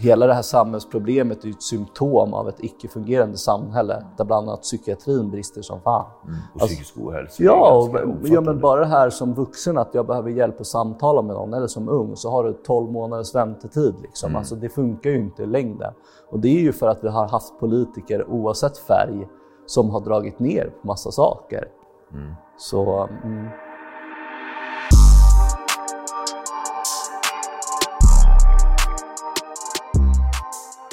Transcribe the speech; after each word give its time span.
Hela 0.00 0.26
det 0.26 0.34
här 0.34 0.42
samhällsproblemet 0.42 1.44
är 1.44 1.48
ett 1.48 1.62
symptom 1.62 2.34
av 2.34 2.48
ett 2.48 2.56
icke-fungerande 2.58 3.36
samhälle 3.36 4.04
där 4.16 4.24
bland 4.24 4.48
annat 4.48 4.62
psykiatrin 4.62 5.30
brister 5.30 5.62
som 5.62 5.80
fan. 5.80 6.06
Mm. 6.24 6.36
Och 6.54 6.60
psykisk 6.60 6.94
ohälsa. 6.96 7.42
Ja, 7.42 7.72
och, 7.72 8.28
ja, 8.28 8.40
men 8.40 8.60
bara 8.60 8.80
det 8.80 8.86
här 8.86 9.10
som 9.10 9.34
vuxen 9.34 9.78
att 9.78 9.94
jag 9.94 10.06
behöver 10.06 10.30
hjälp 10.30 10.60
att 10.60 10.66
samtala 10.66 11.22
med 11.22 11.36
någon 11.36 11.54
eller 11.54 11.66
som 11.66 11.88
ung 11.88 12.16
så 12.16 12.30
har 12.30 12.44
du 12.44 12.52
12 12.52 12.92
månaders 12.92 13.34
väntetid. 13.34 13.94
Liksom. 14.02 14.28
Mm. 14.28 14.38
Alltså, 14.38 14.54
det 14.54 14.68
funkar 14.68 15.10
ju 15.10 15.18
inte 15.18 15.42
i 15.42 15.46
längden. 15.46 15.92
Och 16.30 16.40
det 16.40 16.48
är 16.48 16.60
ju 16.60 16.72
för 16.72 16.88
att 16.88 17.04
vi 17.04 17.08
har 17.08 17.28
haft 17.28 17.60
politiker 17.60 18.30
oavsett 18.30 18.78
färg 18.78 19.28
som 19.66 19.90
har 19.90 20.00
dragit 20.00 20.38
ner 20.38 20.72
på 20.80 20.86
massa 20.86 21.10
saker. 21.10 21.68
Mm. 22.12 22.34
Så... 22.58 23.08
Mm. 23.24 23.48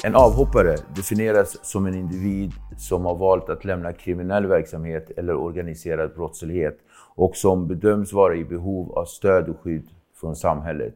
En 0.06 0.14
avhoppare 0.14 0.76
definieras 0.96 1.64
som 1.64 1.86
en 1.86 1.94
individ 1.94 2.52
som 2.78 3.04
har 3.04 3.14
valt 3.14 3.48
att 3.48 3.64
lämna 3.64 3.92
kriminell 3.92 4.46
verksamhet 4.46 5.10
eller 5.10 5.36
organiserad 5.36 6.14
brottslighet 6.14 6.78
och 7.14 7.36
som 7.36 7.66
bedöms 7.66 8.12
vara 8.12 8.36
i 8.36 8.44
behov 8.44 8.92
av 8.98 9.04
stöd 9.04 9.48
och 9.48 9.60
skydd 9.60 9.88
från 10.20 10.36
samhället. 10.36 10.94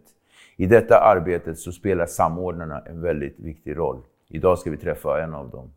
I 0.56 0.66
detta 0.66 0.98
arbete 0.98 1.54
så 1.54 1.72
spelar 1.72 2.06
samordnarna 2.06 2.80
en 2.80 3.00
väldigt 3.00 3.38
viktig 3.38 3.76
roll. 3.76 3.98
Idag 4.28 4.58
ska 4.58 4.70
vi 4.70 4.76
träffa 4.76 5.22
en 5.22 5.34
av 5.34 5.50
dem. 5.50 5.70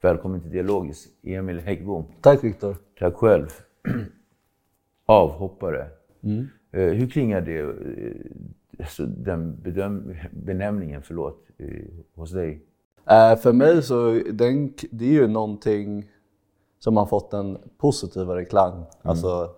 Välkommen 0.00 0.40
till 0.40 0.50
Dialogis, 0.50 1.08
Emil 1.22 1.60
Häggbom. 1.60 2.04
Tack 2.20 2.44
Viktor. 2.44 2.76
Tack 2.98 3.14
själv. 3.14 3.46
Avhoppare. 5.06 5.86
Mm. 6.22 6.48
Eh, 6.72 6.80
hur 6.80 7.08
klingar 7.08 7.40
det, 7.40 7.58
eh, 7.58 7.66
alltså 8.78 9.06
den 9.06 9.62
benämningen 10.30 11.02
förlåt, 11.02 11.46
eh, 11.58 11.68
hos 12.14 12.32
dig? 12.32 12.60
Uh, 13.10 13.36
för 13.36 13.52
mig 13.52 13.82
så 13.82 14.20
den, 14.32 14.74
det 14.90 15.04
är 15.04 15.12
ju 15.12 15.28
någonting 15.28 16.10
som 16.78 16.96
har 16.96 17.06
fått 17.06 17.32
en 17.32 17.58
positivare 17.78 18.44
klang 18.44 18.72
mm. 18.72 18.86
alltså, 19.02 19.50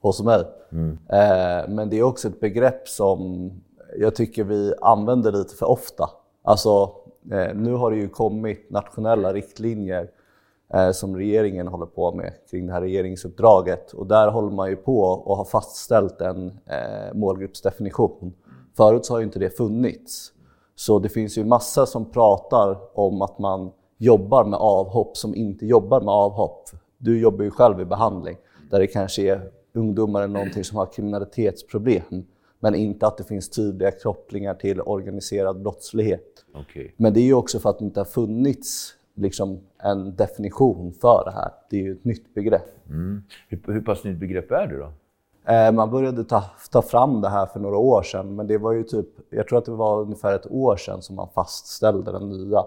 hos 0.00 0.22
mig. 0.22 0.44
Mm. 0.72 0.90
Uh, 0.90 1.74
men 1.74 1.90
det 1.90 1.98
är 1.98 2.02
också 2.02 2.28
ett 2.28 2.40
begrepp 2.40 2.88
som 2.88 3.50
jag 3.98 4.14
tycker 4.14 4.44
vi 4.44 4.74
använder 4.80 5.32
lite 5.32 5.54
för 5.54 5.66
ofta. 5.66 6.10
Alltså, 6.42 6.84
uh, 7.32 7.54
nu 7.54 7.72
har 7.72 7.90
det 7.90 7.96
ju 7.96 8.08
kommit 8.08 8.70
nationella 8.70 9.32
riktlinjer 9.32 10.10
som 10.92 11.16
regeringen 11.16 11.68
håller 11.68 11.86
på 11.86 12.12
med 12.12 12.32
kring 12.50 12.66
det 12.66 12.72
här 12.72 12.80
regeringsuppdraget 12.80 13.92
och 13.92 14.06
där 14.06 14.28
håller 14.28 14.50
man 14.50 14.70
ju 14.70 14.76
på 14.76 15.00
och 15.00 15.36
har 15.36 15.44
fastställt 15.44 16.20
en 16.20 16.58
målgruppsdefinition. 17.12 18.34
Förut 18.76 19.06
så 19.06 19.14
har 19.14 19.18
ju 19.18 19.24
inte 19.24 19.38
det 19.38 19.50
funnits. 19.50 20.32
Så 20.74 20.98
det 20.98 21.08
finns 21.08 21.38
ju 21.38 21.44
massa 21.44 21.86
som 21.86 22.10
pratar 22.10 22.78
om 22.94 23.22
att 23.22 23.38
man 23.38 23.72
jobbar 23.98 24.44
med 24.44 24.58
avhopp 24.58 25.16
som 25.16 25.34
inte 25.34 25.66
jobbar 25.66 26.00
med 26.00 26.14
avhopp. 26.14 26.68
Du 26.98 27.20
jobbar 27.20 27.44
ju 27.44 27.50
själv 27.50 27.80
i 27.80 27.84
behandling 27.84 28.36
där 28.70 28.78
det 28.78 28.86
kanske 28.86 29.22
är 29.22 29.50
ungdomar 29.72 30.22
eller 30.22 30.34
någonting 30.34 30.64
som 30.64 30.78
har 30.78 30.86
kriminalitetsproblem 30.86 32.24
men 32.60 32.74
inte 32.74 33.06
att 33.06 33.16
det 33.16 33.24
finns 33.24 33.50
tydliga 33.50 33.90
kopplingar 33.90 34.54
till 34.54 34.80
organiserad 34.80 35.62
brottslighet. 35.62 36.44
Okay. 36.54 36.90
Men 36.96 37.14
det 37.14 37.20
är 37.20 37.24
ju 37.24 37.34
också 37.34 37.58
för 37.58 37.70
att 37.70 37.78
det 37.78 37.84
inte 37.84 38.00
har 38.00 38.04
funnits 38.04 38.94
liksom, 39.14 39.60
en 39.78 40.16
definition 40.16 40.92
för 40.92 41.22
det 41.24 41.30
här. 41.30 41.50
Det 41.70 41.76
är 41.76 41.82
ju 41.82 41.92
ett 41.92 42.04
nytt 42.04 42.34
begrepp. 42.34 42.88
Mm. 42.88 43.22
Hur, 43.48 43.72
hur 43.72 43.80
pass 43.80 44.04
nytt 44.04 44.18
begrepp 44.18 44.50
är 44.50 44.66
det 44.66 44.78
då? 44.78 44.92
Eh, 45.46 45.72
man 45.72 45.90
började 45.90 46.24
ta, 46.24 46.44
ta 46.70 46.82
fram 46.82 47.20
det 47.20 47.28
här 47.28 47.46
för 47.46 47.60
några 47.60 47.76
år 47.76 48.02
sedan, 48.02 48.36
men 48.36 48.46
det 48.46 48.58
var 48.58 48.72
ju 48.72 48.82
typ, 48.82 49.06
jag 49.30 49.48
tror 49.48 49.58
att 49.58 49.64
det 49.64 49.72
var 49.72 50.00
ungefär 50.00 50.34
ett 50.34 50.46
år 50.50 50.76
sedan 50.76 51.02
som 51.02 51.16
man 51.16 51.28
fastställde 51.34 52.12
den 52.12 52.28
nya 52.28 52.64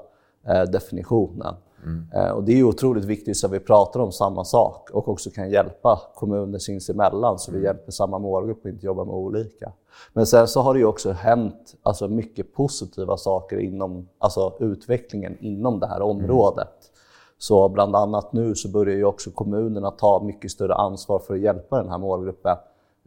eh, 0.48 0.64
definitionen. 0.64 1.56
Mm. 1.84 2.08
Eh, 2.14 2.32
och 2.32 2.44
det 2.44 2.60
är 2.60 2.64
otroligt 2.64 3.06
viktigt 3.06 3.38
så 3.38 3.48
att 3.48 3.54
vi 3.54 3.60
pratar 3.60 4.00
om 4.00 4.12
samma 4.12 4.44
sak 4.44 4.90
och 4.90 5.08
också 5.08 5.30
kan 5.30 5.50
hjälpa 5.50 6.02
kommuner 6.16 6.60
sinsemellan 6.60 7.40
så 7.40 7.52
mm. 7.52 7.62
vi 7.62 7.68
hjälper 7.68 7.92
samma 7.92 8.20
målgrupp 8.20 8.64
och 8.64 8.70
inte 8.70 8.86
jobbar 8.86 9.06
med 9.06 9.16
olika. 9.16 9.72
Men 10.14 10.26
sen 10.26 10.48
så 10.48 10.62
har 10.62 10.74
det 10.74 10.80
ju 10.80 10.86
också 10.86 11.12
hänt 11.12 11.76
alltså, 11.84 12.08
mycket 12.08 12.54
positiva 12.54 13.18
saker 13.18 13.58
inom 13.58 14.08
alltså, 14.18 14.54
utvecklingen 14.60 15.38
inom 15.40 15.80
det 15.80 15.88
här 15.88 16.02
området. 16.02 16.92
Så 17.38 17.70
bland 17.70 17.96
annat 17.96 18.34
nu 18.34 18.56
så 18.56 18.70
börjar 18.70 18.96
ju 18.96 19.06
också 19.06 19.32
kommunerna 19.32 19.92
ta 19.92 20.24
mycket 20.24 20.52
större 20.52 20.74
ansvar 20.76 21.20
för 21.20 21.34
att 21.34 21.40
hjälpa 21.40 21.82
den 21.82 21.90
här 21.90 21.98
målgruppen. 21.98 22.58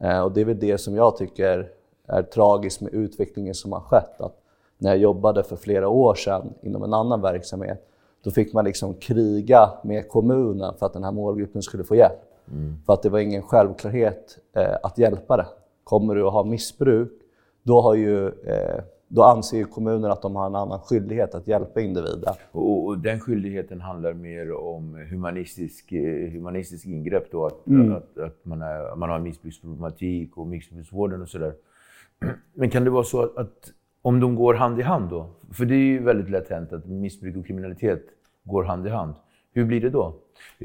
Eh, 0.01 0.21
och 0.21 0.33
det 0.33 0.41
är 0.41 0.45
väl 0.45 0.59
det 0.59 0.79
som 0.79 0.97
jag 0.97 1.17
tycker 1.17 1.69
är 2.07 2.23
tragiskt 2.23 2.81
med 2.81 2.95
utvecklingen 2.95 3.55
som 3.55 3.73
har 3.73 3.81
skett. 3.81 4.21
Att 4.21 4.37
när 4.79 4.91
jag 4.91 4.99
jobbade 4.99 5.43
för 5.43 5.57
flera 5.57 5.89
år 5.89 6.15
sedan 6.15 6.55
inom 6.63 6.83
en 6.83 6.95
annan 6.95 7.21
verksamhet, 7.21 7.87
då 8.23 8.31
fick 8.31 8.53
man 8.53 8.65
liksom 8.65 8.95
kriga 8.95 9.71
med 9.83 10.09
kommunen 10.09 10.75
för 10.79 10.87
att 10.87 10.93
den 10.93 11.05
här 11.05 11.13
målgruppen 11.13 11.63
skulle 11.63 11.85
få 11.85 11.95
hjälp. 11.95 12.21
Mm. 12.51 12.77
För 12.87 12.93
att 12.93 13.03
det 13.03 13.09
var 13.09 13.19
ingen 13.19 13.43
självklarhet 13.43 14.39
eh, 14.53 14.77
att 14.83 14.99
hjälpa 14.99 15.37
det. 15.37 15.47
Kommer 15.85 16.15
du 16.15 16.27
att 16.27 16.33
ha 16.33 16.45
missbruk, 16.45 17.13
då 17.63 17.81
har 17.81 17.95
ju 17.95 18.27
eh, 18.29 18.83
då 19.13 19.23
anser 19.23 19.65
kommunen 19.65 20.11
att 20.11 20.23
de 20.23 20.37
har 20.37 20.47
en 20.47 20.55
annan 20.55 20.81
skyldighet 20.81 21.35
att 21.35 21.47
hjälpa 21.47 21.81
individen. 21.81 22.35
Och, 22.53 22.87
och 22.87 22.99
den 22.99 23.21
skyldigheten 23.21 23.81
handlar 23.81 24.13
mer 24.13 24.53
om 24.53 25.07
humanistisk, 25.11 25.93
eh, 25.93 26.31
humanistisk 26.31 26.87
ingrepp 26.87 27.31
då, 27.31 27.47
att, 27.47 27.67
mm. 27.67 27.93
att, 27.93 28.19
att, 28.19 28.45
man, 28.45 28.63
är, 28.63 28.97
man 28.97 29.11
har 29.11 29.19
missbruksproblematik 29.19 30.37
och 30.37 30.47
missbruksvården 30.47 31.23
och 31.23 31.29
sådär. 31.29 31.55
Men 32.55 32.71
kan 32.71 32.85
det 32.85 32.91
vara 32.91 33.05
så 33.05 33.23
att, 33.23 33.37
att, 33.37 33.73
om 34.03 34.21
de 34.21 34.35
går 34.35 34.55
hand 34.55 34.81
i 34.81 34.83
hand 34.83 35.11
då? 35.11 35.27
För 35.53 35.65
det 35.65 35.75
är 35.75 35.87
ju 35.87 36.03
väldigt 36.03 36.31
lätt 36.31 36.51
hänt 36.51 36.73
att 36.73 36.87
missbruk 36.87 37.37
och 37.37 37.47
kriminalitet 37.47 38.03
går 38.45 38.65
hand 38.65 38.87
i 38.87 38.91
hand. 38.91 39.15
Hur 39.53 39.65
blir 39.65 39.81
det 39.81 39.91
då? 39.91 40.15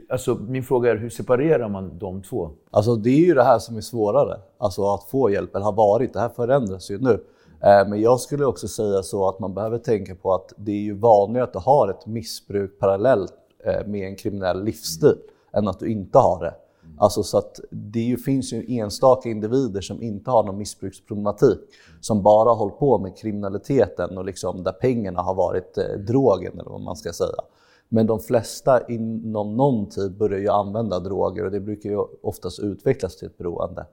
Alltså, 0.10 0.36
min 0.36 0.64
fråga 0.64 0.92
är, 0.92 0.96
hur 0.96 1.10
separerar 1.10 1.70
man 1.70 1.98
de 1.98 2.22
två? 2.22 2.52
Alltså, 2.72 2.96
det 2.96 3.10
är 3.10 3.26
ju 3.26 3.34
det 3.34 3.44
här 3.44 3.60
som 3.60 3.78
är 3.78 3.82
svårare, 3.82 4.40
alltså 4.58 4.94
att 4.94 5.04
få 5.04 5.30
hjälp, 5.30 5.56
eller 5.56 5.66
har 5.66 5.74
varit. 5.74 6.14
Det 6.14 6.20
här 6.20 6.30
förändras 6.30 6.92
ju 6.92 6.98
nu. 6.98 7.20
Eh, 7.66 7.88
men 7.88 8.02
jag 8.02 8.20
skulle 8.20 8.46
också 8.46 8.68
säga 8.68 9.04
så 9.04 9.30
att 9.30 9.40
man 9.40 9.54
behöver 9.54 9.78
tänka 9.78 10.16
på 10.16 10.34
att 10.34 10.54
det 10.58 10.72
är 10.72 10.82
ju 10.82 10.94
vanligare 10.94 11.44
att 11.44 11.54
du 11.54 11.60
har 11.60 11.90
ett 11.90 12.06
missbruk 12.06 12.80
parallellt 12.80 13.34
eh, 13.66 13.88
med 13.88 14.08
en 14.08 14.16
kriminell 14.16 14.64
livsstil 14.64 15.18
än 15.54 15.68
att 15.68 15.80
du 15.80 15.92
inte 15.92 16.18
har 16.18 16.40
det. 16.40 16.54
Alltså 16.98 17.24
så 17.24 17.38
att 17.38 17.60
det 17.70 18.00
ju, 18.00 18.18
finns 18.18 18.54
ju 18.54 18.66
enstaka 18.68 19.30
individer 19.30 19.82
som 19.82 20.02
inte 20.02 20.32
har 20.32 20.44
någon 20.44 20.58
missbruksproblematik, 20.58 21.60
som 22.02 22.24
bara 22.24 22.50
har 22.50 22.56
hållit 22.56 22.80
på 22.80 22.98
med 22.98 23.18
kriminaliteten 23.18 24.18
och 24.18 24.26
liksom 24.26 24.64
där 24.64 24.72
pengarna 24.72 25.22
har 25.22 25.36
varit 25.36 25.78
eh, 25.78 26.00
drogen 26.08 26.60
eller 26.60 26.72
vad 26.72 26.82
man 26.82 26.96
ska 26.96 27.14
säga. 27.14 27.42
Men 27.90 28.08
de 28.08 28.20
flesta 28.20 28.88
inom 28.88 29.58
någon 29.58 29.90
tid 29.90 30.18
börjar 30.18 30.40
ju 30.40 30.50
använda 30.50 31.00
droger 31.00 31.46
och 31.46 31.52
det 31.52 31.60
brukar 31.60 31.90
ju 31.90 31.98
oftast 32.22 32.60
utvecklas 32.60 33.16
till 33.18 33.28
ett 33.28 33.38
beroende. 33.38 33.86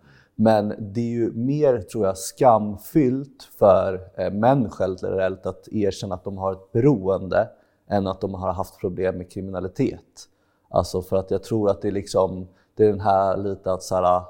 Men 0.43 0.75
det 0.79 1.01
är 1.01 1.11
ju 1.11 1.33
mer, 1.33 1.79
tror 1.79 2.07
jag, 2.07 2.19
skamfyllt 2.19 3.49
för 3.59 4.11
eh, 4.17 4.31
män 4.31 4.71
generellt 4.79 5.47
att 5.47 5.69
erkänna 5.69 6.15
att 6.15 6.25
de 6.25 6.39
har 6.39 6.53
ett 6.53 6.73
beroende 6.73 7.49
än 7.89 8.07
att 8.07 8.21
de 8.21 8.35
har 8.35 8.53
haft 8.53 8.81
problem 8.81 9.19
med 9.19 9.31
kriminalitet. 9.31 10.29
Alltså 10.71 11.03
för 11.03 11.17
att 11.17 11.31
jag 11.31 11.43
tror 11.43 11.71
att 11.71 11.83
det 11.83 11.89
är 11.89 11.93
liksom, 11.93 12.49
det 12.75 12.85
är 12.85 12.89
den 12.89 13.01
här 13.01 13.37
lite 13.37 13.73
att 13.73 13.83
så 13.83 13.95
här, 13.95 14.23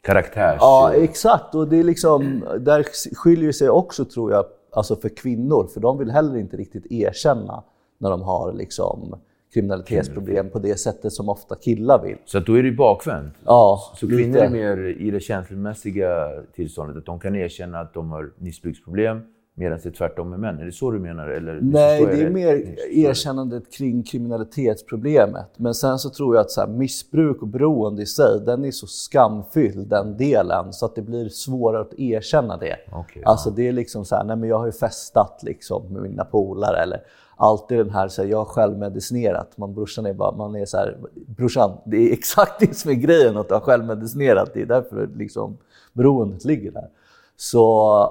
Karaktärs... 0.00 0.58
Ja, 0.60 0.92
exakt. 0.94 1.54
Och 1.54 1.68
det 1.68 1.76
är 1.76 1.84
liksom, 1.84 2.44
där 2.60 2.86
skiljer 3.14 3.52
sig 3.52 3.70
också, 3.70 4.04
tror 4.04 4.32
jag, 4.32 4.44
alltså 4.70 4.96
för 4.96 5.08
kvinnor. 5.08 5.66
För 5.66 5.80
de 5.80 5.98
vill 5.98 6.10
heller 6.10 6.36
inte 6.36 6.56
riktigt 6.56 6.92
erkänna 6.92 7.62
när 7.98 8.10
de 8.10 8.22
har 8.22 8.52
liksom 8.52 9.16
kriminalitetsproblem 9.54 10.50
på 10.50 10.58
det 10.58 10.80
sättet 10.80 11.12
som 11.12 11.28
ofta 11.28 11.54
killar 11.54 12.02
vill. 12.02 12.16
Så 12.24 12.38
då 12.40 12.58
är 12.58 12.62
det 12.62 12.72
bakvänt? 12.72 13.34
Ja, 13.44 13.80
Så 13.96 14.08
kvinnor 14.08 14.38
är 14.38 14.50
mer 14.50 14.96
i 15.00 15.10
det 15.10 15.20
känslomässiga 15.20 16.28
tillståndet, 16.54 16.96
att 16.96 17.06
de 17.06 17.20
kan 17.20 17.36
erkänna 17.36 17.80
att 17.80 17.94
de 17.94 18.10
har 18.10 18.32
missbruksproblem 18.38 19.20
medan 19.54 19.78
det 19.82 19.88
är 19.88 19.92
tvärtom 19.92 20.30
med 20.30 20.40
män? 20.40 20.58
Är 20.58 20.64
det 20.64 20.72
så 20.72 20.90
du 20.90 20.98
menar? 20.98 21.28
Eller, 21.28 21.58
Nej, 21.62 22.06
det 22.06 22.22
är 22.22 22.30
mer 22.30 22.76
erkännandet 22.90 23.72
kring 23.72 24.02
kriminalitetsproblemet. 24.02 25.46
Men 25.56 25.74
sen 25.74 25.98
så 25.98 26.10
tror 26.10 26.34
jag 26.34 26.40
att 26.40 26.50
så 26.50 26.60
här, 26.60 26.68
missbruk 26.68 27.42
och 27.42 27.48
beroende 27.48 28.02
i 28.02 28.06
sig, 28.06 28.40
den 28.46 28.64
är 28.64 28.70
så 28.70 28.86
skamfylld 28.86 29.88
den 29.88 30.16
delen 30.16 30.72
så 30.72 30.86
att 30.86 30.94
det 30.94 31.02
blir 31.02 31.28
svårare 31.28 31.82
att 31.82 31.98
erkänna 31.98 32.56
det. 32.56 32.76
Okej, 32.92 33.22
alltså 33.24 33.50
det 33.50 33.68
är 33.68 33.72
liksom 33.72 34.04
så 34.04 34.16
här, 34.16 34.24
nej 34.24 34.36
men 34.36 34.48
jag 34.48 34.58
har 34.58 34.66
ju 34.66 34.72
festat 34.72 35.40
liksom 35.42 35.92
med 35.92 36.02
mina 36.02 36.24
polare 36.24 36.82
eller 36.82 37.00
alltid 37.36 37.78
den 37.78 37.90
här, 37.90 38.08
så 38.08 38.22
här, 38.22 38.28
jag 38.28 38.38
har 38.38 38.44
självmedicinerat. 38.44 39.58
Man, 39.58 39.74
brorsan 39.74 40.06
är 40.06 40.14
bara, 40.14 40.36
man 40.36 40.56
är 40.56 40.64
så 40.64 40.76
här, 40.76 40.96
brorsan, 41.26 41.78
det 41.84 41.96
är 41.96 42.12
exakt 42.12 42.60
det 42.60 42.76
som 42.76 42.90
är 42.90 42.94
grejen 42.94 43.36
att 43.36 43.48
du 43.48 43.54
har 43.54 43.60
självmedicinerat. 43.60 44.50
Det 44.54 44.62
är 44.62 44.66
därför 44.66 45.10
liksom 45.16 45.58
beroendet 45.92 46.44
ligger 46.44 46.70
där. 46.70 46.88
Så 47.36 47.58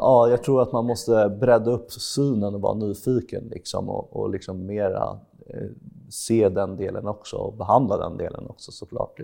ja, 0.01 0.29
jag 0.29 0.43
tror 0.43 0.61
att 0.61 0.71
man 0.71 0.85
måste 0.85 1.29
bredda 1.39 1.71
upp 1.71 1.91
synen 1.91 2.55
och 2.55 2.61
vara 2.61 2.73
nyfiken 2.73 3.43
liksom, 3.51 3.89
och, 3.89 4.15
och 4.15 4.29
liksom 4.29 4.65
mera 4.65 5.19
eh, 5.47 5.69
se 6.09 6.49
den 6.49 6.77
delen 6.77 7.07
också 7.07 7.37
och 7.37 7.53
behandla 7.53 7.97
den 7.97 8.17
delen 8.17 8.47
också 8.47 8.71
såklart. 8.71 9.19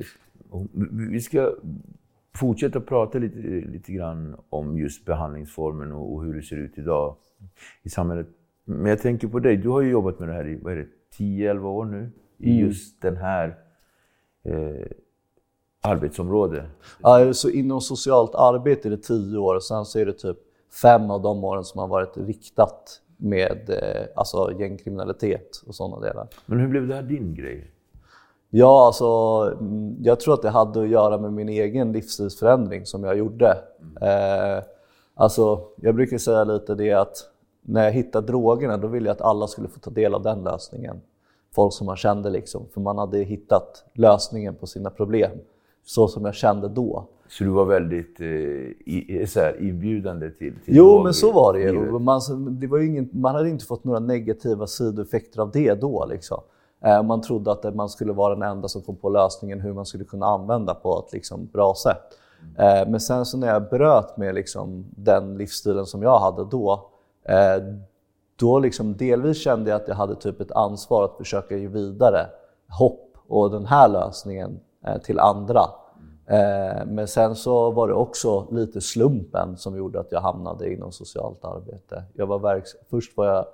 Vi 1.12 1.22
ska 1.22 1.52
fortsätta 2.36 2.80
prata 2.80 3.18
lite, 3.18 3.38
lite 3.72 3.92
grann 3.92 4.36
om 4.50 4.78
just 4.78 5.06
behandlingsformen 5.06 5.92
och, 5.92 6.14
och 6.14 6.24
hur 6.24 6.34
det 6.34 6.42
ser 6.42 6.58
ut 6.58 6.78
idag 6.78 7.16
i 7.84 7.90
samhället. 7.90 8.28
Men 8.70 8.86
jag 8.86 9.02
tänker 9.02 9.28
på 9.28 9.40
dig, 9.40 9.58
du 9.58 9.70
har 9.70 9.82
ju 9.82 9.90
jobbat 9.92 10.20
med 10.20 10.30
det 10.30 10.34
här 10.34 10.48
i 10.48 10.60
vad 10.64 10.74
är 10.74 10.78
det, 10.78 10.88
10-11 11.18 11.66
år 11.66 11.86
nu, 11.86 12.12
i 12.38 12.52
Mm. 12.52 12.66
just 12.68 13.02
den 13.02 13.18
här 13.18 13.58
eh, 14.44 14.88
arbetsområdet. 15.82 16.64
Ja, 17.02 17.34
så 17.34 17.50
inom 17.50 17.82
socialt 17.82 18.36
arbete 18.36 18.88
är 18.88 18.90
det 18.90 18.98
tio 18.98 19.38
år 19.38 19.56
och 19.56 19.64
sen 19.64 19.86
så 19.86 20.00
är 20.00 20.06
det 20.06 20.14
typ 20.14 20.38
fem 20.82 21.12
av 21.12 21.22
de 21.22 21.44
åren 21.44 21.64
som 21.64 21.80
har 21.80 21.88
varit 21.88 22.18
riktat 22.18 23.02
med 23.18 23.70
eh, 23.70 24.08
alltså 24.16 24.52
gängkriminalitet 24.60 25.64
och 25.68 25.76
sådana 25.76 26.00
delar. 26.08 26.28
Men 26.46 26.60
hur 26.60 26.68
blev 26.68 26.88
det 26.88 26.96
här 26.96 27.04
din 27.04 27.36
grej? 27.36 27.72
Ja, 28.50 28.86
alltså, 28.86 29.06
mm, 29.60 29.96
jag 30.04 30.20
tror 30.20 30.34
att 30.34 30.42
det 30.42 30.50
hade 30.50 30.82
att 30.82 30.90
göra 30.90 31.18
med 31.18 31.34
min 31.34 31.50
egen 31.50 31.92
livsstilsförändring 31.92 32.86
som 32.86 33.04
jag 33.04 33.18
gjorde. 33.18 33.58
Eh, 34.02 34.64
alltså, 35.16 35.62
jag 35.76 35.96
brukar 35.96 36.18
säga 36.18 36.44
lite 36.44 36.76
det 36.76 36.94
att 36.94 37.18
när 37.68 37.84
jag 37.84 37.92
hittade 37.92 38.28
drogerna 38.28 38.78
då 38.78 38.88
ville 38.88 39.10
jag 39.10 39.16
att 39.16 39.22
alla 39.22 39.48
skulle 39.48 39.68
få 39.68 39.80
ta 39.80 39.92
del 39.92 40.14
av 40.14 40.24
den 40.24 40.44
lösningen. 40.44 41.02
Folk 41.56 41.74
som 41.74 41.86
man 41.86 41.96
kände 41.96 42.30
liksom, 42.30 42.66
för 42.74 42.82
man 42.82 42.98
hade 42.98 43.18
hittat 43.18 43.84
lösningen 43.94 44.56
på 44.56 44.68
sina 44.68 44.90
problem. 44.90 45.32
Så 45.86 46.08
som 46.08 46.26
jag 46.26 46.36
kände 46.36 46.68
då. 46.70 47.08
Så 47.30 47.44
du 47.44 47.50
var 47.50 47.66
väldigt 47.66 48.20
eh, 48.20 48.28
i, 48.28 49.26
så 49.28 49.40
här, 49.40 49.62
inbjudande 49.62 50.30
till, 50.30 50.54
till 50.66 50.76
Jo, 50.76 51.04
men 51.04 51.14
så 51.14 51.32
var 51.32 51.54
det 51.54 51.60
ju. 51.60 52.00
Man, 52.00 52.22
det 52.60 52.68
var 52.68 52.78
ju 52.78 52.86
ingen, 52.88 53.10
man 53.14 53.36
hade 53.36 53.50
inte 53.50 53.66
fått 53.66 53.84
några 53.84 54.00
negativa 54.00 54.68
sidoeffekter 54.68 55.42
av 55.42 55.52
det 55.52 55.74
då. 55.74 56.06
Liksom. 56.10 56.38
Eh, 56.86 57.04
Man 57.04 57.22
trodde 57.22 57.52
att 57.52 57.76
man 57.76 57.90
skulle 57.90 58.14
vara 58.14 58.34
den 58.36 58.44
enda 58.44 58.68
som 58.68 58.82
kom 58.82 58.96
på 58.96 59.10
lösningen 59.10 59.62
hur 59.62 59.74
man 59.74 59.86
skulle 59.86 60.04
kunna 60.04 60.26
använda 60.26 60.74
på 60.74 61.04
ett 61.08 61.14
liksom, 61.14 61.46
bra 61.54 61.74
sätt. 61.84 62.04
Eh, 62.58 62.90
Men 62.90 63.00
sen 63.00 63.26
så 63.26 63.38
när 63.38 63.48
jag 63.48 63.70
bröt 63.70 64.18
med 64.18 64.36
liksom, 64.36 64.86
den 64.96 65.38
livsstilen 65.38 65.86
som 65.86 66.02
jag 66.02 66.20
hade 66.20 66.46
då, 66.46 66.74
eh, 66.74 66.80
Eh, 67.28 67.64
då 68.40 68.60
liksom 68.60 68.98
delvis 68.98 69.44
kände 69.44 69.70
jag 69.70 69.82
att 69.82 69.88
jag 69.88 69.96
hade 69.96 70.16
typ 70.16 70.42
ett 70.42 70.52
ansvar 70.52 71.06
att 71.06 71.18
försöka 71.18 71.58
ge 71.58 71.68
vidare 71.68 72.28
hopp 72.80 73.18
och 73.28 73.52
den 73.52 73.66
här 73.66 73.88
lösningen 73.88 74.60
eh, 74.86 74.98
till 74.98 75.20
andra. 75.20 75.62
Eh, 76.26 76.86
men 76.86 77.08
sen 77.08 77.36
så 77.36 77.72
var 77.72 77.88
det 77.88 77.94
också 77.94 78.48
lite 78.52 78.82
slumpen 78.82 79.58
som 79.58 79.78
gjorde 79.78 80.00
att 80.00 80.12
jag 80.12 80.22
hamnade 80.22 80.74
inom 80.74 80.92
socialt 80.92 81.46
arbete. 81.46 82.04
Jag 82.14 82.28
var 82.28 82.40
verks- 82.40 82.76
Först 82.90 83.18
var 83.18 83.26
jag 83.26 83.46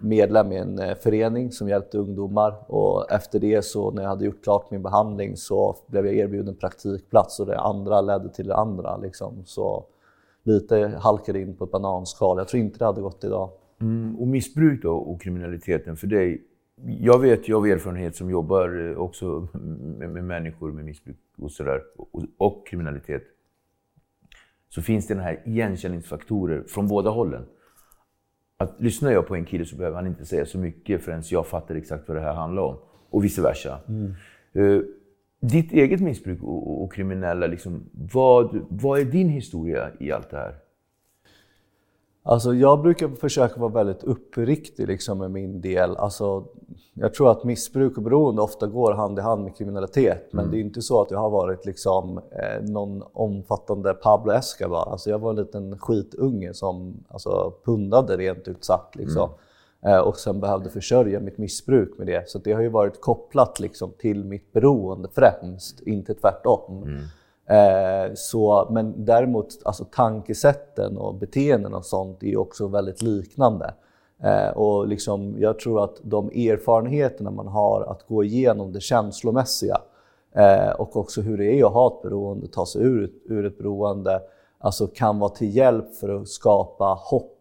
medlem 0.00 0.52
i 0.52 0.56
en 0.56 0.96
förening 1.02 1.52
som 1.52 1.68
hjälpte 1.68 1.98
ungdomar 1.98 2.54
och 2.72 3.12
efter 3.12 3.38
det 3.38 3.62
så 3.64 3.90
när 3.90 4.02
jag 4.02 4.08
hade 4.08 4.24
gjort 4.24 4.44
klart 4.44 4.70
min 4.70 4.82
behandling 4.82 5.36
så 5.36 5.76
blev 5.86 6.06
jag 6.06 6.14
erbjuden 6.14 6.56
praktikplats 6.56 7.40
och 7.40 7.46
det 7.46 7.58
andra 7.58 8.00
ledde 8.00 8.28
till 8.28 8.46
det 8.46 8.56
andra. 8.56 8.96
Liksom. 8.96 9.42
Så 9.46 9.84
lite 10.46 10.98
halkade 11.02 11.40
in 11.40 11.56
på 11.56 11.64
ett 11.64 11.70
bananskal. 11.70 12.38
Jag 12.38 12.48
tror 12.48 12.62
inte 12.62 12.78
det 12.78 12.84
hade 12.84 13.00
gått 13.00 13.24
idag. 13.24 13.50
Mm, 13.80 14.16
och 14.16 14.28
missbruk 14.28 14.82
då 14.82 14.96
och 14.96 15.22
kriminaliteten 15.22 15.96
för 15.96 16.06
dig. 16.06 16.42
Jag 16.84 17.18
vet 17.18 17.48
ju 17.48 17.56
av 17.56 17.66
erfarenhet 17.66 18.16
som 18.16 18.30
jobbar 18.30 18.90
eh, 18.90 18.98
också 18.98 19.48
med, 19.98 20.10
med 20.10 20.24
människor 20.24 20.72
med 20.72 20.84
missbruk 20.84 21.16
och 21.38 21.52
sådär 21.52 21.82
och, 21.96 22.22
och 22.36 22.66
kriminalitet. 22.66 23.22
Så 24.68 24.82
finns 24.82 25.06
det 25.06 25.14
den 25.14 25.22
här 25.22 25.42
igenkänningsfaktorer 25.44 26.64
från 26.68 26.88
båda 26.88 27.10
hållen. 27.10 27.46
Att 28.56 28.80
lyssnar 28.80 29.10
jag 29.10 29.26
på 29.26 29.34
en 29.34 29.44
kille 29.44 29.64
så 29.64 29.76
behöver 29.76 29.96
han 29.96 30.06
inte 30.06 30.26
säga 30.26 30.46
så 30.46 30.58
mycket 30.58 31.02
förrän 31.02 31.22
jag 31.30 31.46
fattar 31.46 31.74
exakt 31.74 32.08
vad 32.08 32.16
det 32.16 32.20
här 32.20 32.34
handlar 32.34 32.62
om. 32.62 32.76
Och 33.10 33.24
vice 33.24 33.42
versa. 33.42 33.80
Eh, 34.52 34.80
ditt 35.40 35.72
eget 35.72 36.00
missbruk 36.00 36.42
och, 36.42 36.70
och, 36.70 36.82
och 36.82 36.92
kriminella, 36.92 37.46
liksom, 37.46 37.84
vad, 38.12 38.66
vad 38.68 39.00
är 39.00 39.04
din 39.04 39.28
historia 39.28 39.90
i 40.00 40.12
allt 40.12 40.30
det 40.30 40.36
här? 40.36 40.54
Alltså 42.28 42.54
jag 42.54 42.82
brukar 42.82 43.08
försöka 43.08 43.60
vara 43.60 43.72
väldigt 43.72 44.02
uppriktig 44.02 44.86
liksom 44.86 45.18
med 45.18 45.30
min 45.30 45.60
del. 45.60 45.96
Alltså, 45.96 46.44
jag 46.94 47.14
tror 47.14 47.30
att 47.30 47.44
missbruk 47.44 47.96
och 47.96 48.02
beroende 48.02 48.42
ofta 48.42 48.66
går 48.66 48.92
hand 48.92 49.18
i 49.18 49.22
hand 49.22 49.44
med 49.44 49.56
kriminalitet. 49.56 50.28
Men 50.32 50.50
det 50.50 50.56
är 50.56 50.60
inte 50.60 50.82
så 50.82 51.02
att 51.02 51.10
jag 51.10 51.18
har 51.18 51.30
varit 51.30 51.66
liksom, 51.66 52.18
eh, 52.18 52.62
någon 52.62 53.02
omfattande 53.12 53.94
Pablo 53.94 54.32
Escobar. 54.32 54.90
Alltså, 54.90 55.10
jag 55.10 55.18
var 55.18 55.30
en 55.30 55.36
liten 55.36 55.78
skitunge 55.78 56.54
som 56.54 57.04
alltså, 57.08 57.52
pundade 57.64 58.16
rent 58.16 58.48
ut 58.48 58.64
sagt. 58.64 58.96
Liksom. 58.96 59.22
Eh, 59.22 59.36
och 59.94 60.16
sen 60.16 60.40
behövde 60.40 60.70
försörja 60.70 61.20
mitt 61.20 61.38
missbruk 61.38 61.98
med 61.98 62.06
det. 62.06 62.28
Så 62.28 62.38
det 62.38 62.52
har 62.52 62.62
ju 62.62 62.68
varit 62.68 63.00
kopplat 63.00 63.60
liksom, 63.60 63.92
till 63.98 64.24
mitt 64.24 64.52
beroende 64.52 65.08
främst, 65.14 65.80
inte 65.80 66.14
tvärtom. 66.14 66.98
Eh, 67.48 68.14
så, 68.14 68.68
men 68.70 69.04
däremot 69.04 69.48
alltså, 69.64 69.84
tankesätten 69.84 70.96
och 70.98 71.14
beteenden 71.14 71.74
och 71.74 71.84
sånt 71.84 72.22
är 72.22 72.26
ju 72.26 72.36
också 72.36 72.66
väldigt 72.66 73.02
liknande. 73.02 73.74
Eh, 74.22 74.48
och 74.48 74.88
liksom, 74.88 75.36
jag 75.38 75.58
tror 75.58 75.84
att 75.84 75.96
de 76.02 76.28
erfarenheterna 76.28 77.30
man 77.30 77.48
har 77.48 77.82
att 77.82 78.06
gå 78.06 78.24
igenom 78.24 78.72
det 78.72 78.80
känslomässiga 78.80 79.80
eh, 80.32 80.70
och 80.70 80.96
också 80.96 81.20
hur 81.20 81.38
det 81.38 81.60
är 81.60 81.66
att 81.66 81.72
ha 81.72 81.86
ett 81.86 82.02
beroende, 82.02 82.48
ta 82.48 82.66
sig 82.66 82.82
ur, 82.82 83.10
ur 83.24 83.46
ett 83.46 83.58
beroende, 83.58 84.22
alltså 84.58 84.86
kan 84.86 85.18
vara 85.18 85.30
till 85.30 85.56
hjälp 85.56 85.94
för 85.94 86.20
att 86.20 86.28
skapa 86.28 86.98
hopp 87.00 87.32
eh, 87.32 87.35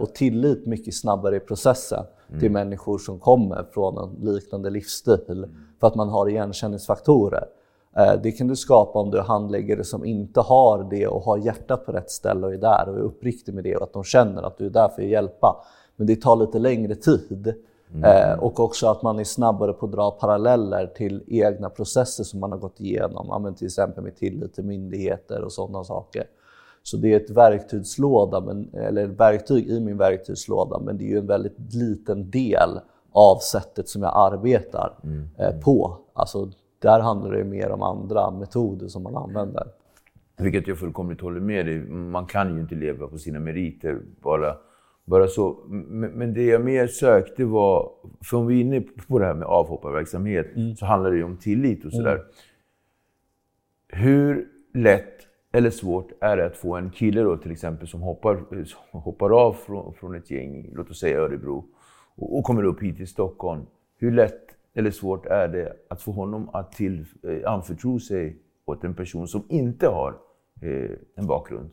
och 0.00 0.14
tillit 0.14 0.66
mycket 0.66 0.94
snabbare 0.94 1.36
i 1.36 1.40
processen 1.40 2.04
till 2.40 2.50
människor 2.50 2.98
som 2.98 3.18
kommer 3.18 3.64
från 3.72 3.98
en 3.98 4.32
liknande 4.32 4.70
livsstil 4.70 5.46
för 5.80 5.86
att 5.86 5.94
man 5.94 6.08
har 6.08 6.28
igenkänningsfaktorer. 6.28 7.44
Eh, 7.96 8.12
Det 8.22 8.32
kan 8.32 8.46
du 8.46 8.56
skapa 8.56 8.98
om 8.98 9.10
du 9.10 9.18
är 9.18 9.22
handläggare 9.22 9.84
som 9.84 10.04
inte 10.04 10.40
har 10.40 10.86
det 10.90 11.06
och 11.06 11.22
har 11.22 11.38
hjärtat 11.38 11.86
på 11.86 11.92
rätt 11.92 12.10
ställe 12.10 12.46
och 12.46 12.52
är 12.54 12.58
där 12.58 12.88
och 12.88 12.96
är 12.96 13.00
uppriktig 13.00 13.54
med 13.54 13.64
det 13.64 13.76
och 13.76 13.82
att 13.82 13.92
de 13.92 14.04
känner 14.04 14.42
att 14.42 14.58
du 14.58 14.66
är 14.66 14.70
där 14.70 14.88
för 14.88 15.02
att 15.02 15.08
hjälpa. 15.08 15.56
Men 15.96 16.06
det 16.06 16.16
tar 16.16 16.36
lite 16.36 16.58
längre 16.58 16.94
tid. 16.94 17.54
Eh, 18.04 18.38
och 18.38 18.60
också 18.60 18.86
att 18.86 19.02
man 19.02 19.18
är 19.18 19.24
snabbare 19.24 19.72
på 19.72 19.86
att 19.86 19.92
dra 19.92 20.10
paralleller 20.10 20.86
till 20.86 21.22
egna 21.26 21.70
processer 21.70 22.24
som 22.24 22.40
man 22.40 22.52
har 22.52 22.58
gått 22.58 22.80
igenom. 22.80 23.54
Till 23.54 23.66
exempel 23.66 24.04
med 24.04 24.16
tillit 24.16 24.54
till 24.54 24.64
myndigheter 24.64 25.42
och 25.42 25.52
sådana 25.52 25.84
saker. 25.84 26.24
Så 26.82 26.96
det 26.96 27.12
är 27.12 27.16
ett 27.16 27.30
verktygslåda, 27.30 28.40
men, 28.40 28.74
eller 28.74 29.04
ett 29.04 29.20
verktyg 29.20 29.68
i 29.68 29.80
min 29.80 29.96
verktygslåda, 29.96 30.78
men 30.78 30.98
det 30.98 31.04
är 31.04 31.08
ju 31.08 31.18
en 31.18 31.26
väldigt 31.26 31.74
liten 31.74 32.30
del 32.30 32.80
av 33.12 33.38
sättet 33.38 33.88
som 33.88 34.02
jag 34.02 34.12
arbetar 34.14 34.92
eh, 35.38 35.60
på. 35.60 35.98
Alltså, 36.12 36.50
där 36.78 37.00
handlar 37.00 37.32
det 37.32 37.44
mer 37.44 37.70
om 37.70 37.82
andra 37.82 38.30
metoder 38.30 38.88
som 38.88 39.02
man 39.02 39.16
använder. 39.16 39.66
Vilket 40.36 40.68
jag 40.68 40.78
fullkomligt 40.78 41.20
håller 41.20 41.40
med 41.40 41.66
dig 41.66 41.78
Man 41.88 42.26
kan 42.26 42.54
ju 42.54 42.60
inte 42.60 42.74
leva 42.74 43.06
på 43.06 43.18
sina 43.18 43.40
meriter 43.40 44.00
bara, 44.22 44.56
bara 45.04 45.26
så. 45.26 45.56
Men 45.66 46.34
det 46.34 46.44
jag 46.44 46.64
mer 46.64 46.86
sökte 46.86 47.44
var, 47.44 47.90
för 48.24 48.36
om 48.36 48.46
vi 48.46 48.56
är 48.56 48.60
inne 48.60 48.80
på 49.08 49.18
det 49.18 49.24
här 49.24 49.34
med 49.34 49.48
avhopparverksamhet, 49.48 50.56
mm. 50.56 50.76
så 50.76 50.86
handlar 50.86 51.10
det 51.10 51.16
ju 51.16 51.24
om 51.24 51.36
tillit 51.36 51.84
och 51.84 51.92
sådär. 51.92 52.14
Mm. 52.14 52.24
Hur 53.88 54.48
lätt 54.74 55.11
eller 55.52 55.70
svårt 55.70 56.12
är 56.20 56.36
det 56.36 56.46
att 56.46 56.56
få 56.56 56.76
en 56.76 56.90
kille 56.90 57.22
då 57.22 57.36
till 57.36 57.52
exempel 57.52 57.88
som 57.88 58.00
hoppar, 58.00 58.44
hoppar 58.92 59.30
av 59.30 59.52
från, 59.52 59.94
från 59.94 60.14
ett 60.14 60.30
gäng, 60.30 60.70
låt 60.72 60.90
oss 60.90 61.00
säga 61.00 61.20
Örebro, 61.20 61.64
och, 62.16 62.38
och 62.38 62.44
kommer 62.44 62.64
upp 62.64 62.82
hit 62.82 62.96
till 62.96 63.08
Stockholm. 63.08 63.66
Hur 63.96 64.12
lätt 64.12 64.42
eller 64.74 64.90
svårt 64.90 65.26
är 65.26 65.48
det 65.48 65.76
att 65.88 66.02
få 66.02 66.12
honom 66.12 66.50
att 66.52 66.72
till, 66.72 67.04
eh, 67.22 67.52
anförtro 67.52 68.00
sig 68.00 68.36
åt 68.64 68.84
en 68.84 68.94
person 68.94 69.28
som 69.28 69.44
inte 69.48 69.86
har 69.86 70.14
eh, 70.62 70.90
en 71.14 71.26
bakgrund? 71.26 71.70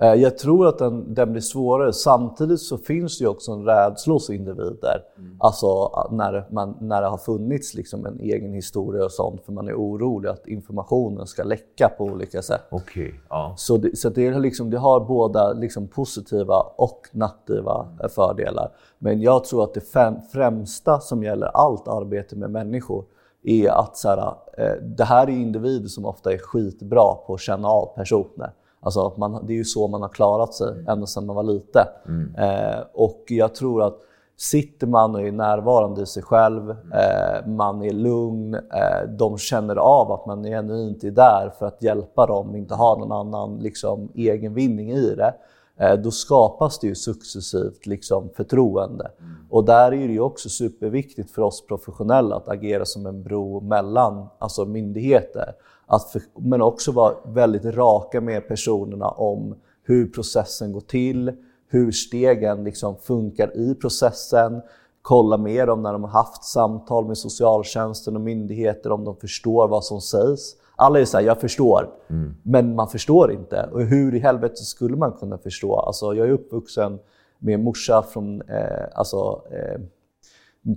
Eh, 0.00 0.14
jag 0.14 0.38
tror 0.38 0.66
att 0.66 0.78
den, 0.78 1.14
den, 1.14 1.32
blir 1.32 1.42
svårare. 1.42 1.92
Samtidigt 1.92 2.60
så 2.60 2.78
finns 2.78 3.18
det 3.18 3.24
ju 3.24 3.28
också 3.28 3.52
en 3.52 3.64
rädsla 3.64 4.12
hos 4.12 4.30
individer. 4.30 5.02
Mm. 5.18 5.36
Alltså 5.40 5.90
när, 6.10 6.46
man, 6.50 6.76
när 6.80 7.02
det 7.02 7.08
har 7.08 7.18
funnits 7.18 7.74
liksom 7.74 8.06
en 8.06 8.20
egen 8.20 8.52
historia 8.52 9.04
och 9.04 9.12
sånt, 9.12 9.44
för 9.44 9.52
man 9.52 9.68
är 9.68 9.74
orolig 9.74 10.28
att 10.28 10.46
informationen 10.46 11.26
ska 11.26 11.42
läcka 11.42 11.88
på 11.98 12.04
olika 12.04 12.42
sätt. 12.42 12.62
Okay, 12.70 13.12
ja. 13.28 13.54
Så, 13.56 13.76
det, 13.76 13.98
så 13.98 14.08
det, 14.08 14.38
liksom, 14.38 14.70
det 14.70 14.78
har 14.78 15.00
båda 15.00 15.52
liksom 15.52 15.88
positiva 15.88 16.60
och 16.76 17.00
nacktiva 17.12 17.86
mm. 17.98 18.08
fördelar. 18.08 18.70
Men 18.98 19.20
jag 19.20 19.44
tror 19.44 19.64
att 19.64 19.74
det 19.74 19.80
fem, 19.80 20.14
främsta 20.32 21.00
som 21.00 21.22
gäller 21.22 21.46
allt 21.46 21.88
arbete 21.88 22.36
med 22.36 22.50
människor 22.50 23.04
är 23.42 23.68
att 23.68 23.96
så 23.96 24.08
här, 24.08 24.34
eh, 24.58 24.82
det 24.82 25.04
här 25.04 25.26
är 25.26 25.32
individer 25.32 25.88
som 25.88 26.04
ofta 26.04 26.32
är 26.32 26.38
skitbra 26.38 27.14
på 27.26 27.34
att 27.34 27.40
känna 27.40 27.68
av 27.68 27.86
personer. 27.96 28.52
Alltså 28.80 29.12
man, 29.16 29.46
det 29.46 29.52
är 29.52 29.56
ju 29.56 29.64
så 29.64 29.88
man 29.88 30.02
har 30.02 30.08
klarat 30.08 30.54
sig 30.54 30.72
mm. 30.72 30.88
ända 30.88 31.06
sedan 31.06 31.26
man 31.26 31.36
var 31.36 31.42
liten. 31.42 31.86
Mm. 32.06 32.34
Eh, 32.34 32.80
och 32.92 33.24
jag 33.28 33.54
tror 33.54 33.82
att 33.82 33.98
sitter 34.36 34.86
man 34.86 35.14
och 35.14 35.20
är 35.20 35.32
närvarande 35.32 36.02
i 36.02 36.06
sig 36.06 36.22
själv, 36.22 36.70
eh, 36.70 37.46
man 37.46 37.82
är 37.82 37.92
lugn, 37.92 38.54
eh, 38.54 39.08
de 39.08 39.38
känner 39.38 39.76
av 39.76 40.12
att 40.12 40.26
man 40.26 40.42
genuint 40.42 41.04
är 41.04 41.10
där 41.10 41.52
för 41.58 41.66
att 41.66 41.82
hjälpa 41.82 42.26
dem, 42.26 42.56
inte 42.56 42.74
har 42.74 42.96
någon 42.96 43.12
annan 43.12 43.58
liksom, 43.58 44.08
egen 44.14 44.54
vinning 44.54 44.90
i 44.90 45.14
det. 45.14 45.34
Eh, 45.78 45.94
då 45.94 46.10
skapas 46.10 46.78
det 46.78 46.86
ju 46.86 46.94
successivt 46.94 47.86
liksom, 47.86 48.28
förtroende. 48.36 49.10
Mm. 49.18 49.34
Och 49.50 49.64
där 49.64 49.92
är 49.92 50.08
det 50.08 50.12
ju 50.12 50.20
också 50.20 50.48
superviktigt 50.48 51.30
för 51.30 51.42
oss 51.42 51.66
professionella 51.66 52.36
att 52.36 52.48
agera 52.48 52.84
som 52.84 53.06
en 53.06 53.22
bro 53.22 53.60
mellan 53.60 54.26
alltså 54.38 54.64
myndigheter. 54.64 55.52
Att 55.86 56.10
för, 56.10 56.22
men 56.38 56.62
också 56.62 56.92
vara 56.92 57.14
väldigt 57.24 57.64
raka 57.64 58.20
med 58.20 58.48
personerna 58.48 59.08
om 59.08 59.54
hur 59.82 60.06
processen 60.06 60.72
går 60.72 60.80
till, 60.80 61.32
hur 61.68 61.92
stegen 61.92 62.64
liksom 62.64 62.96
funkar 62.96 63.56
i 63.56 63.74
processen, 63.74 64.62
kolla 65.02 65.36
med 65.36 65.68
dem 65.68 65.82
när 65.82 65.92
de 65.92 66.04
har 66.04 66.10
haft 66.10 66.44
samtal 66.44 67.06
med 67.06 67.18
socialtjänsten 67.18 68.16
och 68.16 68.22
myndigheter 68.22 68.92
om 68.92 69.04
de 69.04 69.16
förstår 69.16 69.68
vad 69.68 69.84
som 69.84 70.00
sägs. 70.00 70.56
Alla 70.76 71.00
är 71.00 71.04
såhär, 71.04 71.24
jag 71.24 71.40
förstår, 71.40 71.90
mm. 72.10 72.34
men 72.42 72.74
man 72.74 72.88
förstår 72.88 73.32
inte. 73.32 73.68
Och 73.72 73.82
hur 73.82 74.14
i 74.14 74.18
helvete 74.18 74.56
skulle 74.56 74.96
man 74.96 75.12
kunna 75.12 75.38
förstå? 75.38 75.76
Alltså, 75.76 76.14
jag 76.14 76.26
är 76.26 76.32
uppvuxen 76.32 76.98
med 77.38 77.60
morsa 77.60 78.02
från 78.02 78.42
eh, 78.42 78.84
alltså, 78.94 79.42
eh, 79.50 79.80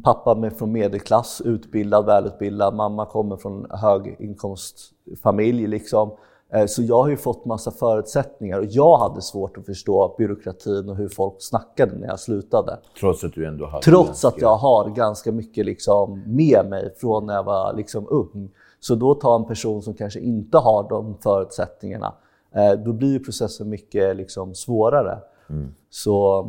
Pappa 0.03 0.51
från 0.51 0.71
medelklass, 0.71 1.41
utbildad, 1.45 2.05
välutbildad. 2.05 2.75
Mamma 2.75 3.05
kommer 3.05 3.37
från 3.37 3.67
höginkomstfamilj. 3.69 5.67
Liksom. 5.67 6.11
Eh, 6.53 6.65
så 6.65 6.83
jag 6.83 7.01
har 7.01 7.09
ju 7.09 7.17
fått 7.17 7.45
massa 7.45 7.71
förutsättningar 7.71 8.59
och 8.59 8.65
jag 8.65 8.97
hade 8.97 9.21
svårt 9.21 9.57
att 9.57 9.65
förstå 9.65 10.15
byråkratin 10.17 10.89
och 10.89 10.95
hur 10.95 11.09
folk 11.09 11.35
snackade 11.39 11.95
när 11.95 12.07
jag 12.07 12.19
slutade. 12.19 12.79
Trots 12.99 13.23
att 13.23 13.33
du 13.33 13.47
ändå 13.47 13.65
hade 13.65 13.83
Trots 13.83 14.25
att 14.25 14.41
jag 14.41 14.55
har 14.55 14.89
ganska 14.89 15.31
mycket 15.31 15.65
liksom 15.65 16.23
med 16.25 16.65
mig 16.69 16.93
från 16.97 17.25
när 17.25 17.33
jag 17.33 17.43
var 17.43 17.73
liksom 17.73 18.07
ung. 18.09 18.49
Så 18.79 18.95
då 18.95 19.15
tar 19.15 19.35
en 19.35 19.45
person 19.45 19.81
som 19.81 19.93
kanske 19.93 20.19
inte 20.19 20.57
har 20.57 20.89
de 20.89 21.17
förutsättningarna, 21.17 22.13
eh, 22.55 22.71
då 22.71 22.93
blir 22.93 23.19
processen 23.19 23.69
mycket 23.69 24.15
liksom 24.15 24.55
svårare. 24.55 25.19
Mm. 25.49 25.73
Så 25.89 26.45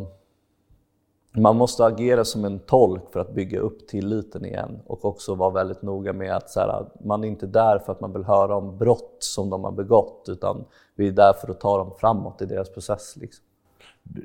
man 1.33 1.57
måste 1.57 1.85
agera 1.85 2.25
som 2.25 2.45
en 2.45 2.59
tolk 2.59 3.13
för 3.13 3.21
att 3.21 3.35
bygga 3.35 3.61
upp 3.61 3.89
tilliten 3.89 4.45
igen 4.45 4.81
och 4.87 5.05
också 5.05 5.35
vara 5.35 5.51
väldigt 5.51 5.83
noga 5.83 6.13
med 6.13 6.37
att 6.37 6.51
så 6.51 6.61
här, 6.61 6.87
man 7.05 7.25
är 7.25 7.29
inte 7.29 7.47
där 7.47 7.79
för 7.79 7.93
att 7.93 8.01
man 8.01 8.13
vill 8.13 8.25
höra 8.25 8.57
om 8.57 8.79
brott 8.79 9.17
som 9.19 9.51
de 9.51 9.65
har 9.65 9.73
begått 9.73 10.25
utan 10.29 10.65
vi 10.95 11.09
är 11.09 11.13
där 11.13 11.33
för 11.33 11.51
att 11.51 11.61
ta 11.61 11.79
dem 11.79 11.93
framåt 11.99 12.43
i 12.43 12.47
deras 12.47 12.71
process. 12.71 13.17
Liksom. 13.17 13.45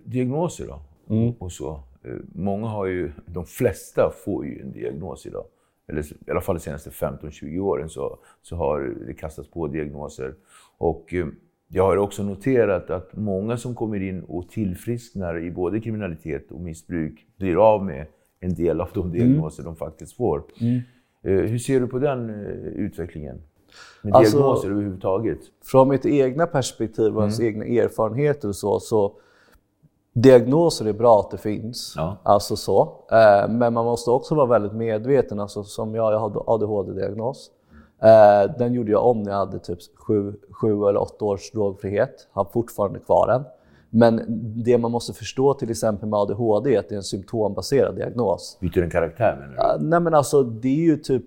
Diagnoser 0.06 0.68
då? 0.68 0.80
Mm. 1.16 1.34
Och 1.40 1.52
så. 1.52 1.80
Eh, 2.04 2.12
många 2.34 2.68
har 2.68 2.86
ju, 2.86 3.12
de 3.26 3.46
flesta 3.46 4.12
får 4.26 4.46
ju 4.46 4.62
en 4.62 4.72
diagnos 4.72 5.26
idag. 5.26 5.46
Eller 5.88 6.02
i 6.28 6.32
alla 6.32 6.42
fall 6.42 6.56
de 6.56 6.62
senaste 6.62 6.90
15-20 6.90 7.60
åren 7.60 7.90
så, 7.90 8.20
så 8.42 8.56
har 8.56 8.82
det 9.08 9.14
kastats 9.14 9.50
på 9.50 9.68
diagnoser. 9.68 10.36
Och 10.78 11.14
eh, 11.14 11.28
jag 11.76 11.84
har 11.84 11.98
också 11.98 12.24
noterat 12.24 12.90
att 12.90 13.16
många 13.16 13.58
som 13.58 13.76
kommer 13.76 14.02
in 14.02 14.24
och 14.24 14.50
tillfrisknar 14.50 15.44
i 15.44 15.52
både 15.52 15.80
kriminalitet 15.80 16.52
och 16.52 16.60
missbruk 16.60 17.26
blir 17.38 17.74
av 17.74 17.86
med 17.86 18.06
en 18.40 18.54
del 18.54 18.82
av 18.82 18.90
de 18.94 19.00
mm. 19.00 19.12
diagnoser 19.12 19.64
mm. 19.64 19.74
de 19.74 19.78
faktiskt 19.78 20.18
får. 20.18 20.44
Mm. 20.62 20.82
Eh, 21.24 21.50
hur 21.50 21.58
ser 21.58 21.80
du 21.80 21.88
på 21.88 22.00
den 22.00 22.30
eh, 22.30 22.36
utvecklingen? 22.68 23.42
Med 24.02 24.16
alltså, 24.16 24.38
diagnoser 24.38 24.70
överhuvudtaget? 24.70 25.40
Från 25.66 25.90
mitt 25.90 26.06
egna 26.06 26.48
perspektiv 26.48 27.16
och 27.16 27.22
ens 27.22 27.40
mm. 27.40 27.50
egna 27.50 27.66
erfarenheter 27.84 28.48
och 28.48 28.56
så, 28.56 28.80
så 28.80 29.14
Diagnoser 30.14 30.86
är 30.86 30.94
bra 30.94 31.20
att 31.20 31.32
det 31.32 31.38
finns, 31.38 31.94
ja. 31.98 32.18
alltså 32.24 32.56
så. 32.56 32.82
Eh, 33.12 33.50
men 33.50 33.74
man 33.74 33.86
måste 33.86 34.12
också 34.12 34.36
vara 34.36 34.46
väldigt 34.46 34.74
medveten. 34.74 35.40
Alltså, 35.40 35.64
som 35.64 35.96
jag, 35.96 36.14
jag 36.14 36.20
har 36.20 36.44
ADHD-diagnos. 36.48 37.52
Eh, 38.02 38.58
den 38.58 38.74
gjorde 38.74 38.92
jag 38.92 39.06
om 39.06 39.24
när 39.24 39.32
jag 39.32 39.38
hade 39.38 39.60
typ 39.60 39.80
sju, 39.96 40.34
sju 40.52 40.68
eller 40.68 40.98
åtta 40.98 41.26
års 41.26 41.52
drogfrihet. 41.52 42.28
Har 42.32 42.46
fortfarande 42.46 43.00
kvar 43.00 43.28
den. 43.28 43.44
Men 43.90 44.22
det 44.64 44.78
man 44.78 44.92
måste 44.92 45.14
förstå 45.14 45.54
till 45.54 45.72
exempel 45.72 46.10
med 46.10 46.20
ADHD 46.20 46.76
är 46.76 46.80
att 46.80 46.90
det 46.90 46.96
är 46.96 46.98
en 46.98 47.04
symptombaserad 47.04 47.96
diagnos. 47.96 48.58
Byter 48.62 48.82
den 48.82 48.90
karaktär 48.90 49.38
menar 49.40 49.78
du? 49.80 49.86
nej 49.86 50.00
men 50.00 50.14
alltså 50.14 50.44
det 50.44 50.68
är 50.68 50.86
ju 50.86 50.98
typ, 50.98 51.24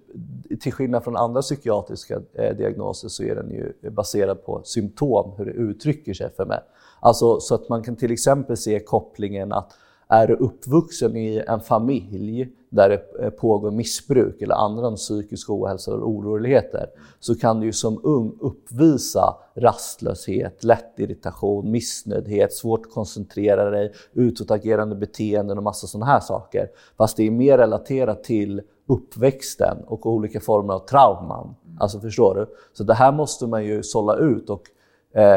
till 0.60 0.72
skillnad 0.72 1.04
från 1.04 1.16
andra 1.16 1.42
psykiatriska 1.42 2.20
eh, 2.34 2.56
diagnoser 2.56 3.08
så 3.08 3.22
är 3.22 3.34
den 3.34 3.50
ju 3.50 3.90
baserad 3.90 4.44
på 4.44 4.60
symptom, 4.64 5.32
hur 5.38 5.44
det 5.44 5.50
uttrycker 5.50 6.14
sig 6.14 6.30
för 6.36 6.44
mig. 6.44 6.60
Alltså 7.00 7.40
så 7.40 7.54
att 7.54 7.68
man 7.68 7.82
kan 7.82 7.96
till 7.96 8.12
exempel 8.12 8.56
se 8.56 8.80
kopplingen 8.80 9.52
att 9.52 9.72
är 10.08 10.26
du 10.26 10.34
uppvuxen 10.34 11.16
i 11.16 11.44
en 11.46 11.60
familj 11.60 12.48
där 12.70 12.88
det 12.88 13.24
eh, 13.24 13.30
pågår 13.30 13.70
missbruk 13.70 14.42
eller 14.42 14.54
andra 14.54 14.96
psykisk 14.96 15.50
ohälsa 15.50 15.90
eller 15.90 16.02
oroligheter 16.02 16.86
så 17.20 17.34
kan 17.34 17.60
du 17.60 17.66
ju 17.66 17.72
som 17.72 18.00
ung 18.02 18.36
uppvisa 18.40 19.36
rastlöshet, 19.54 20.64
lätt 20.64 20.98
irritation, 20.98 21.70
missnöjdhet, 21.70 22.52
svårt 22.52 22.86
att 22.86 22.92
koncentrera 22.92 23.70
dig, 23.70 23.92
utåtagerande 24.12 24.96
beteenden 24.96 25.58
och 25.58 25.64
massa 25.64 25.86
sådana 25.86 26.06
här 26.06 26.20
saker. 26.20 26.68
Fast 26.96 27.16
det 27.16 27.26
är 27.26 27.30
mer 27.30 27.58
relaterat 27.58 28.24
till 28.24 28.62
uppväxten 28.86 29.76
och 29.86 30.06
olika 30.06 30.40
former 30.40 30.74
av 30.74 30.86
trauman. 30.86 31.54
Alltså 31.78 32.00
förstår 32.00 32.34
du? 32.34 32.46
Så 32.72 32.84
det 32.84 32.94
här 32.94 33.12
måste 33.12 33.46
man 33.46 33.64
ju 33.64 33.82
sålla 33.82 34.16
ut 34.16 34.50
och 34.50 34.62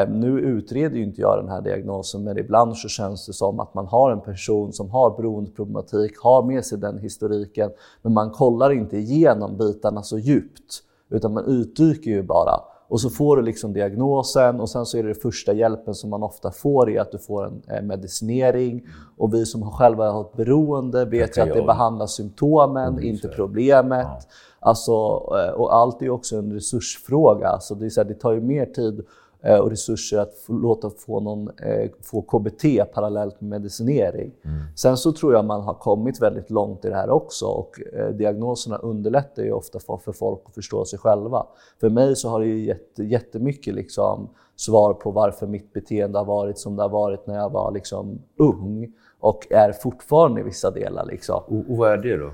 nu 0.08 0.40
utreder 0.40 0.96
ju 0.96 1.04
inte 1.04 1.20
jag 1.20 1.38
den 1.38 1.48
här 1.48 1.60
diagnosen, 1.60 2.24
men 2.24 2.38
ibland 2.38 2.76
så 2.76 2.88
känns 2.88 3.26
det 3.26 3.32
som 3.32 3.60
att 3.60 3.74
man 3.74 3.86
har 3.86 4.10
en 4.10 4.20
person 4.20 4.72
som 4.72 4.90
har 4.90 5.16
beroendeproblematik, 5.16 6.18
har 6.22 6.42
med 6.42 6.64
sig 6.64 6.78
den 6.78 6.98
historiken, 6.98 7.70
men 8.02 8.12
man 8.12 8.30
kollar 8.30 8.70
inte 8.70 8.96
igenom 8.96 9.56
bitarna 9.56 10.02
så 10.02 10.18
djupt, 10.18 10.82
utan 11.10 11.32
man 11.32 11.44
utdyker 11.44 12.10
ju 12.10 12.22
bara. 12.22 12.60
Och 12.92 13.00
så 13.00 13.10
får 13.10 13.36
du 13.36 13.42
liksom 13.42 13.72
diagnosen 13.72 14.60
och 14.60 14.70
sen 14.70 14.86
så 14.86 14.98
är 14.98 15.02
det, 15.02 15.08
det 15.08 15.14
första 15.14 15.52
hjälpen 15.52 15.94
som 15.94 16.10
man 16.10 16.22
ofta 16.22 16.50
får 16.50 16.90
är 16.90 17.00
att 17.00 17.12
du 17.12 17.18
får 17.18 17.46
en 17.46 17.62
eh, 17.68 17.82
medicinering. 17.82 18.86
Och 19.16 19.34
vi 19.34 19.46
som 19.46 19.70
själva 19.70 20.10
har 20.10 20.20
ett 20.20 20.36
beroende 20.36 21.04
vet 21.04 21.38
ju 21.38 21.42
att 21.42 21.52
det 21.52 21.62
behandlar 21.62 22.06
symptomen, 22.06 22.92
mm, 22.92 23.04
inte 23.04 23.28
problemet. 23.28 24.06
Ja. 24.06 24.20
Alltså, 24.60 24.92
eh, 24.92 25.52
och 25.54 25.74
allt 25.74 26.02
är 26.02 26.10
också 26.10 26.36
en 26.36 26.52
resursfråga. 26.52 27.48
Alltså 27.48 27.74
det, 27.74 27.86
är 27.86 27.90
så 27.90 28.00
här, 28.00 28.08
det 28.08 28.14
tar 28.14 28.32
ju 28.32 28.40
mer 28.40 28.66
tid 28.66 29.04
Eh, 29.04 29.21
och 29.42 29.70
resurser 29.70 30.18
att 30.18 30.34
få, 30.34 30.52
låta 30.52 30.90
få, 30.90 31.20
någon, 31.20 31.48
eh, 31.48 31.90
få 32.02 32.22
KBT 32.22 32.84
parallellt 32.94 33.40
med 33.40 33.50
medicinering. 33.50 34.32
Mm. 34.44 34.60
Sen 34.76 34.96
så 34.96 35.12
tror 35.12 35.34
jag 35.34 35.44
man 35.44 35.62
har 35.62 35.74
kommit 35.74 36.22
väldigt 36.22 36.50
långt 36.50 36.84
i 36.84 36.88
det 36.88 36.94
här 36.94 37.10
också 37.10 37.46
och 37.46 37.80
eh, 37.92 38.08
diagnoserna 38.08 38.76
underlättar 38.76 39.42
ju 39.42 39.52
ofta 39.52 39.78
för, 39.78 39.96
för 39.96 40.12
folk 40.12 40.40
att 40.44 40.54
förstå 40.54 40.84
sig 40.84 40.98
själva. 40.98 41.46
För 41.80 41.90
mig 41.90 42.16
så 42.16 42.28
har 42.28 42.40
det 42.40 42.46
ju 42.46 42.64
gett 42.64 42.98
jättemycket 42.98 43.74
liksom, 43.74 44.28
svar 44.56 44.94
på 44.94 45.10
varför 45.10 45.46
mitt 45.46 45.72
beteende 45.72 46.18
har 46.18 46.24
varit 46.24 46.58
som 46.58 46.76
det 46.76 46.82
har 46.82 46.90
varit 46.90 47.26
när 47.26 47.34
jag 47.34 47.50
var 47.50 47.72
liksom, 47.72 48.18
ung 48.36 48.92
och 49.20 49.46
är 49.50 49.72
fortfarande 49.72 50.40
i 50.40 50.44
vissa 50.44 50.70
delar. 50.70 51.04
Liksom. 51.06 51.42
Och, 51.46 51.70
och 51.70 51.76
vad 51.76 51.92
är 51.92 51.96
det 51.96 52.16
då? 52.16 52.30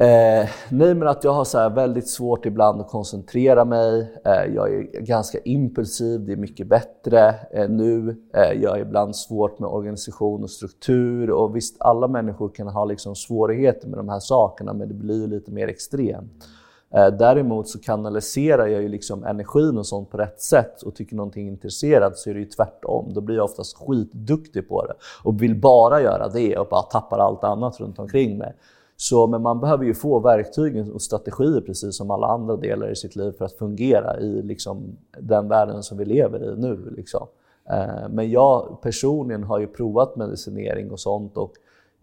Eh, 0.00 0.48
nej, 0.68 0.94
men 0.94 1.08
att 1.08 1.24
jag 1.24 1.32
har 1.32 1.44
så 1.44 1.58
här 1.58 1.70
väldigt 1.70 2.08
svårt 2.08 2.46
ibland 2.46 2.80
att 2.80 2.88
koncentrera 2.88 3.64
mig. 3.64 4.20
Eh, 4.24 4.54
jag 4.54 4.74
är 4.74 5.00
ganska 5.00 5.38
impulsiv, 5.38 6.26
det 6.26 6.32
är 6.32 6.36
mycket 6.36 6.66
bättre 6.66 7.34
eh, 7.50 7.68
nu. 7.68 8.16
Eh, 8.34 8.62
jag 8.62 8.70
har 8.70 8.78
ibland 8.78 9.16
svårt 9.16 9.58
med 9.58 9.68
organisation 9.68 10.42
och 10.42 10.50
struktur. 10.50 11.30
Och 11.30 11.56
visst, 11.56 11.76
alla 11.80 12.08
människor 12.08 12.48
kan 12.48 12.68
ha 12.68 12.84
liksom 12.84 13.16
svårigheter 13.16 13.88
med 13.88 13.98
de 13.98 14.08
här 14.08 14.20
sakerna, 14.20 14.72
men 14.72 14.88
det 14.88 14.94
blir 14.94 15.20
ju 15.20 15.26
lite 15.26 15.50
mer 15.50 15.68
extremt. 15.68 16.44
Eh, 16.94 17.06
däremot 17.06 17.68
så 17.68 17.80
kanaliserar 17.80 18.66
jag 18.66 18.82
ju 18.82 18.88
liksom 18.88 19.24
energin 19.24 19.78
och 19.78 19.86
sånt 19.86 20.10
på 20.10 20.16
rätt 20.18 20.40
sätt 20.40 20.82
och 20.82 20.94
tycker 20.94 21.16
någonting 21.16 21.46
är 21.46 21.52
intresserad 21.52 22.16
så 22.16 22.30
är 22.30 22.34
det 22.34 22.40
ju 22.40 22.46
tvärtom. 22.46 23.12
Då 23.14 23.20
blir 23.20 23.36
jag 23.36 23.44
oftast 23.44 23.76
skitduktig 23.76 24.68
på 24.68 24.86
det 24.86 24.94
och 25.22 25.42
vill 25.42 25.60
bara 25.60 26.00
göra 26.00 26.28
det 26.28 26.56
och 26.56 26.68
bara 26.70 26.82
tappar 26.82 27.18
allt 27.18 27.44
annat 27.44 27.80
runt 27.80 27.98
omkring 27.98 28.38
mig. 28.38 28.54
Så, 29.00 29.26
men 29.26 29.42
man 29.42 29.60
behöver 29.60 29.84
ju 29.84 29.94
få 29.94 30.18
verktygen 30.18 30.92
och 30.92 31.02
strategier 31.02 31.60
precis 31.60 31.96
som 31.96 32.10
alla 32.10 32.26
andra 32.26 32.56
delar 32.56 32.90
i 32.92 32.96
sitt 32.96 33.16
liv 33.16 33.32
för 33.32 33.44
att 33.44 33.52
fungera 33.52 34.20
i 34.20 34.42
liksom, 34.42 34.96
den 35.18 35.48
världen 35.48 35.82
som 35.82 35.98
vi 35.98 36.04
lever 36.04 36.52
i 36.52 36.56
nu. 36.56 36.92
Liksom. 36.96 37.26
Eh, 37.70 38.08
men 38.10 38.30
jag 38.30 38.78
personligen 38.82 39.44
har 39.44 39.58
ju 39.58 39.66
provat 39.66 40.16
medicinering 40.16 40.90
och 40.90 41.00
sånt 41.00 41.36
och 41.36 41.52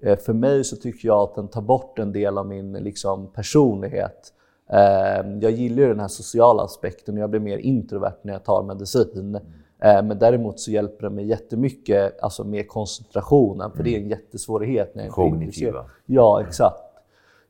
eh, 0.02 0.18
för 0.18 0.34
mig 0.34 0.64
så 0.64 0.76
tycker 0.76 1.08
jag 1.08 1.20
att 1.20 1.36
den 1.36 1.48
tar 1.48 1.62
bort 1.62 2.00
en 2.00 2.12
del 2.12 2.38
av 2.38 2.48
min 2.48 2.74
liksom, 2.74 3.28
personlighet. 3.28 4.34
Eh, 4.70 5.28
jag 5.42 5.52
gillar 5.52 5.84
ju 5.84 5.88
den 5.88 6.00
här 6.00 6.08
sociala 6.08 6.64
aspekten 6.64 7.16
och 7.16 7.22
jag 7.22 7.30
blir 7.30 7.42
mer 7.42 7.58
introvert 7.58 8.18
när 8.22 8.34
jag 8.34 8.44
tar 8.44 8.64
medicin. 8.64 9.40
Men 9.80 10.20
däremot 10.20 10.60
så 10.60 10.72
hjälper 10.72 11.04
det 11.04 11.10
mig 11.10 11.26
jättemycket 11.26 12.24
alltså 12.24 12.44
med 12.44 12.68
koncentrationen, 12.68 13.72
för 13.72 13.84
det 13.84 13.96
är 13.96 14.00
en 14.00 14.10
jättesvårighet. 14.10 14.96
När 14.96 15.04
jag 15.04 15.14
Kognitiva. 15.14 15.86
Ja, 16.06 16.42
exakt. 16.48 16.87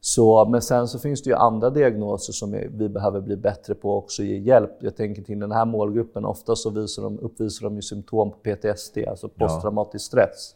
Så, 0.01 0.45
men 0.45 0.61
sen 0.61 0.87
så 0.87 0.99
finns 0.99 1.23
det 1.23 1.29
ju 1.29 1.35
andra 1.35 1.69
diagnoser 1.69 2.33
som 2.33 2.51
vi 2.51 2.89
behöver 2.89 3.21
bli 3.21 3.37
bättre 3.37 3.75
på 3.75 3.97
också 3.97 4.23
ge 4.23 4.37
hjälp. 4.37 4.71
Jag 4.79 4.95
tänker 4.95 5.21
till 5.21 5.39
den 5.39 5.51
här 5.51 5.65
målgruppen, 5.65 6.25
ofta 6.25 6.55
så 6.55 6.69
visar 6.69 7.03
de, 7.03 7.19
uppvisar 7.19 7.63
de 7.63 7.75
ju 7.75 7.81
symptom 7.81 8.31
på 8.31 8.37
PTSD, 8.37 8.97
alltså 9.07 9.29
posttraumatisk 9.29 10.05
stress. 10.05 10.55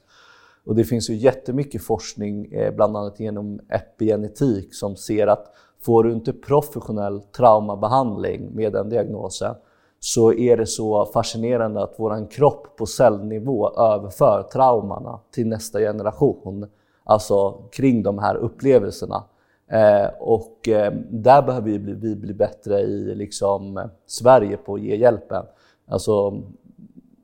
Och 0.66 0.76
det 0.76 0.84
finns 0.84 1.10
ju 1.10 1.16
jättemycket 1.16 1.84
forskning, 1.84 2.54
eh, 2.54 2.74
bland 2.74 2.98
annat 2.98 3.20
genom 3.20 3.60
epigenetik, 3.70 4.76
som 4.76 4.96
ser 4.96 5.28
att 5.28 5.54
får 5.82 6.04
du 6.04 6.14
inte 6.14 6.34
professionell 6.34 7.22
traumabehandling 7.22 8.56
med 8.56 8.74
den 8.74 8.90
diagnosen 8.90 9.56
så 10.04 10.34
är 10.34 10.58
det 10.58 10.66
så 10.66 11.06
fascinerande 11.06 11.84
att 11.84 11.94
vår 11.98 12.32
kropp 12.32 12.78
på 12.78 12.86
cellnivå 12.86 13.70
överför 13.70 14.44
traumorna 14.44 15.20
till 15.32 15.48
nästa 15.48 15.80
generation. 15.80 16.68
Alltså 17.12 17.52
kring 17.72 18.04
de 18.04 18.20
här 18.20 18.36
upplevelserna. 18.36 19.24
Eh, 19.72 20.10
och 20.20 20.68
eh, 20.68 20.94
där 21.10 21.42
behöver 21.42 21.72
vi 21.72 21.80
bli, 21.80 21.94
vi 21.94 22.16
bli 22.16 22.34
bättre 22.34 22.80
i 22.80 23.16
liksom, 23.16 23.90
Sverige 24.06 24.58
på 24.58 24.76
att 24.76 24.82
ge 24.82 24.96
hjälpen. 24.96 25.46
Alltså, 25.88 26.42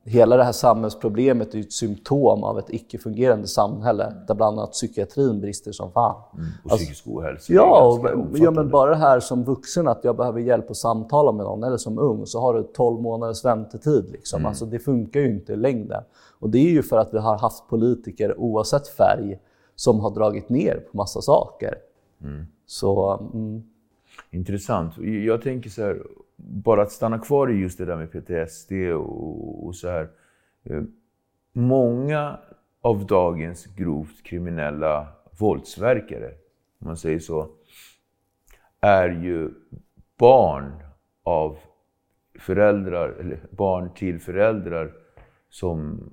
hela 0.04 0.36
det 0.36 0.44
här 0.44 0.52
samhällsproblemet 0.52 1.54
är 1.54 1.58
ett 1.58 1.72
symptom 1.72 2.44
av 2.44 2.58
ett 2.58 2.70
icke-fungerande 2.70 3.46
samhälle 3.46 4.12
där 4.26 4.34
bland 4.34 4.58
annat 4.58 4.72
psykiatrin 4.72 5.40
brister 5.40 5.72
som 5.72 5.92
fan. 5.92 6.22
Mm. 6.34 6.46
Och 6.64 6.70
psykisk 6.70 6.90
alltså, 6.90 7.10
ohälsa. 7.10 7.52
Ja, 7.52 7.84
och, 7.86 8.38
ja, 8.38 8.50
men 8.50 8.70
bara 8.70 8.90
det 8.90 8.96
här 8.96 9.20
som 9.20 9.44
vuxen 9.44 9.88
att 9.88 10.04
jag 10.04 10.16
behöver 10.16 10.40
hjälp 10.40 10.70
att 10.70 10.76
samtala 10.76 11.32
med 11.32 11.44
någon 11.44 11.64
eller 11.64 11.76
som 11.76 11.98
ung 11.98 12.26
så 12.26 12.40
har 12.40 12.54
du 12.54 12.62
12 12.62 13.00
månaders 13.00 13.44
väntetid. 13.44 14.10
Liksom. 14.10 14.38
Mm. 14.38 14.48
Alltså, 14.48 14.66
det 14.66 14.78
funkar 14.78 15.20
ju 15.20 15.30
inte 15.30 15.52
i 15.52 15.56
längden. 15.56 16.02
Och 16.40 16.50
det 16.50 16.58
är 16.58 16.70
ju 16.70 16.82
för 16.82 16.96
att 16.96 17.14
vi 17.14 17.18
har 17.18 17.38
haft 17.38 17.68
politiker 17.68 18.40
oavsett 18.40 18.88
färg 18.88 19.38
som 19.78 20.00
har 20.00 20.10
dragit 20.10 20.48
ner 20.48 20.76
på 20.90 20.96
massa 20.96 21.22
saker. 21.22 21.74
Mm. 22.22 22.46
Så, 22.66 23.20
mm. 23.34 23.62
Intressant. 24.30 24.98
Jag 24.98 25.42
tänker 25.42 25.70
så 25.70 25.82
här, 25.82 26.02
bara 26.36 26.82
att 26.82 26.92
stanna 26.92 27.18
kvar 27.18 27.50
i 27.50 27.54
just 27.54 27.78
det 27.78 27.84
där 27.84 27.96
med 27.96 28.12
PTSD 28.12 28.72
och, 28.72 29.66
och 29.66 29.74
så 29.74 29.88
här. 29.88 30.08
Eh, 30.64 30.82
många 31.52 32.38
av 32.80 33.06
dagens 33.06 33.66
grovt 33.66 34.22
kriminella 34.22 35.08
våldsverkare, 35.38 36.28
om 36.78 36.86
man 36.86 36.96
säger 36.96 37.18
så, 37.18 37.48
är 38.80 39.08
ju 39.08 39.50
barn 40.18 40.72
av 41.22 41.58
föräldrar, 42.38 43.08
eller 43.08 43.40
barn 43.50 43.90
till 43.94 44.20
föräldrar 44.20 44.92
som 45.50 46.10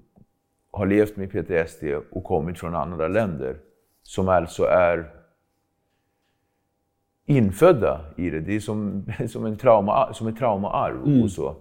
har 0.76 0.86
levt 0.86 1.18
med 1.18 1.32
PTSD 1.32 1.84
och 2.12 2.24
kommit 2.24 2.60
från 2.60 2.76
andra 2.76 3.08
länder. 3.08 3.58
Som 4.04 4.30
alltså 4.30 4.64
är 4.64 5.12
infödda 7.26 8.02
i 8.18 8.30
det. 8.30 8.40
Det 8.40 8.56
är 8.56 8.60
som, 8.60 9.04
som, 9.28 9.46
en 9.46 9.58
trauma, 9.58 10.14
som 10.14 10.28
ett 10.28 10.38
traumaarv 10.38 11.06
mm. 11.06 11.24
och 11.24 11.32
så. 11.32 11.56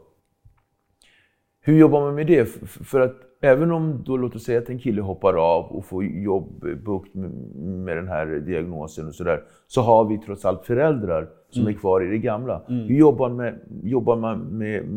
Hur 1.60 1.78
jobbar 1.78 2.00
man 2.00 2.14
med 2.14 2.26
det? 2.26 2.46
För 2.66 3.00
att 3.00 3.16
även 3.40 3.72
om 3.72 4.02
då, 4.06 4.16
låt 4.16 4.36
oss 4.36 4.44
säga 4.44 4.58
att 4.58 4.68
en 4.68 4.78
kille 4.78 5.02
hoppar 5.02 5.34
av 5.34 5.64
och 5.64 5.84
får 5.84 6.04
jobb, 6.04 6.64
bukt 6.84 7.14
med, 7.14 7.30
med 7.56 7.96
den 7.96 8.08
här 8.08 8.26
diagnosen 8.26 9.06
och 9.06 9.14
sådär, 9.14 9.42
så 9.66 9.82
har 9.82 10.04
vi 10.04 10.18
trots 10.18 10.44
allt 10.44 10.66
föräldrar 10.66 11.28
som 11.50 11.62
mm. 11.62 11.74
är 11.74 11.78
kvar 11.78 12.00
i 12.00 12.10
det 12.10 12.18
gamla. 12.18 12.62
Mm. 12.68 12.88
Hur 12.88 12.96
jobbar, 12.96 13.28
med, 13.28 13.58
jobbar 13.82 14.16
man 14.16 14.38
med, 14.38 14.88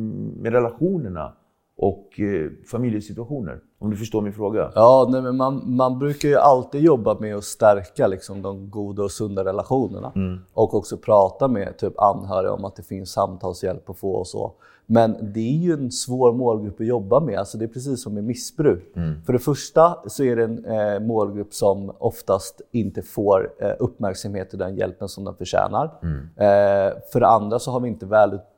med 0.42 0.54
relationerna 0.54 1.34
och 1.78 2.20
eh, 2.20 2.52
familjesituationer? 2.72 3.60
Om 3.80 3.90
du 3.90 3.98
förstår 3.98 4.22
min 4.22 4.34
fråga? 4.34 4.72
Ja, 4.76 5.08
nej, 5.10 5.22
men 5.22 5.38
man, 5.38 5.76
man 5.76 6.00
brukar 6.00 6.30
ju 6.30 6.36
alltid 6.36 6.82
jobba 6.82 7.20
med 7.20 7.36
att 7.36 7.44
stärka 7.44 8.08
liksom, 8.08 8.42
de 8.42 8.70
goda 8.70 9.04
och 9.04 9.12
sunda 9.12 9.46
relationerna. 9.46 10.12
Mm. 10.16 10.40
Och 10.54 10.74
också 10.74 10.98
prata 10.98 11.48
med 11.48 11.78
typ, 11.78 12.00
anhöriga 12.00 12.54
om 12.54 12.66
att 12.66 12.76
det 12.76 12.84
finns 12.84 13.12
samtalshjälp 13.12 13.90
att 13.90 13.98
få 13.98 14.12
och 14.12 14.28
så. 14.28 14.54
Men 14.90 15.18
det 15.34 15.40
är 15.40 15.58
ju 15.58 15.74
en 15.74 15.92
svår 15.92 16.34
målgrupp 16.34 16.82
att 16.82 16.88
jobba 16.88 17.20
med. 17.20 17.40
Alltså, 17.40 17.58
det 17.58 17.66
är 17.66 17.70
precis 17.70 18.04
som 18.04 18.14
med 18.14 18.24
missbruk. 18.24 18.96
Mm. 18.96 19.22
För 19.22 19.34
det 19.34 19.40
första 19.40 19.98
så 20.08 20.24
är 20.24 20.36
det 20.36 20.44
en 20.44 20.66
eh, 20.66 21.00
målgrupp 21.00 21.54
som 21.54 21.92
oftast 21.98 22.62
inte 22.72 23.02
får 23.02 23.50
eh, 23.60 23.72
uppmärksamhet 23.80 24.54
och 24.54 24.60
den 24.60 24.76
hjälpen 24.76 25.10
som 25.10 25.24
den 25.24 25.36
förtjänar. 25.36 26.00
Mm. 26.04 26.18
Eh, 26.18 26.94
för 27.12 27.20
det 27.20 27.28
andra 27.28 27.60
så 27.60 27.72
har 27.72 27.80
vi 27.80 27.88
inte 27.88 28.06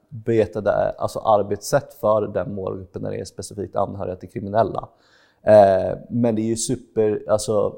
välutbetade 0.10 0.90
alltså 0.90 1.20
arbetssätt 1.20 1.94
för 1.94 2.28
den 2.28 2.56
målgruppen 2.56 3.02
när 3.02 3.12
det 3.12 3.20
är 3.20 3.26
specifikt 3.26 3.76
anhöriga 3.76 4.16
till 4.16 4.30
kriminella. 4.30 4.90
Eh, 5.42 5.98
men 6.10 6.36
det 6.36 6.42
är 6.42 6.48
ju 6.48 6.56
super, 6.56 7.24
alltså, 7.30 7.74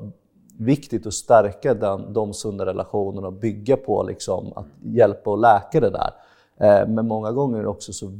viktigt 0.57 1.05
att 1.07 1.13
stärka 1.13 1.73
den, 1.73 2.13
de 2.13 2.33
sunda 2.33 2.65
relationerna 2.65 3.27
och 3.27 3.33
bygga 3.33 3.77
på 3.77 4.03
liksom, 4.03 4.53
att 4.55 4.65
hjälpa 4.83 5.29
och 5.31 5.37
läka 5.37 5.79
det 5.79 5.89
där. 5.89 6.13
Eh, 6.57 6.87
men 6.87 7.07
många 7.07 7.31
gånger 7.31 7.65
också 7.65 7.93
så 7.93 8.11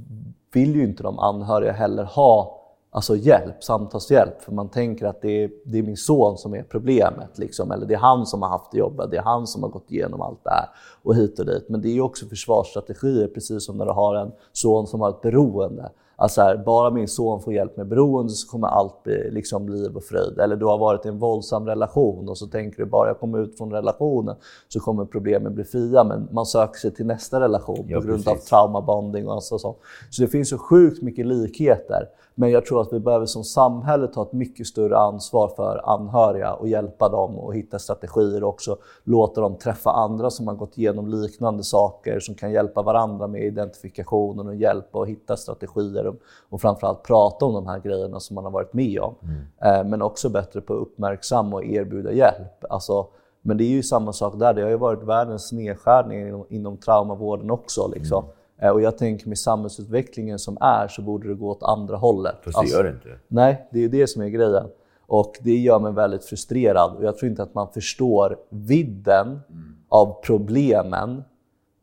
vill 0.54 0.76
ju 0.76 0.84
inte 0.84 1.04
de 1.04 1.19
anhöriga 1.19 1.71
heller 1.71 2.04
ha 2.04 2.61
alltså 2.91 3.15
hjälp, 3.15 3.63
samtalshjälp. 3.63 4.41
För 4.41 4.51
man 4.51 4.69
tänker 4.69 5.06
att 5.06 5.21
det 5.21 5.43
är, 5.43 5.51
det 5.65 5.80
är 5.80 5.84
min 5.84 5.97
son 5.97 6.38
som 6.38 6.54
är 6.56 6.63
problemet. 6.63 7.38
Liksom. 7.38 7.71
Eller 7.71 7.86
det 7.86 7.93
är 7.93 7.99
han 7.99 8.25
som 8.25 8.41
har 8.41 8.49
haft 8.49 8.71
det 8.71 8.77
jobbet, 8.77 9.12
det 9.12 9.17
är 9.17 9.21
han 9.21 9.47
som 9.47 9.63
har 9.63 9.69
gått 9.69 9.91
igenom 9.91 10.21
allt 10.21 10.43
det 10.43 10.49
här 10.49 10.69
och 11.04 11.15
hit 11.15 11.39
och 11.39 11.45
dit. 11.45 11.69
Men 11.69 11.82
det 11.82 11.97
är 11.97 12.01
också 12.01 12.25
försvarsstrategier, 12.25 13.27
precis 13.27 13.65
som 13.65 13.77
när 13.77 13.86
du 13.86 13.91
har 13.91 14.15
en 14.15 14.32
son 14.51 14.88
som 14.88 15.01
har 15.01 15.10
ett 15.10 15.21
beroende. 15.21 15.91
Alltså 16.15 16.41
här, 16.41 16.58
bara 16.58 16.89
min 16.89 17.08
son 17.08 17.41
får 17.41 17.54
hjälp 17.54 17.77
med 17.77 17.88
beroende 17.88 18.32
så 18.34 18.47
kommer 18.47 18.67
allt 18.67 19.04
bli 19.04 19.32
liksom 19.32 19.69
liv 19.69 19.95
och 19.95 20.04
fröjd. 20.04 20.39
Eller 20.39 20.56
du 20.56 20.65
har 20.65 20.77
varit 20.77 21.06
i 21.06 21.10
en 21.10 21.19
våldsam 21.19 21.67
relation 21.67 22.30
och 22.30 22.38
så 22.38 22.47
tänker 22.47 22.77
du 22.77 22.86
bara 22.86 23.08
jag 23.08 23.19
kommer 23.19 23.39
ut 23.39 23.58
från 23.58 23.71
relationen 23.71 24.36
så 24.67 24.80
kommer 24.80 25.06
problemen 25.06 25.56
bli 25.56 25.63
fria. 25.63 26.04
Men 26.04 26.27
man 26.32 26.45
söker 26.45 26.80
sig 26.80 26.91
till 26.91 27.06
nästa 27.06 27.39
relation 27.39 27.86
ja, 27.88 27.99
på 27.99 28.08
grund 28.08 28.25
precis. 28.25 28.43
av 28.43 28.47
traumabonding 28.47 29.27
och 29.27 29.43
så, 29.43 29.60
så. 29.60 29.75
Så 30.10 30.21
det 30.21 30.27
finns 30.27 30.49
så 30.49 30.58
sjukt 30.58 31.01
mycket 31.01 31.25
likheter. 31.25 32.10
Men 32.36 32.52
jag 32.52 32.65
tror 32.65 32.82
att 32.82 32.94
vi 32.94 33.00
behöver 33.00 33.26
som 33.26 33.44
samhälle 33.44 34.08
ta 34.08 34.22
ett 34.22 34.34
mycket 34.34 34.67
större 34.67 34.98
ansvar 34.98 35.48
för 35.48 35.82
anhöriga 35.94 36.54
och 36.54 36.67
hjälpa 36.67 37.10
dem 37.10 37.39
och 37.39 37.56
hitta 37.56 37.80
strategier 37.80 38.44
och 38.44 38.50
också 38.50 38.78
låta 39.04 39.41
dem 39.41 39.56
träffa 39.56 39.91
andra 39.91 40.30
som 40.30 40.48
har 40.48 40.56
gått 40.56 40.78
igenom 40.78 41.08
liknande 41.08 41.63
saker 41.63 42.20
som 42.20 42.36
kan 42.36 42.52
hjälpa 42.52 42.82
varandra 42.82 43.28
med 43.28 43.44
identifikationen 43.44 44.48
och 44.48 44.56
hjälpa 44.56 45.00
och 45.00 45.08
hitta 45.08 45.38
strategier 45.38 46.13
och 46.50 46.62
framförallt 46.62 47.04
prata 47.04 47.46
om 47.46 47.54
de 47.54 47.67
här 47.67 47.80
grejerna 47.80 48.20
som 48.20 48.36
man 48.36 48.44
har 48.44 48.52
varit 48.52 48.74
med 48.74 49.00
om. 49.00 49.15
Mm. 49.24 49.80
Eh, 49.80 49.89
men 49.89 50.02
också 50.02 50.30
bättre 50.30 50.62
på 50.62 50.74
att 50.74 50.80
uppmärksamma 50.80 51.56
och 51.56 51.65
erbjuda 51.65 52.12
hjälp. 52.12 52.65
Alltså, 52.70 53.08
men 53.41 53.58
det 53.58 53.63
är 53.63 53.70
ju 53.70 53.84
samma 53.84 54.13
sak 54.13 54.34
där. 54.39 54.54
Det 54.54 54.62
har 54.62 54.70
ju 54.70 54.78
varit 54.78 55.04
världens 55.04 55.52
nedskärning 55.52 56.28
inom, 56.28 56.46
inom 56.50 56.78
traumavården 56.78 57.52
också. 57.52 57.88
Liksom. 57.88 58.24
Mm. 58.24 58.36
Eh, 58.62 58.69
och 58.69 58.82
jag 58.82 58.97
tänker 58.97 59.28
med 59.28 59.38
samhällsutvecklingen 59.38 60.39
som 60.39 60.58
är 60.62 60.88
så 60.88 61.02
borde 61.02 61.28
det 61.28 61.36
gå 61.36 61.50
åt 61.50 61.63
andra 61.63 61.97
hållet. 61.97 62.36
Fast 62.43 62.56
det 62.56 62.60
alltså, 62.60 62.78
gör 62.78 62.84
det 62.84 62.89
inte. 62.89 63.19
Nej, 63.28 63.67
det 63.71 63.84
är 63.84 63.89
det 63.89 64.08
som 64.08 64.21
är 64.21 64.28
grejen. 64.28 64.67
Och 65.08 65.34
det 65.41 65.58
gör 65.58 65.80
mig 65.80 65.93
väldigt 65.93 66.24
frustrerad. 66.24 66.95
Och 66.95 67.04
jag 67.04 67.17
tror 67.17 67.30
inte 67.30 67.43
att 67.43 67.54
man 67.54 67.67
förstår 67.74 68.38
vidden 68.50 69.28
mm. 69.28 69.76
av 69.89 70.21
problemen 70.24 71.24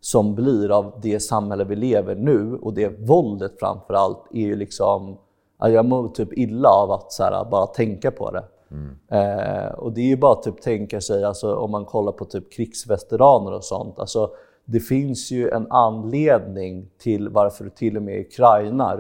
som 0.00 0.34
blir 0.34 0.70
av 0.70 0.92
det 1.02 1.20
samhälle 1.20 1.64
vi 1.64 1.76
lever 1.76 2.14
nu 2.14 2.58
och 2.62 2.74
det 2.74 2.88
våldet 2.88 3.52
framför 3.58 3.94
allt 3.94 4.24
är 4.32 4.40
ju 4.40 4.56
liksom... 4.56 5.18
Jag 5.60 5.84
mår 5.84 6.08
typ 6.08 6.32
illa 6.32 6.68
av 6.68 6.90
att 6.90 7.16
här, 7.18 7.50
bara 7.50 7.66
tänka 7.66 8.10
på 8.10 8.30
det. 8.30 8.44
Mm. 8.70 8.96
Eh, 9.08 9.72
och 9.72 9.92
det 9.92 10.00
är 10.00 10.06
ju 10.06 10.16
bara 10.16 10.32
att 10.32 10.42
typ 10.42 10.60
tänka 10.60 11.00
sig, 11.00 11.24
alltså, 11.24 11.56
om 11.56 11.70
man 11.70 11.84
kollar 11.84 12.12
på 12.12 12.24
typ 12.24 12.52
krigsveteraner 12.52 13.52
och 13.52 13.64
sånt. 13.64 13.98
Alltså, 13.98 14.30
det 14.70 14.80
finns 14.80 15.30
ju 15.30 15.48
en 15.48 15.66
anledning 15.70 16.90
till 16.98 17.28
varför 17.28 17.64
du 17.64 17.70
till 17.70 17.96
och 17.96 18.02
med 18.02 18.16
i 18.16 18.20
Ukraina 18.20 18.96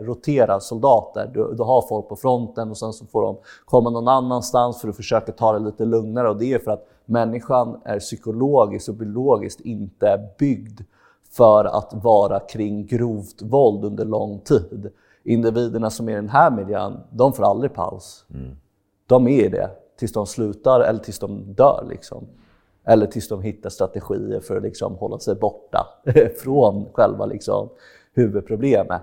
roterar 0.00 0.58
soldater. 0.58 1.30
Du, 1.34 1.54
du, 1.54 1.62
har 1.62 1.88
folk 1.88 2.08
på 2.08 2.16
fronten 2.16 2.70
och 2.70 2.78
sen 2.78 2.92
så 2.92 3.06
får 3.06 3.22
de 3.22 3.36
komma 3.64 3.90
någon 3.90 4.08
annanstans 4.08 4.80
för 4.80 4.88
att 4.88 4.96
försöka 4.96 5.32
ta 5.32 5.52
det 5.52 5.58
lite 5.58 5.84
lugnare. 5.84 6.28
Och 6.28 6.36
det 6.36 6.52
är 6.52 6.58
för 6.58 6.70
att 6.70 6.88
människan 7.04 7.80
är 7.84 7.98
psykologiskt 7.98 8.88
och 8.88 8.94
biologiskt 8.94 9.60
inte 9.60 10.28
byggd 10.38 10.80
för 11.30 11.64
att 11.64 11.90
vara 11.94 12.40
kring 12.40 12.86
grovt 12.86 13.42
våld 13.42 13.84
under 13.84 14.04
lång 14.04 14.40
tid. 14.40 14.90
Individerna 15.24 15.90
som 15.90 16.08
är 16.08 16.12
i 16.12 16.16
den 16.16 16.28
här 16.28 16.50
miljön, 16.50 17.00
de 17.10 17.32
får 17.32 17.44
aldrig 17.44 17.74
paus. 17.74 18.24
Mm. 18.34 18.56
De 19.06 19.28
är 19.28 19.50
det 19.50 19.70
tills 19.98 20.12
de 20.12 20.26
slutar 20.26 20.80
eller 20.80 21.00
tills 21.00 21.18
de 21.18 21.54
dör. 21.54 21.86
Liksom. 21.88 22.26
Eller 22.86 23.06
tills 23.06 23.28
de 23.28 23.42
hittar 23.42 23.70
strategier 23.70 24.40
för 24.40 24.56
att 24.56 24.62
liksom 24.62 24.94
hålla 24.94 25.18
sig 25.18 25.34
borta 25.34 25.86
från 26.38 26.86
själva 26.92 27.26
liksom, 27.26 27.68
huvudproblemet. 28.14 29.02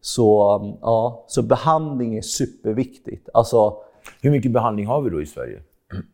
Så, 0.00 0.76
ja, 0.80 1.24
så 1.26 1.42
behandling 1.42 2.16
är 2.16 2.22
superviktigt. 2.22 3.28
Alltså, 3.34 3.76
Hur 4.22 4.30
mycket 4.30 4.52
behandling 4.52 4.86
har 4.86 5.02
vi 5.02 5.10
då 5.10 5.22
i 5.22 5.26
Sverige? 5.26 5.62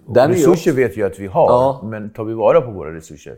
Den 0.06 0.30
resurser 0.30 0.72
vet 0.72 0.96
vi 0.96 1.02
att 1.02 1.18
vi 1.18 1.26
har, 1.26 1.46
ja. 1.46 1.80
men 1.84 2.10
tar 2.10 2.24
vi 2.24 2.34
vara 2.34 2.60
på 2.60 2.70
våra 2.70 2.94
resurser? 2.94 3.36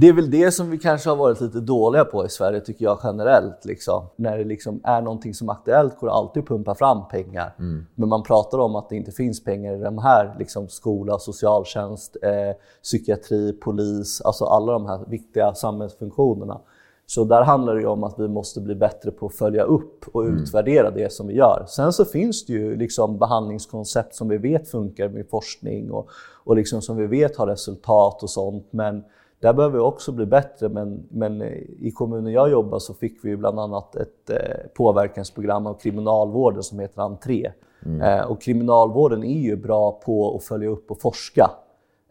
Det 0.00 0.08
är 0.08 0.12
väl 0.12 0.30
det 0.30 0.52
som 0.52 0.70
vi 0.70 0.78
kanske 0.78 1.08
har 1.08 1.16
varit 1.16 1.40
lite 1.40 1.60
dåliga 1.60 2.04
på 2.04 2.26
i 2.26 2.28
Sverige, 2.28 2.60
tycker 2.60 2.84
jag 2.84 2.98
generellt. 3.04 3.64
Liksom. 3.64 4.06
När 4.16 4.38
det 4.38 4.44
liksom 4.44 4.80
är 4.84 5.02
någonting 5.02 5.34
som 5.34 5.48
är 5.48 5.52
aktuellt 5.52 5.98
går 5.98 6.06
det 6.06 6.12
alltid 6.12 6.42
att 6.42 6.48
pumpa 6.48 6.74
fram 6.74 7.08
pengar. 7.08 7.54
Mm. 7.58 7.86
Men 7.94 8.08
man 8.08 8.22
pratar 8.22 8.58
om 8.58 8.76
att 8.76 8.88
det 8.88 8.96
inte 8.96 9.12
finns 9.12 9.44
pengar 9.44 9.76
i 9.76 9.78
de 9.78 9.98
här, 9.98 10.34
liksom 10.38 10.68
skola, 10.68 11.18
socialtjänst, 11.18 12.16
eh, 12.22 12.56
psykiatri, 12.82 13.52
polis, 13.52 14.20
alltså 14.20 14.44
alla 14.44 14.72
de 14.72 14.86
här 14.86 15.04
viktiga 15.08 15.54
samhällsfunktionerna. 15.54 16.60
Så 17.06 17.24
där 17.24 17.42
handlar 17.42 17.74
det 17.74 17.80
ju 17.80 17.86
om 17.86 18.04
att 18.04 18.14
vi 18.18 18.28
måste 18.28 18.60
bli 18.60 18.74
bättre 18.74 19.10
på 19.10 19.26
att 19.26 19.34
följa 19.34 19.62
upp 19.62 20.08
och 20.12 20.22
mm. 20.22 20.42
utvärdera 20.42 20.90
det 20.90 21.12
som 21.12 21.26
vi 21.26 21.34
gör. 21.34 21.64
Sen 21.68 21.92
så 21.92 22.04
finns 22.04 22.46
det 22.46 22.52
ju 22.52 22.76
liksom 22.76 23.18
behandlingskoncept 23.18 24.14
som 24.14 24.28
vi 24.28 24.36
vet 24.36 24.68
funkar 24.68 25.08
med 25.08 25.28
forskning 25.30 25.90
och, 25.90 26.08
och 26.44 26.56
liksom 26.56 26.82
som 26.82 26.96
vi 26.96 27.06
vet 27.06 27.36
har 27.36 27.46
resultat 27.46 28.22
och 28.22 28.30
sånt. 28.30 28.68
Men 28.70 29.04
där 29.40 29.52
behöver 29.52 29.74
vi 29.74 29.84
också 29.84 30.12
bli 30.12 30.26
bättre, 30.26 30.68
men, 30.68 31.06
men 31.10 31.42
i 31.78 31.92
kommunen 31.94 32.32
jag 32.32 32.50
jobbar 32.50 32.78
så 32.78 32.94
fick 32.94 33.24
vi 33.24 33.36
bland 33.36 33.60
annat 33.60 33.96
ett 33.96 34.30
eh, 34.30 34.36
påverkansprogram 34.74 35.66
av 35.66 35.74
kriminalvården 35.74 36.62
som 36.62 36.78
heter 36.78 37.02
Entré. 37.02 37.52
Mm. 37.86 38.00
Eh, 38.00 38.24
och 38.24 38.42
kriminalvården 38.42 39.24
är 39.24 39.40
ju 39.40 39.56
bra 39.56 39.92
på 39.92 40.36
att 40.36 40.44
följa 40.44 40.68
upp 40.68 40.90
och 40.90 41.00
forska. 41.00 41.50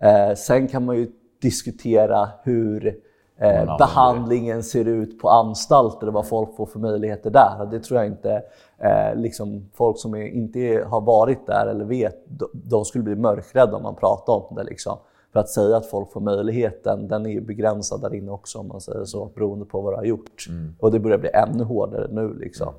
Eh, 0.01 0.35
sen 0.35 0.67
kan 0.67 0.85
man 0.85 0.95
ju 0.95 1.11
diskutera 1.41 2.29
hur 2.43 2.99
eh, 3.37 3.77
behandlingen 3.77 4.63
ser 4.63 4.85
ut 4.85 5.19
på 5.19 5.29
anstalter 5.29 6.07
och 6.07 6.13
vad 6.13 6.27
folk 6.27 6.55
får 6.55 6.65
för 6.65 6.79
möjligheter 6.79 7.29
där. 7.29 7.67
Det 7.71 7.79
tror 7.79 7.99
jag 7.99 8.07
inte 8.07 8.43
eh, 8.77 9.15
liksom 9.15 9.69
folk 9.73 9.99
som 9.99 10.13
är, 10.13 10.27
inte 10.27 10.85
har 10.87 11.01
varit 11.01 11.47
där 11.47 11.67
eller 11.67 11.85
vet, 11.85 12.23
de, 12.27 12.49
de 12.53 12.85
skulle 12.85 13.03
bli 13.03 13.15
mörkrädda 13.15 13.77
om 13.77 13.83
man 13.83 13.95
pratar 13.95 14.33
om 14.33 14.55
det. 14.55 14.63
Liksom. 14.63 14.97
För 15.33 15.39
att 15.39 15.49
säga 15.49 15.77
att 15.77 15.85
folk 15.85 16.11
får 16.11 16.21
möjligheten, 16.21 17.07
den 17.07 17.25
är 17.25 17.29
ju 17.29 17.41
begränsad 17.41 18.01
där 18.01 18.13
inne 18.13 18.31
också 18.31 18.59
om 18.59 18.67
man 18.67 18.81
säger 18.81 19.05
så, 19.05 19.25
beroende 19.35 19.65
på 19.65 19.81
vad 19.81 19.93
du 19.93 19.97
har 19.97 20.03
gjort. 20.03 20.45
Mm. 20.49 20.75
Och 20.79 20.91
det 20.91 20.99
börjar 20.99 21.17
bli 21.17 21.29
ännu 21.33 21.63
hårdare 21.63 22.07
nu. 22.11 22.33
Liksom. 22.33 22.73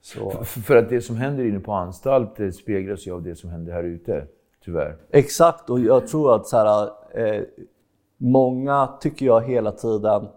Så. 0.00 0.30
För 0.44 0.76
att 0.76 0.88
det 0.88 1.00
som 1.00 1.16
händer 1.16 1.44
inne 1.44 1.60
på 1.60 1.72
anstalt 1.72 2.54
speglas 2.54 3.06
ju 3.06 3.14
av 3.14 3.22
det 3.22 3.36
som 3.36 3.50
händer 3.50 3.72
här 3.72 3.84
ute, 3.84 4.26
tyvärr. 4.64 4.96
Exakt, 5.10 5.70
och 5.70 5.80
jag 5.80 6.06
tror 6.06 6.34
att 6.34 6.46
så 6.46 6.56
här, 6.56 6.90
eh, 7.14 7.42
många 8.16 8.88
tycker 9.00 9.26
jag 9.26 9.40
hela 9.42 9.72
tiden, 9.72 10.28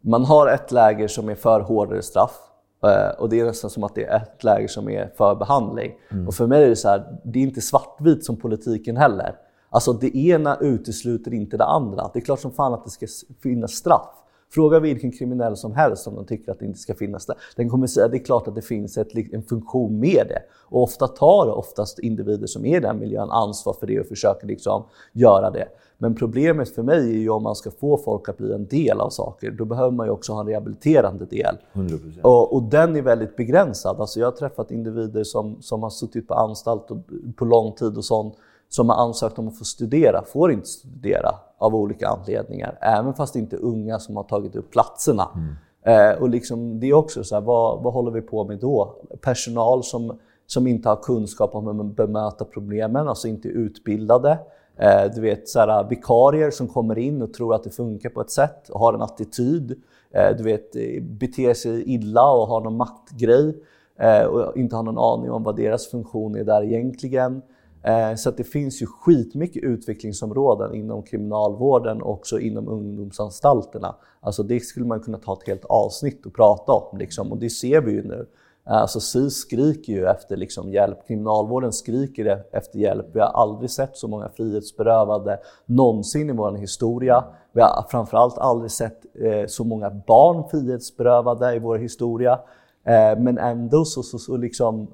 man 0.00 0.24
har 0.24 0.48
ett 0.48 0.72
läger 0.72 1.08
som 1.08 1.28
är 1.28 1.34
för 1.34 1.60
hårdare 1.60 2.02
straff 2.02 2.38
eh, 2.82 3.20
och 3.20 3.28
det 3.28 3.40
är 3.40 3.44
nästan 3.44 3.70
som 3.70 3.84
att 3.84 3.94
det 3.94 4.04
är 4.04 4.16
ett 4.16 4.44
läger 4.44 4.68
som 4.68 4.88
är 4.88 5.12
för 5.16 5.34
behandling. 5.34 5.92
Mm. 6.10 6.28
Och 6.28 6.34
för 6.34 6.46
mig 6.46 6.64
är 6.64 6.68
det 6.68 6.76
så 6.76 6.88
här, 6.88 7.18
det 7.24 7.38
är 7.38 7.42
inte 7.42 7.60
svartvitt 7.60 8.24
som 8.24 8.36
politiken 8.36 8.96
heller. 8.96 9.34
Alltså 9.74 9.92
det 9.92 10.16
ena 10.16 10.56
utesluter 10.60 11.34
inte 11.34 11.56
det 11.56 11.64
andra. 11.64 12.10
Det 12.12 12.18
är 12.18 12.20
klart 12.20 12.40
som 12.40 12.52
fan 12.52 12.74
att 12.74 12.84
det 12.84 12.90
ska 12.90 13.06
finnas 13.42 13.72
straff. 13.72 14.08
Fråga 14.50 14.80
vilken 14.80 15.12
kriminell 15.12 15.56
som 15.56 15.72
helst 15.72 16.06
om 16.06 16.14
de 16.14 16.26
tycker 16.26 16.52
att 16.52 16.58
det 16.58 16.66
inte 16.66 16.78
ska 16.78 16.94
finnas 16.94 17.26
där. 17.26 17.36
Den 17.56 17.70
kommer 17.70 17.86
säga 17.86 18.06
att 18.06 18.12
det 18.12 18.18
är 18.18 18.24
klart 18.24 18.48
att 18.48 18.54
det 18.54 18.62
finns 18.62 18.98
ett, 18.98 19.08
en 19.32 19.42
funktion 19.42 20.00
med 20.00 20.26
det. 20.28 20.42
Och 20.68 20.82
ofta 20.82 21.08
tar 21.08 21.50
oftast 21.50 21.98
individer 21.98 22.46
som 22.46 22.64
är 22.64 22.76
i 22.76 22.80
den 22.80 22.98
miljön 22.98 23.30
ansvar 23.30 23.76
för 23.80 23.86
det 23.86 24.00
och 24.00 24.06
försöker 24.06 24.46
liksom 24.46 24.84
göra 25.12 25.50
det. 25.50 25.68
Men 25.98 26.14
problemet 26.14 26.74
för 26.74 26.82
mig 26.82 26.98
är 26.98 27.18
ju 27.18 27.30
om 27.30 27.42
man 27.42 27.54
ska 27.54 27.70
få 27.70 27.96
folk 27.96 28.28
att 28.28 28.36
bli 28.36 28.52
en 28.52 28.66
del 28.66 29.00
av 29.00 29.10
saker, 29.10 29.50
då 29.50 29.64
behöver 29.64 29.90
man 29.90 30.06
ju 30.06 30.12
också 30.12 30.32
ha 30.32 30.40
en 30.40 30.46
rehabiliterande 30.46 31.24
del. 31.24 31.56
100%. 31.72 32.22
Och, 32.22 32.54
och 32.54 32.62
den 32.62 32.96
är 32.96 33.02
väldigt 33.02 33.36
begränsad. 33.36 34.00
Alltså 34.00 34.20
jag 34.20 34.26
har 34.26 34.32
träffat 34.32 34.70
individer 34.70 35.24
som, 35.24 35.62
som 35.62 35.82
har 35.82 35.90
suttit 35.90 36.28
på 36.28 36.34
anstalt 36.34 36.90
och, 36.90 36.98
på 37.36 37.44
lång 37.44 37.72
tid 37.72 37.96
och 37.96 38.04
sånt 38.04 38.34
som 38.74 38.88
har 38.88 38.96
ansökt 38.96 39.38
om 39.38 39.48
att 39.48 39.58
få 39.58 39.64
studera 39.64 40.24
får 40.24 40.52
inte 40.52 40.68
studera 40.68 41.34
av 41.58 41.74
olika 41.74 42.08
anledningar. 42.08 42.78
Även 42.80 43.14
fast 43.14 43.32
det 43.32 43.38
inte 43.38 43.56
är 43.56 43.60
unga 43.60 43.98
som 43.98 44.16
har 44.16 44.22
tagit 44.22 44.56
upp 44.56 44.70
platserna. 44.70 45.28
Mm. 45.34 46.12
Eh, 46.12 46.22
och 46.22 46.28
liksom, 46.28 46.80
det 46.80 46.86
är 46.86 46.94
också 46.94 47.24
så 47.24 47.34
här, 47.34 47.42
vad, 47.42 47.82
vad 47.82 47.92
håller 47.92 48.10
vi 48.10 48.20
på 48.20 48.44
med 48.44 48.58
då? 48.58 48.94
Personal 49.20 49.84
som, 49.84 50.18
som 50.46 50.66
inte 50.66 50.88
har 50.88 50.96
kunskap 50.96 51.54
om 51.54 51.80
att 51.80 51.96
bemöta 51.96 52.44
problemen, 52.44 53.08
alltså 53.08 53.28
inte 53.28 53.48
är 53.48 53.52
utbildade. 53.52 54.38
Eh, 54.76 55.04
du 55.14 55.20
vet 55.20 55.48
så 55.48 55.58
här, 55.58 55.88
vikarier 55.88 56.50
som 56.50 56.68
kommer 56.68 56.98
in 56.98 57.22
och 57.22 57.34
tror 57.34 57.54
att 57.54 57.64
det 57.64 57.70
funkar 57.70 58.10
på 58.10 58.20
ett 58.20 58.30
sätt 58.30 58.68
och 58.68 58.80
har 58.80 58.94
en 58.94 59.02
attityd. 59.02 59.82
Eh, 60.10 60.36
du 60.36 60.42
vet, 60.42 60.72
beter 61.00 61.54
sig 61.54 61.82
illa 61.94 62.30
och 62.30 62.46
har 62.46 62.60
någon 62.60 62.76
maktgrej 62.76 63.56
eh, 63.98 64.22
och 64.24 64.56
inte 64.56 64.76
har 64.76 64.82
någon 64.82 64.98
aning 64.98 65.30
om 65.30 65.42
vad 65.42 65.56
deras 65.56 65.90
funktion 65.90 66.36
är 66.36 66.44
där 66.44 66.62
egentligen. 66.62 67.42
Eh, 67.84 68.14
så 68.14 68.28
att 68.28 68.36
det 68.36 68.44
finns 68.44 68.82
ju 68.82 68.86
skitmycket 68.86 69.62
utvecklingsområden 69.62 70.74
inom 70.74 71.02
kriminalvården 71.02 72.02
och 72.02 72.10
också 72.12 72.40
inom 72.40 72.68
ungdomsanstalterna. 72.68 73.96
Alltså 74.20 74.42
det 74.42 74.60
skulle 74.60 74.86
man 74.86 75.00
kunna 75.00 75.18
ta 75.18 75.32
ett 75.32 75.48
helt 75.48 75.64
avsnitt 75.64 76.26
och 76.26 76.34
prata 76.34 76.72
om. 76.72 76.98
Liksom. 76.98 77.32
Och 77.32 77.38
det 77.38 77.50
ser 77.50 77.80
vi 77.80 77.92
ju 77.92 78.02
nu. 78.02 78.26
Eh, 78.66 78.72
alltså 78.72 79.00
SIS 79.00 79.34
skriker 79.34 79.92
ju 79.92 80.06
efter 80.06 80.36
liksom 80.36 80.72
hjälp, 80.72 81.06
kriminalvården 81.06 81.72
skriker 81.72 82.26
e-, 82.26 82.42
efter 82.52 82.78
hjälp. 82.78 83.06
Vi 83.12 83.20
har 83.20 83.26
aldrig 83.26 83.70
sett 83.70 83.96
så 83.96 84.08
många 84.08 84.28
frihetsberövade 84.28 85.38
någonsin 85.66 86.30
i 86.30 86.32
vår 86.32 86.52
historia. 86.52 87.24
Vi 87.52 87.60
har 87.60 87.86
framförallt 87.90 88.38
aldrig 88.38 88.70
sett 88.70 89.00
eh, 89.14 89.46
så 89.46 89.64
många 89.64 89.90
barn 89.90 90.48
frihetsberövade 90.50 91.54
i 91.54 91.58
vår 91.58 91.78
historia. 91.78 92.32
Eh, 92.84 93.18
men 93.18 93.38
ändå 93.38 93.84
så, 93.84 94.02
så, 94.02 94.18
så 94.18 94.36
liksom 94.36 94.88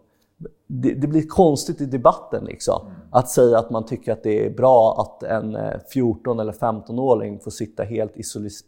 det, 0.66 0.94
det, 0.94 1.06
blir 1.06 1.26
konstigt 1.26 1.80
i 1.80 1.86
debatten 1.86 2.44
liksom. 2.44 2.86
Mm. 2.86 2.96
Att 3.10 3.28
säga 3.28 3.58
att 3.58 3.70
man 3.70 3.86
tycker 3.86 4.12
att 4.12 4.22
det 4.22 4.46
är 4.46 4.50
bra 4.50 5.00
att 5.00 5.22
en 5.22 5.58
14 5.92 6.38
eh, 6.38 6.42
eller 6.42 6.52
15-åring 6.52 7.40
får 7.40 7.50
sitta 7.50 7.82
helt 7.82 8.12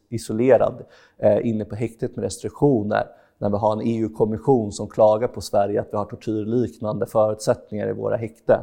isolerad 0.08 0.85
eh, 1.18 1.46
inne 1.46 1.64
på 1.64 1.74
häktet 1.74 2.16
med 2.16 2.22
restriktioner 2.22 3.06
när 3.38 3.50
vi 3.50 3.56
har 3.56 3.72
en 3.72 3.80
EU-kommission 3.85 4.72
som 4.72 4.88
klagar 4.88 5.28
på 5.28 5.40
Sverige 5.40 5.80
att 5.80 5.88
vi 5.92 5.96
har 5.96 6.04
tortyrliknande 6.04 7.06
förutsättningar 7.06 7.88
i 7.88 7.92
våra 7.92 8.16
häkten. 8.16 8.61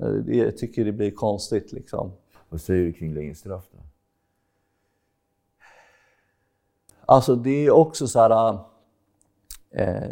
Eh, 0.00 0.36
jag 0.36 0.56
tycker 0.56 0.84
det 0.84 0.92
blir 0.92 1.10
konstigt. 1.10 1.72
Liksom. 1.72 2.12
Vad 2.48 2.60
säger 2.60 2.84
du 2.84 2.92
kring 2.92 3.14
längre 3.14 3.34
straff 3.34 3.64
då? 3.72 3.78
Alltså 7.06 7.34
det 7.34 7.66
är 7.66 7.70
också 7.70 8.06
så 8.06 8.20
här... 8.20 8.58
Eh, 9.70 10.10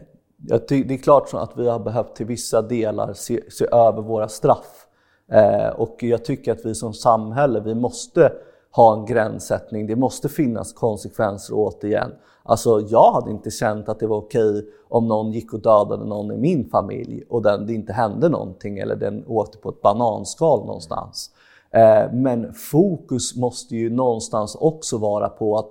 det 0.49 0.73
är 0.73 1.03
klart 1.03 1.35
att 1.35 1.57
vi 1.57 1.69
har 1.69 1.79
behövt 1.79 2.17
till 2.17 2.27
vissa 2.27 2.63
delar 2.63 3.13
se, 3.13 3.41
se 3.51 3.67
över 3.73 4.03
våra 4.03 4.29
straff. 4.29 4.87
Eh, 5.33 5.69
och 5.69 6.03
jag 6.03 6.25
tycker 6.25 6.53
att 6.53 6.65
vi 6.65 6.75
som 6.75 6.93
samhälle, 6.93 7.61
vi 7.61 7.75
måste 7.75 8.33
ha 8.71 8.95
en 8.95 9.07
gränssättning. 9.07 9.87
Det 9.87 9.97
måste 9.97 10.29
finnas 10.29 10.73
konsekvenser 10.73 11.55
återigen. 11.57 12.11
Alltså 12.43 12.81
jag 12.81 13.13
hade 13.13 13.31
inte 13.31 13.51
känt 13.51 13.89
att 13.89 14.01
det 14.01 14.07
var 14.07 14.17
okej 14.17 14.67
om 14.89 15.09
någon 15.09 15.33
gick 15.33 15.53
och 15.53 15.61
dödade 15.61 16.05
någon 16.05 16.33
i 16.33 16.37
min 16.37 16.71
familj 16.71 17.25
och 17.29 17.43
den, 17.43 17.67
det 17.67 17.73
inte 17.73 17.93
hände 17.93 18.29
någonting 18.29 18.79
eller 18.79 18.97
den 18.97 19.25
åkte 19.27 19.59
på 19.59 19.69
ett 19.69 19.83
bananskal 19.83 20.67
någonstans. 20.67 21.31
Eh, 21.71 22.13
men 22.13 22.55
fokus 22.55 23.37
måste 23.37 23.77
ju 23.77 23.91
någonstans 23.91 24.55
också 24.61 24.99
vara 24.99 25.29
på 25.29 25.59
att 25.59 25.71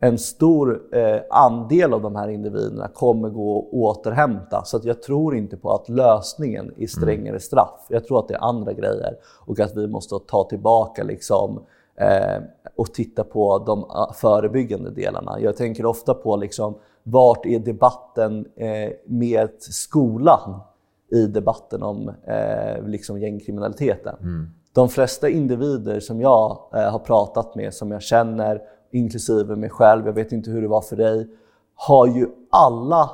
en 0.00 0.18
stor 0.18 0.96
eh, 0.96 1.20
andel 1.30 1.92
av 1.92 2.02
de 2.02 2.16
här 2.16 2.28
individerna 2.28 2.88
kommer 2.88 3.28
gå 3.28 3.58
att 3.58 3.72
återhämta. 3.72 4.64
Så 4.64 4.76
att 4.76 4.84
jag 4.84 5.02
tror 5.02 5.36
inte 5.36 5.56
på 5.56 5.72
att 5.72 5.88
lösningen 5.88 6.74
är 6.76 6.86
strängare 6.86 7.28
mm. 7.28 7.40
straff. 7.40 7.86
Jag 7.88 8.06
tror 8.06 8.18
att 8.18 8.28
det 8.28 8.34
är 8.34 8.44
andra 8.44 8.72
grejer 8.72 9.16
och 9.46 9.60
att 9.60 9.76
vi 9.76 9.86
måste 9.86 10.14
ta 10.26 10.44
tillbaka 10.44 11.02
liksom, 11.02 11.60
eh, 11.96 12.42
och 12.76 12.92
titta 12.92 13.24
på 13.24 13.58
de 13.58 13.84
ah, 13.84 14.12
förebyggande 14.12 14.90
delarna. 14.90 15.40
Jag 15.40 15.56
tänker 15.56 15.86
ofta 15.86 16.14
på 16.14 16.36
liksom, 16.36 16.74
vart 17.02 17.46
är 17.46 17.58
debatten 17.58 18.46
eh, 18.56 18.90
med 19.06 19.50
skolan? 19.58 20.60
i 21.10 21.26
debatten 21.26 21.82
om 21.82 22.08
eh, 22.08 22.86
liksom 22.86 23.18
gängkriminaliteten. 23.18 24.16
Mm. 24.20 24.50
De 24.72 24.88
flesta 24.88 25.28
individer 25.28 26.00
som 26.00 26.20
jag 26.20 26.58
eh, 26.74 26.90
har 26.90 26.98
pratat 26.98 27.54
med, 27.54 27.74
som 27.74 27.90
jag 27.90 28.02
känner, 28.02 28.62
inklusive 28.90 29.56
mig 29.56 29.70
själv, 29.70 30.06
jag 30.06 30.12
vet 30.12 30.32
inte 30.32 30.50
hur 30.50 30.62
det 30.62 30.68
var 30.68 30.80
för 30.80 30.96
dig, 30.96 31.28
har 31.74 32.06
ju 32.06 32.28
alla 32.50 33.10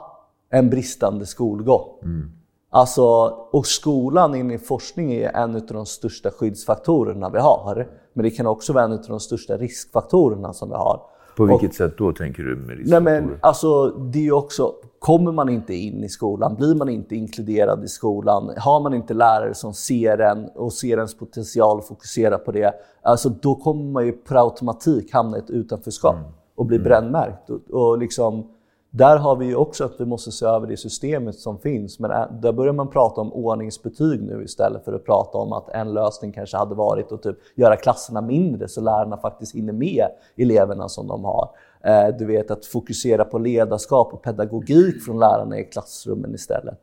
en 0.51 0.71
bristande 0.71 1.27
skolgång. 1.27 1.99
Mm. 2.03 2.31
Alltså, 2.71 3.05
och 3.53 3.67
skolan 3.67 4.35
enligt 4.35 4.67
forskning 4.67 5.13
är 5.13 5.37
en 5.37 5.55
av 5.55 5.63
de 5.67 5.87
största 5.87 6.31
skyddsfaktorerna 6.31 7.31
vi 7.31 7.39
har. 7.39 7.89
Men 8.13 8.23
det 8.23 8.31
kan 8.31 8.47
också 8.47 8.73
vara 8.73 8.85
en 8.85 8.93
av 8.93 9.05
de 9.09 9.21
största 9.21 9.57
riskfaktorerna 9.57 10.53
som 10.53 10.69
vi 10.69 10.75
har. 10.75 11.01
På 11.37 11.45
vilket 11.45 11.71
och, 11.71 11.75
sätt 11.75 11.99
då 11.99 12.13
tänker 12.13 12.43
du 12.43 12.57
med 12.57 12.77
riskfaktorer? 12.77 13.01
Nej 13.01 13.23
men, 13.23 13.39
alltså, 13.41 13.89
det 13.89 14.27
är 14.27 14.33
också, 14.33 14.75
kommer 14.99 15.33
man 15.33 15.49
inte 15.49 15.75
in 15.75 16.05
i 16.05 16.09
skolan, 16.09 16.55
blir 16.55 16.75
man 16.75 16.89
inte 16.89 17.15
inkluderad 17.17 17.85
i 17.85 17.89
skolan, 17.89 18.51
har 18.59 18.81
man 18.81 18.95
inte 18.95 19.15
lärare 19.15 19.55
som 19.55 19.75
ser 19.75 20.19
en 20.19 20.49
och 20.55 20.73
ser 20.73 20.97
ens 20.97 21.15
potential 21.15 21.79
och 21.79 21.87
fokuserar 21.87 22.39
på 22.39 22.53
det, 22.53 22.75
alltså, 23.03 23.29
då 23.29 23.55
kommer 23.55 23.85
man 23.85 24.07
ju 24.07 24.13
per 24.13 24.45
automatik 24.45 25.13
hamna 25.13 25.37
i 25.37 25.41
ett 25.41 25.51
utanförskap 25.51 26.17
mm. 26.17 26.27
och 26.57 26.67
bli 26.67 26.77
mm. 26.77 26.89
brännmärkt. 26.89 27.51
Och, 27.51 27.71
och 27.71 27.99
liksom, 27.99 28.49
där 28.97 29.17
har 29.17 29.37
vi 29.37 29.47
ju 29.47 29.57
också 29.57 29.85
att 29.85 30.01
vi 30.01 30.05
måste 30.05 30.33
se 30.33 30.47
över 30.47 30.67
det 30.67 30.77
systemet 30.77 31.35
som 31.35 31.59
finns. 31.59 31.99
Men 31.99 32.11
äh, 32.11 32.33
där 32.33 32.53
börjar 32.53 32.73
man 32.73 32.91
prata 32.91 33.21
om 33.21 33.33
ordningsbetyg 33.33 34.23
nu 34.23 34.43
istället 34.45 34.85
för 34.85 34.93
att 34.93 35.05
prata 35.05 35.39
om 35.39 35.53
att 35.53 35.69
en 35.69 35.95
lösning 35.95 36.33
kanske 36.33 36.57
hade 36.57 36.75
varit 36.75 37.13
att 37.13 37.23
typ 37.23 37.37
göra 37.55 37.77
klasserna 37.77 38.21
mindre 38.21 38.69
så 38.69 38.81
lärarna 38.81 39.17
faktiskt 39.17 39.55
hinner 39.55 39.73
med 39.73 40.07
eleverna 40.37 40.89
som 40.89 41.07
de 41.07 41.25
har. 41.25 41.51
Eh, 41.85 42.17
du 42.19 42.25
vet 42.25 42.51
att 42.51 42.67
fokusera 42.67 43.25
på 43.25 43.39
ledarskap 43.39 44.13
och 44.13 44.23
pedagogik 44.23 45.03
från 45.03 45.19
lärarna 45.19 45.59
i 45.59 45.65
klassrummen 45.65 46.35
istället. 46.35 46.79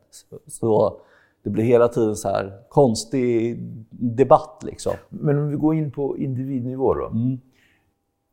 Så 0.47 0.97
det 1.43 1.49
blir 1.49 1.63
hela 1.63 1.87
tiden 1.87 2.15
så 2.15 2.27
här 2.27 2.59
konstig 2.69 3.59
debatt 3.89 4.63
liksom. 4.65 4.93
Men 5.09 5.37
om 5.37 5.49
vi 5.49 5.55
går 5.55 5.75
in 5.75 5.91
på 5.91 6.17
individnivå 6.17 6.93
då. 6.93 7.05
Mm. 7.05 7.39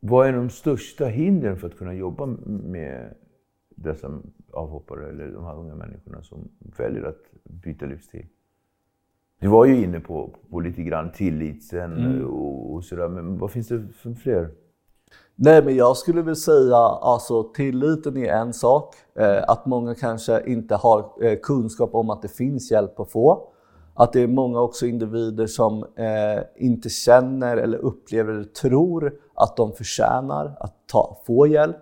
Vad 0.01 0.29
är 0.29 0.33
de 0.33 0.51
största 0.51 1.07
hindren 1.07 1.57
för 1.57 1.67
att 1.67 1.79
kunna 1.79 1.95
jobba 1.95 2.27
med 2.47 3.15
dessa 3.83 4.21
avhoppare 4.53 5.09
eller 5.09 5.33
de 5.33 5.45
här 5.45 5.59
unga 5.59 5.75
människorna 5.75 6.23
som 6.23 6.49
väljer 6.79 7.03
att 7.03 7.23
byta 7.45 7.87
livsstil. 7.87 8.27
Du 9.41 9.49
var 9.49 9.65
ju 9.65 9.85
inne 9.85 10.01
på, 10.01 10.35
på 10.51 10.61
lite 10.61 10.83
grann 10.83 11.13
tilliten 11.13 11.93
mm. 11.93 12.27
och, 12.27 12.75
och 12.75 12.85
sådär, 12.85 13.09
men 13.09 13.39
vad 13.39 13.51
finns 13.51 13.69
det 13.69 13.89
för 13.89 14.15
fler? 14.15 14.51
Nej, 15.35 15.65
men 15.65 15.77
jag 15.77 15.97
skulle 15.97 16.23
väl 16.23 16.37
säga 16.37 16.77
alltså 16.77 17.43
tilliten 17.43 18.17
är 18.17 18.33
en 18.33 18.53
sak. 18.53 18.95
Eh, 19.15 19.43
att 19.49 19.67
många 19.67 19.95
kanske 19.95 20.43
inte 20.47 20.75
har 20.75 21.25
eh, 21.25 21.39
kunskap 21.43 21.95
om 21.95 22.11
att 22.11 22.23
det 22.23 22.29
finns 22.29 22.71
hjälp 22.71 23.01
att 23.01 23.11
få. 23.11 23.49
Att 23.95 24.13
det 24.13 24.21
är 24.21 24.27
många 24.27 24.61
också 24.61 24.87
individer 24.87 25.47
som 25.47 25.83
eh, 25.83 26.43
inte 26.57 26.89
känner 26.89 27.57
eller 27.57 27.79
upplever 27.79 28.33
eller 28.33 28.45
tror 28.45 29.13
att 29.35 29.57
de 29.57 29.73
förtjänar 29.73 30.57
att 30.61 30.75
ta, 30.87 31.23
få 31.27 31.47
hjälp. 31.47 31.77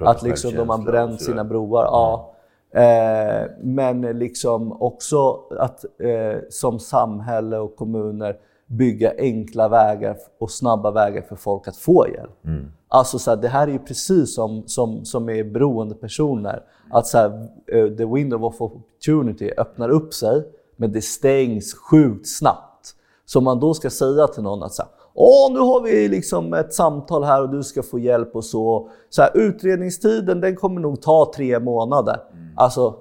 Att 0.00 0.22
liksom 0.22 0.54
de 0.54 0.68
har 0.68 0.78
bränt 0.78 1.22
sina 1.22 1.44
broar. 1.44 1.84
Ja. 1.84 2.34
Eh, 2.80 3.50
men 3.60 4.00
liksom 4.00 4.82
också 4.82 5.40
att 5.58 5.84
eh, 5.84 6.38
som 6.50 6.78
samhälle 6.78 7.58
och 7.58 7.76
kommuner 7.76 8.36
bygga 8.66 9.12
enkla 9.18 9.68
vägar 9.68 10.16
och 10.38 10.50
snabba 10.50 10.90
vägar 10.90 11.22
för 11.22 11.36
folk 11.36 11.68
att 11.68 11.76
få 11.76 12.08
hjälp. 12.08 12.44
Mm. 12.44 12.72
Alltså 12.88 13.18
så 13.18 13.30
här, 13.30 13.36
det 13.36 13.48
här 13.48 13.68
är 13.68 13.72
ju 13.72 13.78
precis 13.78 14.34
som, 14.34 14.62
som, 14.66 15.04
som 15.04 15.24
med 15.24 15.52
beroendepersoner. 15.52 16.62
Att 16.90 17.06
så 17.06 17.18
här, 17.18 17.48
uh, 17.74 17.96
the 17.96 18.04
window 18.04 18.44
of 18.44 18.60
opportunity 18.60 19.50
öppnar 19.56 19.88
upp 19.88 20.14
sig, 20.14 20.44
men 20.76 20.92
det 20.92 21.02
stängs 21.02 21.74
sjukt 21.74 22.28
snabbt. 22.28 22.94
Så 23.24 23.38
om 23.38 23.44
man 23.44 23.60
då 23.60 23.74
ska 23.74 23.90
säga 23.90 24.26
till 24.26 24.42
någon 24.42 24.62
att 24.62 24.72
så 24.72 24.82
här, 24.82 24.90
Åh, 25.14 25.52
nu 25.52 25.58
har 25.58 25.82
vi 25.82 26.08
liksom 26.08 26.54
ett 26.54 26.74
samtal 26.74 27.24
här 27.24 27.42
och 27.42 27.48
du 27.48 27.62
ska 27.62 27.82
få 27.82 27.98
hjälp 27.98 28.36
och 28.36 28.44
så. 28.44 28.88
så 29.08 29.22
här, 29.22 29.30
utredningstiden 29.34 30.40
den 30.40 30.56
kommer 30.56 30.80
nog 30.80 31.02
ta 31.02 31.32
tre 31.36 31.60
månader. 31.60 32.16
Mm. 32.32 32.48
Alltså, 32.56 32.96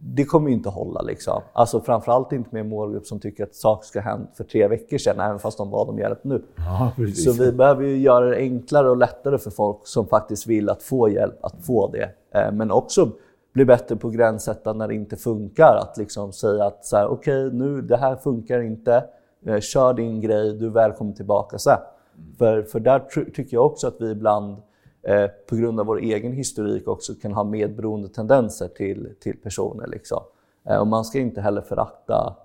det 0.00 0.24
kommer 0.24 0.48
ju 0.48 0.54
inte 0.54 0.68
hålla. 0.68 1.02
Liksom. 1.02 1.42
Alltså, 1.52 1.80
framförallt 1.80 2.32
inte 2.32 2.48
med 2.52 2.60
en 2.60 2.68
målgrupp 2.68 3.06
som 3.06 3.20
tycker 3.20 3.44
att 3.44 3.54
saker 3.54 3.86
ska 3.86 4.00
ha 4.00 4.10
hänt 4.10 4.30
för 4.36 4.44
tre 4.44 4.68
veckor 4.68 4.98
sedan, 4.98 5.20
även 5.20 5.38
fast 5.38 5.58
de 5.58 5.70
bad 5.70 5.88
om 5.88 5.98
hjälp 5.98 6.24
nu. 6.24 6.42
Ja, 6.56 6.92
så 7.14 7.32
vi 7.32 7.52
behöver 7.52 7.84
ju 7.84 7.96
göra 7.96 8.26
det 8.26 8.36
enklare 8.36 8.90
och 8.90 8.96
lättare 8.96 9.38
för 9.38 9.50
folk 9.50 9.86
som 9.86 10.06
faktiskt 10.06 10.46
vill 10.46 10.70
att 10.70 10.82
få 10.82 11.08
hjälp, 11.08 11.44
att 11.44 11.66
få 11.66 11.90
det. 11.90 12.10
Eh, 12.38 12.52
men 12.52 12.70
också 12.70 13.10
bli 13.54 13.64
bättre 13.64 13.96
på 13.96 14.10
gränssätta 14.10 14.72
när 14.72 14.88
det 14.88 14.94
inte 14.94 15.16
funkar. 15.16 15.76
Att 15.76 15.98
liksom 15.98 16.32
säga 16.32 16.64
att 16.64 16.84
så 16.84 16.96
här, 16.96 17.06
okej, 17.06 17.46
okay, 17.46 17.58
nu 17.58 17.82
det 17.82 17.96
här 17.96 18.16
funkar 18.16 18.62
inte. 18.62 19.04
Eh, 19.46 19.60
kör 19.60 19.94
din 19.94 20.20
grej, 20.20 20.54
du 20.54 20.66
är 20.66 20.70
välkommen 20.70 21.14
tillbaka 21.14 21.58
sen. 21.58 21.78
Mm. 22.16 22.34
För, 22.34 22.62
för 22.62 22.80
där 22.80 23.30
tycker 23.30 23.56
jag 23.56 23.66
också 23.66 23.86
att 23.86 24.00
vi 24.00 24.10
ibland 24.10 24.56
eh, 25.02 25.26
på 25.48 25.56
grund 25.56 25.80
av 25.80 25.86
vår 25.86 25.98
egen 25.98 26.32
historik 26.32 26.88
också 26.88 27.14
kan 27.14 27.32
ha 27.32 27.44
medberoende 27.44 28.08
tendenser 28.08 28.68
till, 28.68 29.14
till 29.20 29.36
personer. 29.36 29.86
Liksom. 29.86 30.22
Eh, 30.64 30.76
och 30.76 30.86
man 30.86 31.04
ska 31.04 31.18
inte 31.18 31.40
heller 31.40 31.62
förakta 31.62 32.36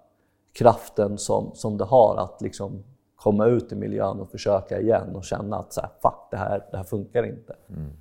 kraften 0.54 1.18
som, 1.18 1.52
som 1.54 1.78
det 1.78 1.86
har 1.86 2.18
att 2.18 2.42
liksom 2.42 2.84
komma 3.16 3.46
ut 3.46 3.72
i 3.72 3.76
miljön 3.76 4.20
och 4.20 4.32
försöka 4.32 4.80
igen 4.80 5.16
och 5.16 5.24
känna 5.24 5.58
att 5.58 5.74
så 5.74 5.82
här, 5.82 5.90
fuck, 6.02 6.28
det 6.32 6.38
här, 6.38 6.66
det 6.72 6.78
här 6.78 6.84
funkar 6.84 7.24
inte. 7.24 7.56
Mm. 7.70 7.92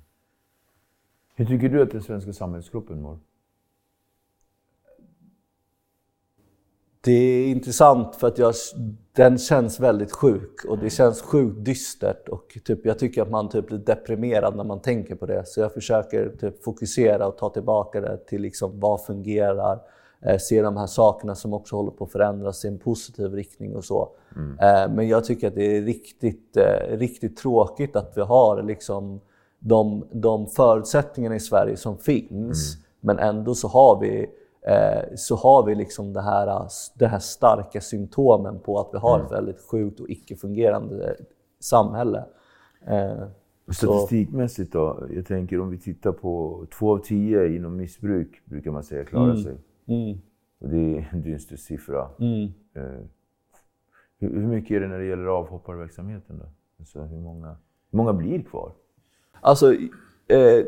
Hur 1.35 1.45
tycker 1.45 1.69
du 1.69 1.81
att 1.81 1.91
den 1.91 2.03
svenska 2.03 2.33
samhällsgruppen 2.33 3.01
mår? 3.01 3.19
Det 7.01 7.11
är 7.11 7.47
intressant 7.47 8.15
för 8.15 8.27
att 8.27 8.37
jag, 8.37 8.53
den 9.15 9.37
känns 9.37 9.79
väldigt 9.79 10.11
sjuk 10.11 10.65
och 10.67 10.77
det 10.77 10.89
känns 10.89 11.21
sjukt 11.21 11.65
dystert 11.65 12.29
och 12.29 12.57
typ, 12.65 12.85
jag 12.85 12.99
tycker 12.99 13.21
att 13.21 13.29
man 13.29 13.49
typ 13.49 13.67
blir 13.67 13.77
deprimerad 13.77 14.55
när 14.55 14.63
man 14.63 14.81
tänker 14.81 15.15
på 15.15 15.25
det. 15.25 15.47
Så 15.47 15.59
jag 15.59 15.73
försöker 15.73 16.29
typ 16.29 16.63
fokusera 16.63 17.27
och 17.27 17.37
ta 17.37 17.49
tillbaka 17.49 18.01
det 18.01 18.17
till 18.17 18.41
liksom 18.41 18.79
vad 18.79 19.05
fungerar, 19.05 19.79
eh, 20.21 20.37
se 20.37 20.61
de 20.61 20.77
här 20.77 20.87
sakerna 20.87 21.35
som 21.35 21.53
också 21.53 21.75
håller 21.75 21.91
på 21.91 22.03
att 22.03 22.11
förändras 22.11 22.65
i 22.65 22.67
en 22.67 22.79
positiv 22.79 23.33
riktning 23.33 23.75
och 23.75 23.85
så. 23.85 24.09
Mm. 24.35 24.59
Eh, 24.59 24.95
men 24.95 25.07
jag 25.07 25.25
tycker 25.25 25.47
att 25.47 25.55
det 25.55 25.77
är 25.77 25.81
riktigt, 25.81 26.57
eh, 26.57 26.97
riktigt 26.97 27.37
tråkigt 27.37 27.95
att 27.95 28.11
vi 28.15 28.21
har 28.21 28.63
liksom 28.63 29.21
de, 29.59 30.07
de 30.11 30.47
förutsättningarna 30.47 31.35
i 31.35 31.39
Sverige 31.39 31.77
som 31.77 31.97
finns, 31.97 32.75
mm. 32.75 32.85
men 32.99 33.19
ändå 33.19 33.55
så 33.55 33.67
har 33.67 33.99
vi 33.99 34.29
så 35.15 35.35
har 35.35 35.65
vi 35.65 35.75
liksom 35.75 36.13
det 36.13 36.21
här, 36.21 36.67
det 36.95 37.07
här 37.07 37.19
starka 37.19 37.81
symptomen 37.81 38.59
på 38.59 38.79
att 38.79 38.89
vi 38.93 38.97
har 38.97 39.15
mm. 39.15 39.25
ett 39.25 39.31
väldigt 39.31 39.61
sjukt 39.61 39.99
och 39.99 40.09
icke-fungerande 40.09 41.15
samhälle. 41.59 42.25
Eh, 42.87 43.23
Statistikmässigt 43.71 44.73
då? 44.73 45.07
Jag 45.09 45.25
tänker 45.25 45.59
om 45.59 45.69
vi 45.69 45.77
tittar 45.77 46.11
på 46.11 46.65
två 46.73 46.93
av 46.93 46.97
tio 46.97 47.55
inom 47.55 47.75
missbruk 47.75 48.41
brukar 48.45 48.71
man 48.71 48.83
säga 48.83 49.05
klarar 49.05 49.31
mm. 49.31 49.43
sig. 49.43 49.57
Mm. 49.87 50.17
Och 50.59 50.69
det 50.69 50.97
är 50.97 51.09
en 51.11 51.21
dyster 51.21 51.55
siffra. 51.55 52.09
Mm. 52.19 52.43
Eh, 52.73 53.05
hur, 54.19 54.33
hur, 54.33 54.47
mycket 54.47 54.71
är 54.71 54.79
det 54.79 54.87
när 54.87 54.99
det 54.99 55.05
gäller 55.05 55.25
avhopparverksamheten? 55.25 56.39
Då? 56.39 56.45
Alltså, 56.79 57.01
hur, 57.01 57.19
många, 57.19 57.47
hur 57.91 57.97
många 57.97 58.13
blir 58.13 58.41
kvar? 58.41 58.71
Alltså, 59.41 59.73
eh, 60.27 60.65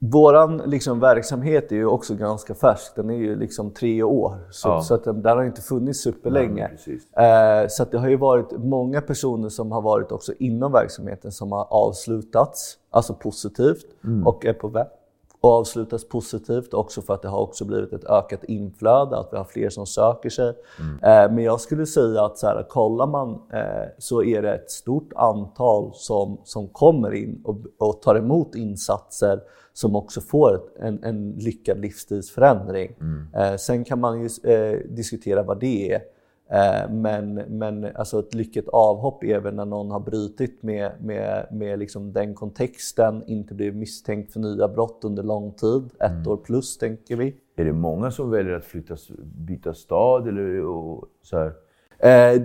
Vår 0.00 0.66
liksom, 0.66 1.00
verksamhet 1.00 1.72
är 1.72 1.76
ju 1.76 1.86
också 1.86 2.14
ganska 2.14 2.54
färsk. 2.54 2.94
Den 2.96 3.10
är 3.10 3.14
ju 3.14 3.36
liksom 3.36 3.70
tre 3.70 4.02
år. 4.02 4.38
Så, 4.50 4.68
ja. 4.68 4.82
så 4.82 4.94
att 4.94 5.04
den, 5.04 5.22
den 5.22 5.36
har 5.36 5.44
inte 5.44 5.62
funnits 5.62 6.00
superlänge. 6.00 6.70
Nej, 7.16 7.62
eh, 7.62 7.68
så 7.68 7.82
att 7.82 7.90
det 7.90 7.98
har 7.98 8.08
ju 8.08 8.16
varit 8.16 8.52
många 8.52 9.00
personer 9.00 9.48
som 9.48 9.72
har 9.72 9.82
varit 9.82 10.12
också 10.12 10.32
inom 10.38 10.72
verksamheten 10.72 11.32
som 11.32 11.52
har 11.52 11.66
avslutats, 11.70 12.78
alltså 12.90 13.14
positivt, 13.14 13.86
mm. 14.04 14.26
och 14.26 14.46
är 14.46 14.52
på 14.52 14.68
väg 14.68 14.86
och 15.40 15.50
avslutas 15.50 16.08
positivt 16.08 16.74
också 16.74 17.02
för 17.02 17.14
att 17.14 17.22
det 17.22 17.28
har 17.28 17.40
också 17.40 17.64
blivit 17.64 17.92
ett 17.92 18.04
ökat 18.04 18.44
inflöde, 18.44 19.18
att 19.18 19.28
vi 19.32 19.36
har 19.36 19.44
fler 19.44 19.70
som 19.70 19.86
söker 19.86 20.30
sig. 20.30 20.54
Mm. 20.80 20.94
Eh, 20.94 21.34
men 21.34 21.44
jag 21.44 21.60
skulle 21.60 21.86
säga 21.86 22.24
att 22.24 22.38
så 22.38 22.46
här, 22.46 22.62
kollar 22.68 23.06
man 23.06 23.42
eh, 23.52 23.88
så 23.98 24.22
är 24.22 24.42
det 24.42 24.54
ett 24.54 24.70
stort 24.70 25.12
antal 25.16 25.90
som, 25.94 26.40
som 26.44 26.68
kommer 26.68 27.14
in 27.14 27.42
och, 27.44 27.56
och 27.78 28.02
tar 28.02 28.14
emot 28.14 28.54
insatser 28.54 29.40
som 29.72 29.96
också 29.96 30.20
får 30.20 30.60
en, 30.80 31.04
en 31.04 31.30
lyckad 31.30 31.80
livsstilsförändring. 31.80 32.96
Mm. 33.00 33.26
Eh, 33.34 33.56
sen 33.56 33.84
kan 33.84 34.00
man 34.00 34.20
ju 34.20 34.28
diskutera 34.88 35.42
vad 35.42 35.60
det 35.60 35.92
är. 35.92 36.00
Eh, 36.50 36.90
men, 36.90 37.34
men 37.34 37.96
alltså 37.96 38.18
ett 38.18 38.34
lyckat 38.34 38.68
avhopp 38.68 39.24
är 39.24 39.40
väl 39.40 39.54
när 39.54 39.64
någon 39.64 39.90
har 39.90 40.00
brutit 40.00 40.62
med, 40.62 40.92
med, 41.00 41.46
med 41.50 41.78
liksom 41.78 42.12
den 42.12 42.34
kontexten, 42.34 43.22
inte 43.26 43.54
blivit 43.54 43.76
misstänkt 43.76 44.32
för 44.32 44.40
nya 44.40 44.68
brott 44.68 45.00
under 45.04 45.22
lång 45.22 45.52
tid, 45.52 45.84
ett 46.00 46.10
mm. 46.10 46.28
år 46.28 46.36
plus 46.36 46.78
tänker 46.78 47.16
vi. 47.16 47.34
Är 47.56 47.64
det 47.64 47.72
många 47.72 48.10
som 48.10 48.30
väljer 48.30 48.54
att 48.54 48.64
flytta, 48.64 48.96
byta 49.38 49.74
stad 49.74 50.28
eller 50.28 50.64
och 50.64 51.04
så 51.22 51.38
här? 51.38 51.52
Eh, 52.00 52.42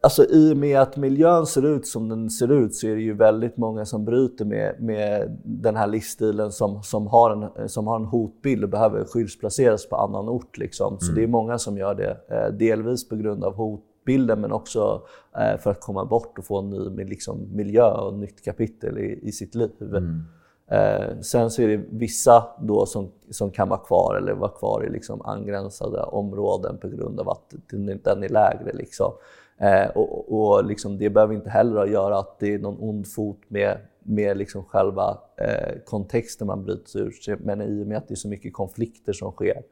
alltså 0.00 0.24
i 0.24 0.52
och 0.52 0.56
med 0.56 0.80
att 0.80 0.96
miljön 0.96 1.46
ser 1.46 1.66
ut 1.66 1.86
som 1.86 2.08
den 2.08 2.30
ser 2.30 2.52
ut 2.52 2.74
så 2.74 2.86
är 2.86 2.94
det 2.94 3.02
ju 3.02 3.14
väldigt 3.14 3.56
många 3.56 3.84
som 3.84 4.04
bryter 4.04 4.44
med, 4.44 4.82
med 4.82 5.38
den 5.44 5.76
här 5.76 5.86
livsstilen 5.86 6.52
som, 6.52 6.82
som, 6.82 7.06
har 7.06 7.30
en, 7.30 7.68
som 7.68 7.86
har 7.86 7.96
en 7.96 8.04
hotbild 8.04 8.64
och 8.64 8.70
behöver 8.70 9.04
skyddsplaceras 9.04 9.88
på 9.88 9.96
annan 9.96 10.28
ort. 10.28 10.58
Liksom. 10.58 10.88
Mm. 10.88 11.00
Så 11.00 11.12
det 11.12 11.22
är 11.22 11.26
många 11.26 11.58
som 11.58 11.78
gör 11.78 11.94
det, 11.94 12.16
eh, 12.28 12.52
delvis 12.52 13.08
på 13.08 13.16
grund 13.16 13.44
av 13.44 13.54
hotbilden 13.54 14.40
men 14.40 14.52
också 14.52 15.02
eh, 15.38 15.60
för 15.60 15.70
att 15.70 15.80
komma 15.80 16.04
bort 16.04 16.38
och 16.38 16.44
få 16.44 16.58
en 16.58 16.70
ny 16.70 17.04
liksom, 17.04 17.56
miljö 17.56 17.90
och 17.90 18.12
ett 18.12 18.18
nytt 18.18 18.44
kapitel 18.44 18.98
i, 18.98 19.20
i 19.22 19.32
sitt 19.32 19.54
liv. 19.54 19.70
Mm. 19.80 20.22
Eh, 20.68 21.20
sen 21.20 21.50
så 21.50 21.62
är 21.62 21.68
det 21.68 21.84
vissa 21.90 22.44
då 22.60 22.86
som, 22.86 23.10
som 23.30 23.50
kan 23.50 23.68
vara 23.68 23.80
kvar 23.80 24.16
eller 24.16 24.32
vara 24.32 24.50
kvar 24.50 24.84
i 24.86 24.90
liksom 24.90 25.22
angränsade 25.22 26.02
områden 26.02 26.78
på 26.78 26.88
grund 26.88 27.20
av 27.20 27.28
att 27.28 27.54
den 27.70 28.24
är 28.24 28.28
lägre. 28.28 28.72
Liksom. 28.72 29.12
Eh, 29.58 29.86
och 29.86 30.32
och 30.32 30.64
liksom, 30.64 30.98
det 30.98 31.10
behöver 31.10 31.34
inte 31.34 31.50
heller 31.50 31.86
göra 31.86 32.18
att 32.18 32.38
det 32.38 32.54
är 32.54 32.58
någon 32.58 32.76
ond 32.80 33.08
fot 33.08 33.40
med, 33.48 33.78
med 34.02 34.36
liksom 34.36 34.64
själva 34.64 35.18
eh, 35.36 35.78
kontexten 35.84 36.46
man 36.46 36.64
bryts 36.64 36.96
ur. 36.96 37.38
Men 37.40 37.62
i 37.62 37.82
och 37.82 37.86
med 37.86 37.98
att 37.98 38.08
det 38.08 38.14
är 38.14 38.16
så 38.16 38.28
mycket 38.28 38.52
konflikter 38.52 39.12
som 39.12 39.32
sker 39.32 39.62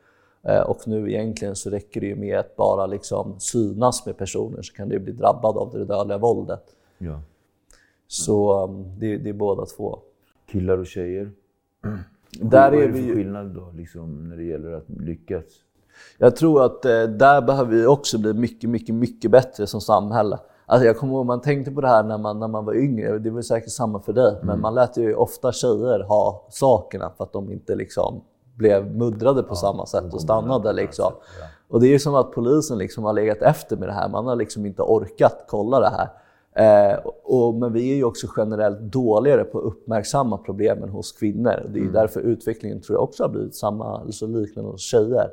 eh, 0.43 0.61
och 0.61 0.89
nu 0.89 1.13
egentligen 1.13 1.57
så 1.57 1.71
räcker 1.71 2.01
det 2.01 2.07
ju 2.07 2.17
med 2.17 2.39
att 2.39 2.57
bara 2.57 2.87
liksom 2.87 3.41
synas 3.41 4.07
med 4.07 4.19
personer 4.19 4.63
så 4.63 4.75
kan 4.75 4.89
du 4.89 4.99
bli 4.99 5.13
drabbad 5.13 5.57
av 5.57 5.73
det 5.73 5.85
dödliga 5.85 6.19
våldet. 6.19 6.65
Ja. 6.99 7.21
Så 8.07 8.65
um, 8.65 8.99
det, 8.99 9.17
det 9.17 9.29
är 9.29 9.35
båda 9.35 9.67
två 9.67 9.99
killar 10.47 10.79
och 10.79 10.87
tjejer? 10.87 11.33
Mm. 11.85 11.99
Där 12.41 12.73
är, 12.73 12.89
vi... 12.89 13.15
skillnad 13.15 13.55
då, 13.55 13.73
liksom, 13.75 14.29
när 14.29 14.37
det 14.37 14.45
gäller 14.45 14.73
att 14.73 14.89
lyckas? 14.89 15.45
Jag 16.19 16.37
tror 16.37 16.65
att 16.65 16.85
eh, 16.85 17.03
där 17.03 17.43
behöver 17.43 17.71
vi 17.71 17.87
också 17.87 18.19
bli 18.19 18.35
mycket, 18.35 18.71
mycket, 18.71 18.95
mycket 18.95 19.31
bättre 19.31 19.67
som 19.67 19.81
samhälle. 19.81 20.39
Alltså 20.67 20.87
jag 20.87 20.99
kommer 20.99 21.15
ihåg, 21.15 21.27
man 21.27 21.41
tänkte 21.41 21.71
på 21.71 21.81
det 21.81 21.89
här 21.89 22.03
när 22.03 22.19
man, 22.19 22.41
när 22.41 22.49
man 22.49 22.65
var 22.65 22.75
yngre, 22.75 23.19
det 23.19 23.31
var 23.31 23.43
säkert 23.43 23.71
samma 23.71 24.01
för 24.01 24.13
dig, 24.13 24.33
mm. 24.33 24.47
men 24.47 24.61
man 24.61 24.75
lät 24.75 24.97
ju 24.97 25.15
ofta 25.15 25.53
tjejer 25.53 26.01
ha 26.01 26.47
sakerna 26.51 27.11
för 27.17 27.25
att 27.25 27.33
de 27.33 27.53
inte 27.53 27.75
liksom 27.75 28.25
blev 28.55 28.97
muddrade 28.97 29.43
på 29.43 29.51
ja, 29.51 29.55
samma 29.55 29.87
sätt 29.87 30.15
och 30.15 30.21
stannade. 30.21 30.73
Liksom. 30.73 31.13
Och 31.69 31.81
det 31.81 31.95
är 31.95 31.99
som 31.99 32.15
att 32.15 32.33
polisen 32.33 32.79
liksom 32.79 33.05
har 33.05 33.13
legat 33.13 33.43
efter 33.43 33.77
med 33.77 33.89
det 33.89 33.93
här, 33.93 34.09
man 34.09 34.27
har 34.27 34.37
liksom 34.37 34.67
inte 34.67 34.83
orkat 34.83 35.45
kolla 35.49 35.81
det 35.81 35.91
här. 35.91 36.09
Eh, 36.55 36.95
och, 37.23 37.55
men 37.55 37.73
vi 37.73 37.93
är 37.93 37.97
ju 37.97 38.05
också 38.05 38.27
generellt 38.37 38.81
dåligare 38.81 39.45
på 39.45 39.59
att 39.59 39.65
uppmärksamma 39.65 40.39
problemen 40.39 40.89
hos 40.89 41.13
kvinnor. 41.13 41.67
Det 41.73 41.79
är 41.79 41.83
mm. 41.83 41.93
därför 41.93 42.21
utvecklingen 42.21 42.81
tror 42.81 42.97
jag 42.97 43.03
också 43.03 43.23
har 43.23 43.29
blivit 43.29 43.55
samma, 43.55 43.99
alltså 43.99 44.27
liknande 44.27 44.71
hos 44.71 44.81
tjejer. 44.81 45.29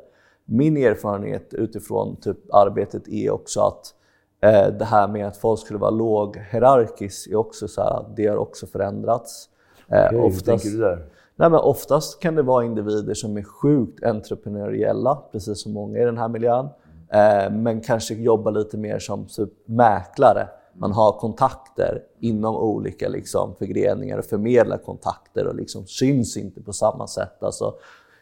Min 0.46 0.78
erfarenhet 0.78 1.54
utifrån 1.54 2.16
typ 2.16 2.38
arbetet 2.54 3.08
är 3.08 3.32
också 3.32 3.62
att 3.62 3.94
eh, 4.42 4.74
det 4.78 4.86
här 4.86 5.08
med 5.08 5.28
att 5.28 5.38
folk 5.38 5.60
skulle 5.60 5.80
vara 5.80 5.92
låghierarkiskt 5.92 7.28
är 7.28 7.36
också 7.36 7.68
så 7.68 7.82
här, 7.82 8.06
det 8.16 8.28
har 8.28 8.38
också 8.38 8.68
förändrats. 8.68 9.50
Eh, 9.88 10.06
okay, 10.06 10.20
oftast, 10.20 10.48
hur 10.48 10.52
tänker 10.52 10.70
du 10.70 10.78
där? 10.78 11.06
Nej, 11.36 11.50
men 11.50 11.60
oftast 11.60 12.20
kan 12.20 12.36
det 12.36 12.42
vara 12.42 12.66
individer 12.66 13.14
som 13.14 13.38
är 13.38 13.44
sjukt 13.44 14.04
entreprenöriella, 14.04 15.22
precis 15.32 15.62
som 15.62 15.74
många 15.74 16.00
i 16.00 16.06
den 16.06 16.18
här 16.18 16.28
miljön, 16.28 16.70
eh, 17.10 17.52
men 17.52 17.82
kanske 17.82 18.14
jobbar 18.14 18.52
lite 18.52 18.78
mer 18.78 19.00
som 19.00 19.26
typ 19.26 19.50
mäklare 19.66 20.48
man 20.74 20.92
har 20.92 21.20
kontakter 21.20 22.04
inom 22.20 22.56
olika 22.56 23.10
liksom, 23.10 23.56
förgreningar 23.56 24.18
och 24.18 24.26
förmedlar 24.26 24.78
kontakter 24.78 25.48
och 25.48 25.56
liksom 25.56 25.86
syns 25.86 26.38
inte 26.38 26.62
på 26.62 26.74
samma 26.74 27.08
sätt. 27.08 27.44
Alltså, 27.44 27.74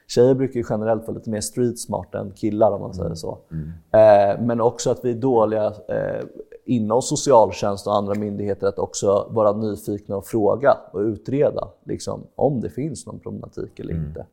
tjejer 0.08 0.36
brukar 0.36 0.60
ju 0.60 0.66
generellt 0.70 1.08
vara 1.08 1.18
lite 1.18 1.30
mer 1.30 1.42
street 1.42 1.80
smart 1.80 2.16
än 2.16 2.32
killar 2.32 2.72
om 2.72 2.82
man 2.82 2.94
säger 2.94 3.16
så. 3.16 3.38
Mm. 3.52 3.70
Eh, 3.92 4.42
men 4.42 4.62
också 4.62 4.92
att 4.92 5.06
vi 5.06 5.12
är 5.12 5.16
dåliga 5.16 5.66
eh, 5.66 6.26
inom 6.66 7.02
socialtjänst 7.02 7.88
och 7.88 7.96
andra 7.96 8.16
myndigheter 8.16 8.68
att 8.68 8.80
också 8.80 9.28
vara 9.32 9.52
nyfikna 9.52 10.18
och 10.18 10.26
fråga 10.26 10.78
och 10.92 11.00
utreda 11.00 11.68
liksom, 11.84 12.24
om 12.36 12.62
det 12.62 12.70
finns 12.70 13.06
någon 13.06 13.20
problematik 13.20 13.80
eller 13.80 13.94
mm. 13.94 14.06
inte. 14.06 14.26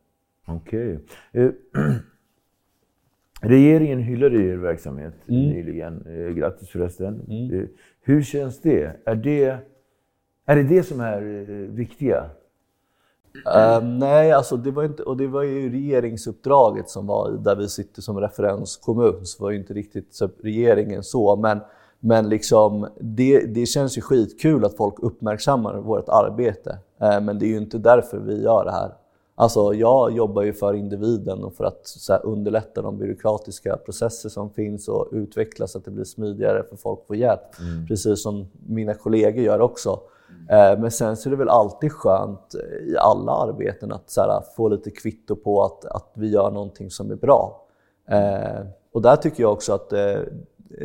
Okej. 0.47 0.99
Okay. 1.33 1.51
Regeringen 3.41 3.99
hyllade 3.99 4.37
er 4.37 4.57
verksamhet 4.57 5.13
mm. 5.29 5.49
nyligen. 5.49 6.05
Eh, 6.07 6.33
grattis 6.33 6.69
förresten. 6.69 7.21
Mm. 7.27 7.59
Eh, 7.59 7.67
hur 8.01 8.21
känns 8.21 8.61
det? 8.61 8.95
Är 9.05 9.15
det, 9.15 9.57
är 10.45 10.55
det 10.55 10.63
det 10.63 10.83
som 10.83 10.99
är 11.01 11.21
eh, 11.21 11.55
viktiga? 11.55 12.29
Uh, 13.37 13.83
nej, 13.83 14.31
alltså 14.31 14.57
det 14.57 14.71
var 14.71 14.83
inte, 14.83 15.03
och 15.03 15.17
det 15.17 15.27
var 15.27 15.43
ju 15.43 15.71
regeringsuppdraget 15.71 16.89
som 16.89 17.07
var 17.07 17.31
där 17.31 17.55
vi 17.55 17.67
sitter 17.67 18.01
som 18.01 18.19
referenskommun, 18.19 19.25
så 19.25 19.43
var 19.43 19.51
ju 19.51 19.57
inte 19.57 19.73
riktigt 19.73 20.13
så 20.13 20.29
regeringen 20.43 21.03
så. 21.03 21.35
Men, 21.35 21.59
men 21.99 22.29
liksom, 22.29 22.87
det, 22.99 23.39
det 23.39 23.65
känns 23.65 23.97
ju 23.97 24.01
skitkul 24.01 24.65
att 24.65 24.77
folk 24.77 24.95
uppmärksammar 24.97 25.77
vårt 25.77 26.09
arbete. 26.09 26.77
Uh, 27.01 27.21
men 27.21 27.39
det 27.39 27.45
är 27.45 27.49
ju 27.49 27.57
inte 27.57 27.77
därför 27.77 28.19
vi 28.19 28.43
gör 28.43 28.65
det 28.65 28.71
här. 28.71 28.91
Alltså, 29.39 29.73
jag 29.73 30.11
jobbar 30.11 30.41
ju 30.41 30.53
för 30.53 30.73
individen 30.73 31.43
och 31.43 31.53
för 31.53 31.63
att 31.63 31.95
här, 32.09 32.25
underlätta 32.25 32.81
de 32.81 32.97
byråkratiska 32.97 33.77
processer 33.77 34.29
som 34.29 34.49
finns 34.49 34.87
och 34.87 35.07
utveckla 35.11 35.67
så 35.67 35.77
att 35.77 35.85
det 35.85 35.91
blir 35.91 36.03
smidigare 36.03 36.63
för 36.69 36.75
folk 36.75 36.99
att 36.99 37.07
få 37.07 37.15
hjälp. 37.15 37.59
Mm. 37.59 37.87
Precis 37.87 38.23
som 38.23 38.47
mina 38.67 38.93
kollegor 38.93 39.43
gör 39.43 39.61
också. 39.61 39.99
Mm. 40.49 40.81
men 40.81 40.91
sen 40.91 41.17
så 41.17 41.29
är 41.29 41.31
det 41.31 41.37
väl 41.37 41.49
alltid 41.49 41.91
skönt 41.91 42.55
i 42.87 42.97
alla 42.97 43.31
arbeten 43.31 43.91
att 43.91 44.13
här, 44.17 44.43
få 44.55 44.69
lite 44.69 44.91
kvitto 44.91 45.35
på 45.35 45.63
att, 45.63 45.85
att 45.85 46.11
vi 46.13 46.29
gör 46.29 46.51
någonting 46.51 46.91
som 46.91 47.11
är 47.11 47.15
bra. 47.15 47.65
Eh, 48.09 48.65
och 48.91 49.01
där 49.01 49.15
tycker 49.15 49.43
jag 49.43 49.51
också 49.51 49.73
att 49.73 49.93
eh, 49.93 50.19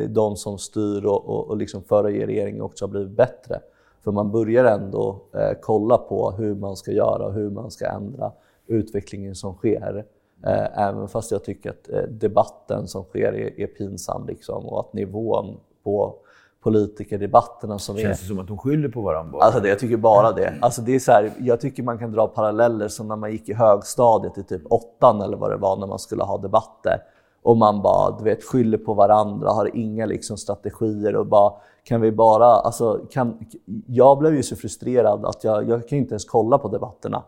de 0.08 0.36
som 0.36 0.58
styr 0.58 1.04
och, 1.04 1.28
och, 1.28 1.48
och 1.48 1.56
liksom 1.56 1.82
förra 1.82 2.08
regeringen 2.08 2.62
också 2.62 2.84
har 2.84 2.90
blivit 2.90 3.16
bättre. 3.16 3.60
För 4.04 4.12
man 4.12 4.30
börjar 4.30 4.64
ändå 4.64 5.20
eh, 5.34 5.50
kolla 5.62 5.98
på 5.98 6.30
hur 6.30 6.54
man 6.54 6.76
ska 6.76 6.92
göra 6.92 7.26
och 7.26 7.32
hur 7.32 7.50
man 7.50 7.70
ska 7.70 7.86
ändra 7.86 8.32
utvecklingen 8.66 9.34
som 9.34 9.54
sker. 9.54 10.04
Eh, 10.46 10.78
även 10.78 11.08
fast 11.08 11.30
jag 11.30 11.44
tycker 11.44 11.70
att 11.70 11.88
eh, 11.88 12.02
debatten 12.02 12.88
som 12.88 13.04
sker 13.04 13.32
är, 13.32 13.60
är 13.60 13.66
pinsam 13.66 14.26
liksom, 14.26 14.66
och 14.66 14.80
att 14.80 14.92
nivån 14.92 15.56
på 15.84 16.14
politikerdebatterna 16.62 17.78
som 17.78 17.96
Känns 17.96 18.18
är... 18.18 18.22
det 18.22 18.28
som 18.28 18.38
att 18.38 18.48
de 18.48 18.58
skyller 18.58 18.88
på 18.88 19.00
varandra? 19.00 19.38
Alltså 19.40 19.60
det, 19.60 19.68
jag 19.68 19.78
tycker 19.78 19.96
bara 19.96 20.32
det. 20.32 20.54
Alltså 20.60 20.82
det 20.82 20.94
är 20.94 20.98
så 20.98 21.12
här, 21.12 21.32
jag 21.38 21.60
tycker 21.60 21.82
man 21.82 21.98
kan 21.98 22.12
dra 22.12 22.26
paralleller 22.26 22.88
som 22.88 23.08
när 23.08 23.16
man 23.16 23.32
gick 23.32 23.48
i 23.48 23.54
högstadiet 23.54 24.38
i 24.38 24.42
typ 24.42 24.62
åttan 24.70 25.20
eller 25.20 25.36
vad 25.36 25.50
det 25.50 25.56
var 25.56 25.76
när 25.76 25.86
man 25.86 25.98
skulle 25.98 26.22
ha 26.22 26.38
debatter 26.38 27.02
och 27.42 27.56
man 27.56 27.82
bara 27.82 28.18
du 28.18 28.24
vet, 28.24 28.44
skyller 28.44 28.78
på 28.78 28.94
varandra, 28.94 29.50
har 29.50 29.76
inga 29.76 30.06
liksom, 30.06 30.36
strategier 30.36 31.16
och 31.16 31.26
bara 31.26 31.52
kan 31.84 32.00
vi 32.00 32.12
bara, 32.12 32.46
alltså, 32.46 33.00
kan, 33.10 33.38
jag 33.86 34.18
blev 34.18 34.34
ju 34.34 34.42
så 34.42 34.56
frustrerad 34.56 35.24
att 35.24 35.44
jag, 35.44 35.68
jag 35.68 35.88
kan 35.88 35.98
inte 35.98 36.12
ens 36.12 36.24
kolla 36.24 36.58
på 36.58 36.68
debatterna. 36.68 37.24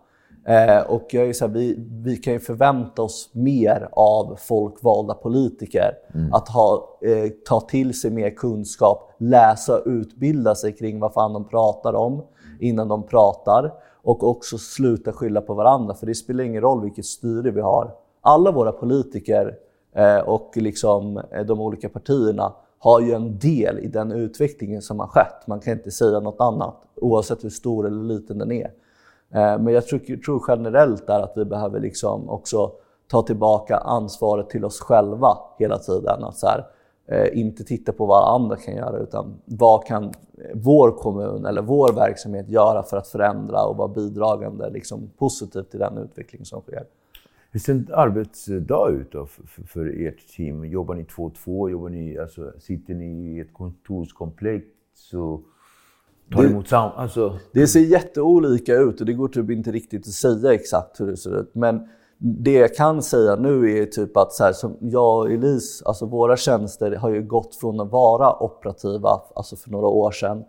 Eh, 0.46 0.90
och 0.90 1.06
jag 1.10 1.28
är 1.28 1.32
så 1.32 1.46
här, 1.46 1.52
vi, 1.52 1.86
vi 2.04 2.16
kan 2.16 2.32
ju 2.32 2.40
förvänta 2.40 3.02
oss 3.02 3.30
mer 3.32 3.88
av 3.92 4.36
folkvalda 4.38 5.14
politiker. 5.14 5.92
Mm. 6.14 6.32
Att 6.32 6.48
ha, 6.48 6.98
eh, 7.02 7.30
ta 7.48 7.60
till 7.60 8.00
sig 8.00 8.10
mer 8.10 8.30
kunskap, 8.30 9.12
läsa 9.18 9.78
och 9.78 9.82
utbilda 9.86 10.54
sig 10.54 10.72
kring 10.72 11.00
vad 11.00 11.12
fan 11.12 11.32
de 11.32 11.48
pratar 11.48 11.94
om 11.94 12.22
innan 12.60 12.88
de 12.88 13.02
pratar. 13.02 13.72
Och 14.02 14.28
också 14.28 14.58
sluta 14.58 15.12
skylla 15.12 15.40
på 15.40 15.54
varandra, 15.54 15.94
för 15.94 16.06
det 16.06 16.14
spelar 16.14 16.44
ingen 16.44 16.62
roll 16.62 16.82
vilket 16.82 17.06
styre 17.06 17.50
vi 17.50 17.60
har. 17.60 17.94
Alla 18.20 18.52
våra 18.52 18.72
politiker 18.72 19.54
eh, 19.94 20.18
och 20.18 20.50
liksom, 20.56 21.16
eh, 21.16 21.44
de 21.46 21.60
olika 21.60 21.88
partierna 21.88 22.52
har 22.84 23.00
ju 23.00 23.12
en 23.12 23.38
del 23.38 23.78
i 23.78 23.88
den 23.88 24.12
utvecklingen 24.12 24.82
som 24.82 25.00
har 25.00 25.06
skett. 25.06 25.46
Man 25.46 25.60
kan 25.60 25.72
inte 25.72 25.90
säga 25.90 26.20
något 26.20 26.40
annat, 26.40 26.74
oavsett 26.94 27.44
hur 27.44 27.50
stor 27.50 27.86
eller 27.86 28.02
liten 28.02 28.38
den 28.38 28.52
är. 28.52 28.70
Eh, 29.30 29.58
men 29.58 29.68
jag 29.68 29.86
tror, 29.86 30.16
tror 30.16 30.44
generellt 30.48 31.06
där 31.06 31.20
att 31.20 31.32
vi 31.36 31.44
behöver 31.44 31.80
liksom 31.80 32.30
också 32.30 32.72
ta 33.10 33.22
tillbaka 33.22 33.76
ansvaret 33.76 34.50
till 34.50 34.64
oss 34.64 34.80
själva 34.80 35.38
hela 35.58 35.78
tiden. 35.78 36.24
Att 36.24 36.36
så 36.36 36.46
här, 36.46 36.66
eh, 37.06 37.38
inte 37.38 37.64
titta 37.64 37.92
på 37.92 38.06
vad 38.06 38.34
andra 38.34 38.56
kan 38.56 38.76
göra, 38.76 38.98
utan 38.98 39.34
vad 39.44 39.86
kan 39.86 40.04
eh, 40.04 40.10
vår 40.54 40.90
kommun 40.90 41.46
eller 41.46 41.62
vår 41.62 41.92
verksamhet 41.92 42.48
göra 42.48 42.82
för 42.82 42.96
att 42.96 43.08
förändra 43.08 43.64
och 43.64 43.76
vara 43.76 43.88
bidragande 43.88 44.70
liksom, 44.70 45.10
positivt 45.18 45.70
till 45.70 45.80
den 45.80 45.98
utveckling 45.98 46.44
som 46.44 46.60
sker. 46.60 46.84
Hur 47.54 47.60
ser 47.60 47.72
en 47.72 47.88
arbetsdag 47.92 48.90
ut 48.90 49.12
då 49.12 49.26
för, 49.26 49.62
för 49.66 50.06
ert 50.06 50.28
team? 50.36 50.64
Jobbar 50.64 50.94
ni 50.94 51.04
två 51.04 51.22
och 51.22 51.34
två? 51.34 51.70
Jobbar 51.70 51.88
ni, 51.88 52.18
alltså, 52.18 52.52
sitter 52.58 52.94
ni 52.94 53.36
i 53.36 53.40
ett 53.40 53.52
kontorskomplex 53.52 54.64
och 55.14 55.40
tar 56.32 56.44
emot 56.44 56.68
sam... 56.68 56.90
Alltså... 56.96 57.38
Det 57.52 57.66
ser 57.66 57.80
jätteolika 57.80 58.74
ut 58.76 59.00
och 59.00 59.06
det 59.06 59.12
går 59.12 59.28
typ 59.28 59.50
inte 59.50 59.72
riktigt 59.72 60.00
att 60.06 60.12
säga 60.12 60.54
exakt 60.54 61.00
hur 61.00 61.06
det 61.06 61.16
ser 61.16 61.40
ut. 61.40 61.54
Men 61.54 61.88
det 62.18 62.52
jag 62.52 62.74
kan 62.74 63.02
säga 63.02 63.36
nu 63.36 63.78
är 63.78 63.86
typ 63.86 64.16
att 64.16 64.32
så 64.32 64.44
här, 64.44 64.52
som 64.52 64.76
jag 64.80 65.18
och 65.18 65.32
Elise, 65.32 65.84
alltså 65.84 66.06
våra 66.06 66.36
tjänster 66.36 66.96
har 66.96 67.10
ju 67.10 67.22
gått 67.22 67.56
från 67.56 67.80
att 67.80 67.90
vara 67.90 68.42
operativa, 68.42 69.20
alltså 69.34 69.56
för 69.56 69.70
några 69.70 69.86
år 69.86 70.10
sedan, 70.10 70.44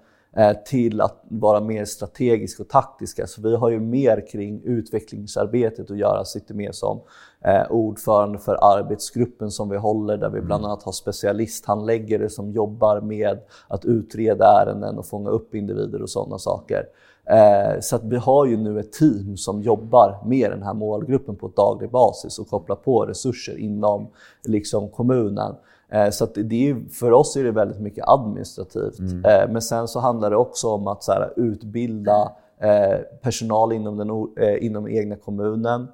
till 0.66 1.02
att 1.02 1.24
vara 1.30 1.60
mer 1.60 1.86
strategiska 1.86 2.64
och 2.64 2.70
taktiska. 2.70 3.28
Så 3.28 3.42
vi 3.42 3.56
har 3.56 3.70
ju 3.70 3.80
mer 3.80 4.28
kring 4.28 4.62
utvecklingsarbetet 4.64 5.92
att 5.92 5.98
göra, 5.98 6.26
sitter 6.26 6.54
med 6.54 6.76
som 6.76 7.02
eh, 7.46 7.72
ordförande 7.72 8.40
för 8.40 8.58
arbetsgruppen 8.62 9.52
som 9.52 9.70
vi 9.70 9.78
håller 9.78 10.18
där 10.18 10.30
vi 10.30 10.42
bland 10.42 10.62
mm. 10.62 10.72
annat 10.72 10.84
har 10.84 10.92
specialisthandläggare 10.92 12.30
som 12.30 12.52
jobbar 12.52 13.02
med 13.02 13.40
att 13.68 13.86
utreda 13.86 14.62
ärenden 14.62 14.98
och 14.98 15.06
fånga 15.06 15.30
upp 15.30 15.56
individer 15.56 16.02
och 16.02 16.10
sådana 16.10 16.38
saker. 16.38 16.86
Eh, 17.30 17.80
så 17.82 17.96
att 17.96 18.04
vi 18.04 18.18
har 18.18 18.46
ju 18.46 18.58
nu 18.58 18.80
ett 18.80 18.92
team 18.92 19.38
som 19.38 19.62
jobbar 19.62 20.22
med 20.26 20.52
den 20.52 20.64
här 20.64 20.74
målgruppen 20.74 21.36
på 21.36 21.48
daglig 21.48 21.92
basis 21.92 22.40
och 22.40 22.50
kopplar 22.50 22.76
på 22.76 23.06
resurser 23.06 23.58
inom 23.58 24.08
liksom, 24.44 24.90
kommunen. 24.90 25.56
Eh, 25.96 26.10
så 26.10 26.26
det 26.26 26.70
är, 26.70 26.90
för 26.90 27.12
oss 27.12 27.36
är 27.36 27.44
det 27.44 27.52
väldigt 27.52 27.80
mycket 27.80 28.08
administrativt. 28.08 29.00
Mm. 29.00 29.26
Eh, 29.26 29.52
men 29.52 29.62
sen 29.62 29.88
så 29.88 30.00
handlar 30.00 30.30
det 30.30 30.38
också 30.38 30.68
om 30.68 30.88
att 30.88 31.04
så 31.04 31.12
här, 31.12 31.34
utbilda 31.36 32.32
eh, 32.60 33.00
personal 33.22 33.74
inom 33.74 33.98
den 33.98 34.10
inom 34.62 34.88
egna 34.88 35.16
kommunen. 35.16 35.88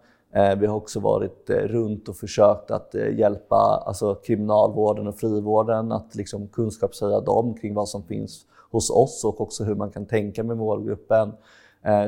Vi 0.58 0.66
har 0.66 0.76
också 0.76 1.00
varit 1.00 1.50
runt 1.50 2.10
och 2.10 2.16
försökt 2.16 2.72
att 2.72 2.96
hjälpa 3.14 3.84
alltså, 3.86 4.16
kriminalvården 4.16 5.08
och 5.08 5.16
frivården 5.16 5.92
att 5.92 6.16
liksom, 6.16 6.48
kunskapshöja 6.48 7.20
dem 7.20 7.54
kring 7.54 7.74
vad 7.74 7.90
som 7.90 8.04
finns 8.04 8.46
hos 8.72 8.90
oss 8.90 9.26
och 9.26 9.42
också 9.42 9.64
hur 9.64 9.76
man 9.76 9.90
kan 9.90 10.06
tänka 10.06 10.44
med 10.44 10.58
målgruppen. 10.58 11.32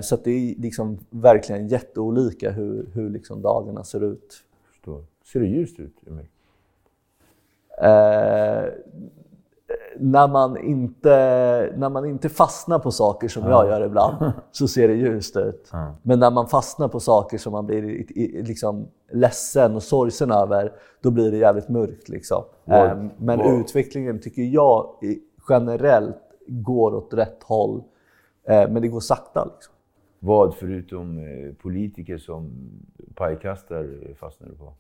Så 0.04 0.18
det 0.24 0.32
är 0.32 0.62
liksom 0.62 1.00
verkligen 1.10 1.68
jätteolika 1.68 2.52
hur, 2.52 2.90
hur 2.94 3.10
liksom 3.10 3.42
dagarna 3.42 3.84
ser 3.84 4.04
ut. 4.04 4.34
Förstår. 4.72 5.04
Ser 5.34 5.40
det 5.40 5.48
ljust 5.48 5.80
ut, 5.80 5.96
Emil? 6.08 6.26
Eh, 7.82 8.66
när, 9.98 10.28
man 10.28 10.58
inte, 10.58 11.10
när 11.78 11.90
man 11.90 12.06
inte 12.06 12.30
fastnar 12.30 12.80
på 12.80 12.92
saker 12.92 13.28
som 13.28 13.44
ja. 13.44 13.50
jag 13.50 13.68
gör 13.68 13.86
ibland 13.86 14.32
så 14.52 14.68
ser 14.68 14.88
det 14.88 14.94
ljust 14.94 15.38
ut. 15.38 15.70
Ja. 15.72 15.96
Men 16.02 16.20
när 16.20 16.32
man 16.32 16.48
fastnar 16.48 16.88
på 16.88 17.00
saker 17.00 17.38
som 17.38 17.52
man 17.52 17.66
blir 17.66 17.82
liksom 18.44 18.88
ledsen 19.12 19.76
och 19.76 19.84
sorgsen 19.84 20.32
över, 20.32 20.72
då 21.02 21.12
blir 21.12 21.32
det 21.32 21.38
jävligt 21.38 21.70
mörkt. 21.70 22.10
Liksom. 22.10 22.44
Eh, 22.66 22.98
men 23.18 23.40
wow. 23.40 23.60
utvecklingen 23.60 24.22
tycker 24.22 24.42
jag 24.42 24.96
generellt 25.50 26.18
går 26.48 26.96
åt 26.96 27.14
rätt 27.14 27.44
håll. 27.44 27.84
Eh, 28.48 28.70
men 28.70 28.82
det 28.82 28.88
går 28.88 29.00
sakta. 29.00 29.46
Liksom. 29.54 29.74
Vad 30.20 30.56
förutom 30.56 31.18
eh, 31.18 31.54
politiker 31.54 32.18
som 32.18 32.52
pajkastar 33.16 34.14
fastnar 34.20 34.48
du 34.50 34.56
på? 34.56 34.74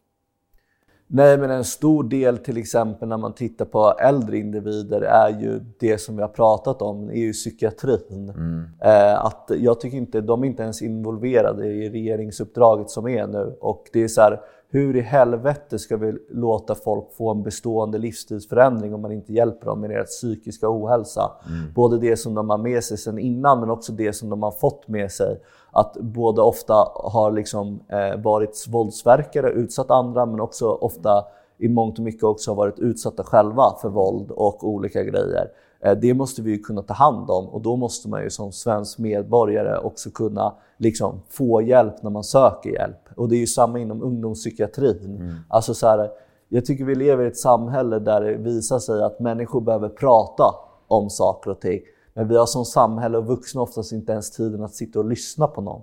Nej, 1.08 1.38
men 1.38 1.52
en 1.52 1.64
stor 1.64 2.04
del 2.04 2.38
till 2.38 2.58
exempel 2.58 3.10
när 3.10 3.18
man 3.18 3.34
tittar 3.34 3.66
på 3.66 3.94
äldre 4.00 4.38
individer 4.38 5.02
är 5.02 5.30
ju 5.30 5.60
det 5.80 5.98
som 5.98 6.16
vi 6.16 6.22
har 6.22 6.30
pratat 6.30 6.82
om, 6.82 7.10
är 7.10 7.16
ju 7.16 7.34
psykiatrin. 7.34 8.30
Mm. 8.30 8.64
Eh, 8.82 9.26
att 9.26 9.52
jag 9.58 9.80
tycker 9.80 9.98
inte, 9.98 10.22
de 10.22 10.44
är 10.44 10.48
inte 10.48 10.64
ens 10.64 10.82
involverade 10.82 11.66
i 11.66 11.90
regeringsuppdraget 11.90 12.90
som 12.90 13.08
är 13.08 13.28
nu. 13.28 13.58
Och 13.62 13.90
det 13.94 14.04
är 14.04 14.08
så 14.08 14.22
här, 14.22 14.40
hur 14.74 14.96
i 14.96 15.02
helvete 15.02 15.80
ska 15.80 15.98
vi 15.98 16.18
låta 16.30 16.76
folk 16.76 17.14
få 17.18 17.32
en 17.32 17.44
bestående 17.44 17.98
livsstilsförändring 17.98 18.94
om 18.94 19.02
man 19.02 19.12
inte 19.12 19.34
hjälper 19.34 19.66
dem 19.66 19.82
med 19.82 19.90
deras 19.90 20.08
psykiska 20.08 20.70
ohälsa? 20.70 21.32
Mm. 21.48 21.74
Både 21.74 22.00
det 22.00 22.18
som 22.18 22.34
de 22.34 22.50
har 22.50 22.58
med 22.58 22.84
sig 22.84 22.98
sedan 22.98 23.20
innan 23.20 23.60
men 23.60 23.70
också 23.70 23.92
det 23.92 24.14
som 24.14 24.30
de 24.30 24.44
har 24.44 24.52
fått 24.52 24.88
med 24.88 25.12
sig. 25.12 25.42
Att 25.72 25.94
både 25.94 26.42
ofta 26.42 26.74
har 26.96 27.32
liksom, 27.32 27.80
eh, 27.90 28.22
varit 28.22 28.66
våldsverkare, 28.70 29.50
utsatt 29.50 29.92
andra 29.92 30.26
men 30.26 30.40
också 30.40 30.70
ofta 30.70 31.26
i 31.58 31.70
mångt 31.70 31.98
och 32.00 32.06
mycket 32.06 32.24
också 32.24 32.52
har 32.52 32.56
varit 32.56 32.80
utsatta 32.80 33.24
själva 33.24 33.64
för 33.82 33.90
våld 33.90 34.32
och 34.32 34.64
olika 34.64 35.04
grejer. 35.04 35.48
Eh, 35.84 35.98
det 35.98 36.14
måste 36.14 36.42
vi 36.42 36.58
kunna 36.58 36.82
ta 36.82 36.94
hand 36.94 37.30
om 37.30 37.50
och 37.50 37.62
då 37.62 37.76
måste 37.76 38.10
man 38.10 38.24
ju 38.24 38.30
som 38.30 38.52
svensk 38.52 38.98
medborgare 38.98 39.78
också 39.78 40.10
kunna 40.10 40.54
liksom 40.78 41.22
få 41.30 41.62
hjälp 41.62 42.04
när 42.04 42.10
man 42.10 42.24
söker 42.24 42.70
hjälp. 42.70 43.10
Och 43.16 43.30
det 43.30 43.36
är 43.36 43.40
ju 43.40 43.48
samma 43.48 43.80
inom 43.80 44.04
ungdomspsykiatrin. 44.04 45.16
Mm. 45.16 45.36
Alltså 45.48 45.74
så 45.74 45.88
här, 45.88 46.10
jag 46.50 46.66
tycker 46.66 46.86
vi 46.86 46.96
lever 46.96 47.24
i 47.24 47.28
ett 47.28 47.38
samhälle 47.38 48.00
där 48.00 48.22
det 48.22 48.34
visar 48.34 48.80
sig 48.80 49.04
att 49.04 49.20
människor 49.20 49.62
behöver 49.62 49.90
prata 49.90 50.56
om 50.88 51.10
saker 51.10 51.52
och 51.52 51.60
ting. 51.60 51.82
Men 52.14 52.28
vi 52.28 52.38
har 52.38 52.46
som 52.46 52.66
samhälle 52.66 53.18
och 53.18 53.26
vuxna 53.26 53.62
oftast 53.62 53.92
inte 53.92 54.12
ens 54.12 54.32
tiden 54.32 54.64
att 54.64 54.74
sitta 54.74 55.00
och 55.00 55.06
lyssna 55.06 55.48
på 55.48 55.62
någon. 55.62 55.82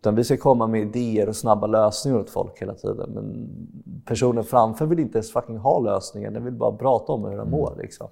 Utan 0.00 0.14
vi 0.14 0.24
ska 0.24 0.36
komma 0.36 0.66
med 0.66 0.80
idéer 0.80 1.28
och 1.28 1.36
snabba 1.36 1.66
lösningar 1.66 2.18
åt 2.18 2.30
folk 2.30 2.62
hela 2.62 2.74
tiden. 2.74 3.10
Men 3.14 3.48
personen 4.04 4.44
framför 4.44 4.86
vill 4.86 4.98
inte 4.98 5.18
ens 5.18 5.32
fucking 5.32 5.58
ha 5.58 5.78
lösningen, 5.78 6.34
den 6.34 6.44
vill 6.44 6.54
bara 6.54 6.72
prata 6.72 7.12
om 7.12 7.24
hur 7.24 7.36
den 7.36 7.50
mår. 7.50 7.74
Liksom. 7.78 8.08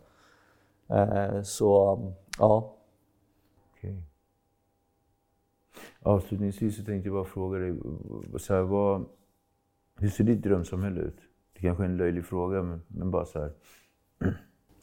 Eh, 0.91 1.43
så, 1.43 1.99
ja. 2.39 2.77
Okay. 3.73 3.97
Avslutningsvis 6.03 6.77
så 6.77 6.85
tänkte 6.85 7.09
jag 7.09 7.15
bara 7.15 7.25
fråga 7.25 7.59
dig, 7.59 7.79
så 8.39 8.55
här, 8.55 8.63
vad, 8.63 9.09
hur 9.99 10.09
ser 10.09 10.25
ditt 10.25 10.43
drömsamhälle 10.43 11.01
ut? 11.01 11.19
Det 11.53 11.61
kanske 11.61 11.85
är 11.85 11.89
en 11.89 11.97
löjlig 11.97 12.25
fråga, 12.25 12.63
men, 12.63 12.83
men 12.89 13.11
bara 13.11 13.25
så 13.25 13.39
här. 13.39 13.53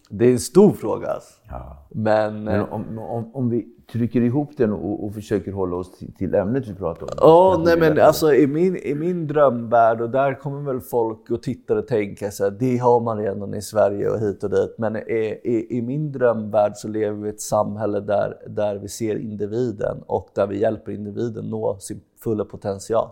Det 0.10 0.26
är 0.26 0.32
en 0.32 0.40
stor 0.40 0.72
fråga. 0.72 1.08
Alltså. 1.08 1.34
Ja. 1.50 1.88
Men, 1.90 2.44
men 2.44 2.56
eh, 2.56 2.74
om, 2.74 3.00
om, 3.00 3.36
om, 3.36 3.50
vi 3.50 3.68
trycker 3.92 4.22
ihop 4.22 4.58
den 4.58 4.74
och, 4.74 5.06
och 5.06 5.14
försöker 5.14 5.52
hålla 5.52 5.76
oss 5.76 5.98
till, 5.98 6.14
till 6.14 6.36
ämnet 6.36 6.68
vi 6.68 6.74
pratar 6.74 7.04
om. 7.04 7.10
Ja, 7.18 7.62
nej, 7.66 7.78
men 7.80 8.00
alltså, 8.00 8.34
i, 8.34 8.48
min, 8.48 8.78
i 8.78 8.96
min 8.96 9.28
drömvärld, 9.28 10.02
och 10.02 10.10
där 10.10 10.34
kommer 10.34 10.74
väl 10.74 10.82
folk 10.82 11.30
och 11.30 11.44
tittare 11.44 11.82
tänka 11.82 12.32
så 12.32 12.44
här, 12.44 12.52
det 12.52 12.78
har 12.78 13.00
man 13.00 13.18
redan 13.18 13.54
i 13.54 13.62
Sverige 13.62 14.10
och 14.10 14.20
hit 14.20 14.44
och 14.44 14.50
dit. 14.50 14.76
Men 14.78 14.96
i, 14.96 15.40
i, 15.44 15.78
i 15.78 15.82
min 15.82 16.12
drömvärld 16.12 16.72
så 16.76 16.88
lever 16.88 17.22
vi 17.22 17.30
i 17.30 17.32
ett 17.32 17.42
samhälle 17.42 18.00
där, 18.00 18.38
där 18.48 18.76
vi 18.76 18.88
ser 18.88 19.16
individen 19.16 20.04
och 20.08 20.30
där 20.34 20.48
vi 20.48 20.60
hjälper 20.60 20.92
individen 20.92 21.50
nå 21.50 21.78
sin 21.80 22.02
fulla 22.24 22.46
potential. 22.46 23.10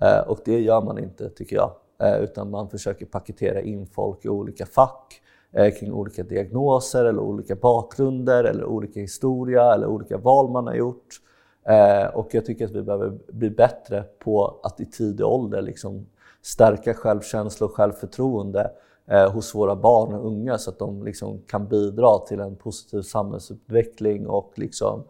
Eh, 0.00 0.28
och 0.28 0.38
det 0.44 0.60
gör 0.60 0.82
man 0.82 0.98
inte, 0.98 1.30
tycker 1.30 1.56
jag. 1.56 1.70
Eh, 2.02 2.24
utan 2.24 2.50
man 2.50 2.68
försöker 2.68 3.06
paketera 3.06 3.60
in 3.60 3.86
folk 3.86 4.24
i 4.24 4.28
olika 4.28 4.66
fack 4.66 5.20
Eh, 5.56 5.74
kring 5.74 5.92
olika 5.92 6.22
diagnoser 6.22 7.04
eller 7.04 7.22
olika 7.22 7.54
bakgrunder 7.54 8.44
eller 8.44 8.64
olika 8.64 9.00
historia 9.00 9.74
eller 9.74 9.86
olika 9.86 10.18
val 10.18 10.50
man 10.50 10.66
har 10.66 10.74
gjort. 10.74 11.20
Eh, 11.64 12.06
och 12.06 12.28
jag 12.30 12.44
tycker 12.44 12.64
att 12.64 12.70
vi 12.70 12.82
behöver 12.82 13.18
bli 13.32 13.50
bättre 13.50 14.04
på 14.18 14.60
att 14.62 14.80
i 14.80 14.86
tidig 14.86 15.26
ålder 15.26 15.62
liksom 15.62 16.06
stärka 16.42 16.94
självkänsla 16.94 17.66
och 17.66 17.72
självförtroende 17.72 18.70
eh, 19.06 19.32
hos 19.32 19.54
våra 19.54 19.76
barn 19.76 20.14
och 20.14 20.26
unga 20.26 20.58
så 20.58 20.70
att 20.70 20.78
de 20.78 21.04
liksom 21.04 21.40
kan 21.46 21.68
bidra 21.68 22.18
till 22.18 22.40
en 22.40 22.56
positiv 22.56 23.02
samhällsutveckling 23.02 24.26
och 24.26 24.52
liksom, 24.54 25.02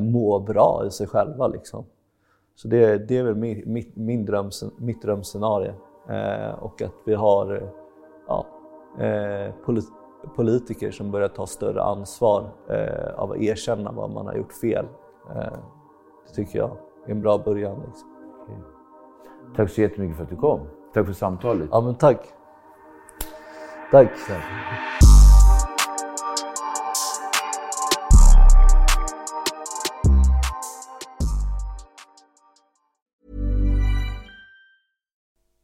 må 0.00 0.38
bra 0.38 0.84
i 0.86 0.90
sig 0.90 1.06
själva. 1.06 1.48
Liksom. 1.48 1.84
Så 2.56 2.68
det, 2.68 2.98
det 2.98 3.18
är 3.18 3.22
väl 3.22 3.34
min, 3.34 3.62
mitt, 3.66 3.96
min 3.96 4.24
dröm, 4.24 4.50
mitt 4.78 5.02
drömscenario. 5.02 5.72
och 6.60 6.82
att 6.82 6.94
vi 7.04 7.14
har 7.14 7.72
Eh, 8.98 9.54
politiker 10.36 10.90
som 10.90 11.10
börjar 11.10 11.28
ta 11.28 11.46
större 11.46 11.82
ansvar 11.82 12.50
eh, 12.68 13.14
av 13.16 13.32
att 13.32 13.38
erkänna 13.38 13.92
vad 13.92 14.10
man 14.10 14.26
har 14.26 14.34
gjort 14.34 14.52
fel. 14.52 14.86
Eh, 15.30 15.52
det 16.26 16.34
tycker 16.34 16.58
jag 16.58 16.70
är 17.06 17.10
en 17.10 17.20
bra 17.20 17.38
början. 17.38 17.82
Liksom. 17.86 18.08
Okay. 18.42 18.56
Tack 19.56 19.70
så 19.70 19.80
jättemycket 19.80 20.16
för 20.16 20.24
att 20.24 20.30
du 20.30 20.36
kom. 20.36 20.60
Tack 20.94 21.06
för 21.06 21.12
samtalet. 21.12 21.68
Ja, 21.72 21.80
men 21.80 21.94
tack. 21.94 22.20
Tack. 23.90 24.08
tack. 24.28 25.03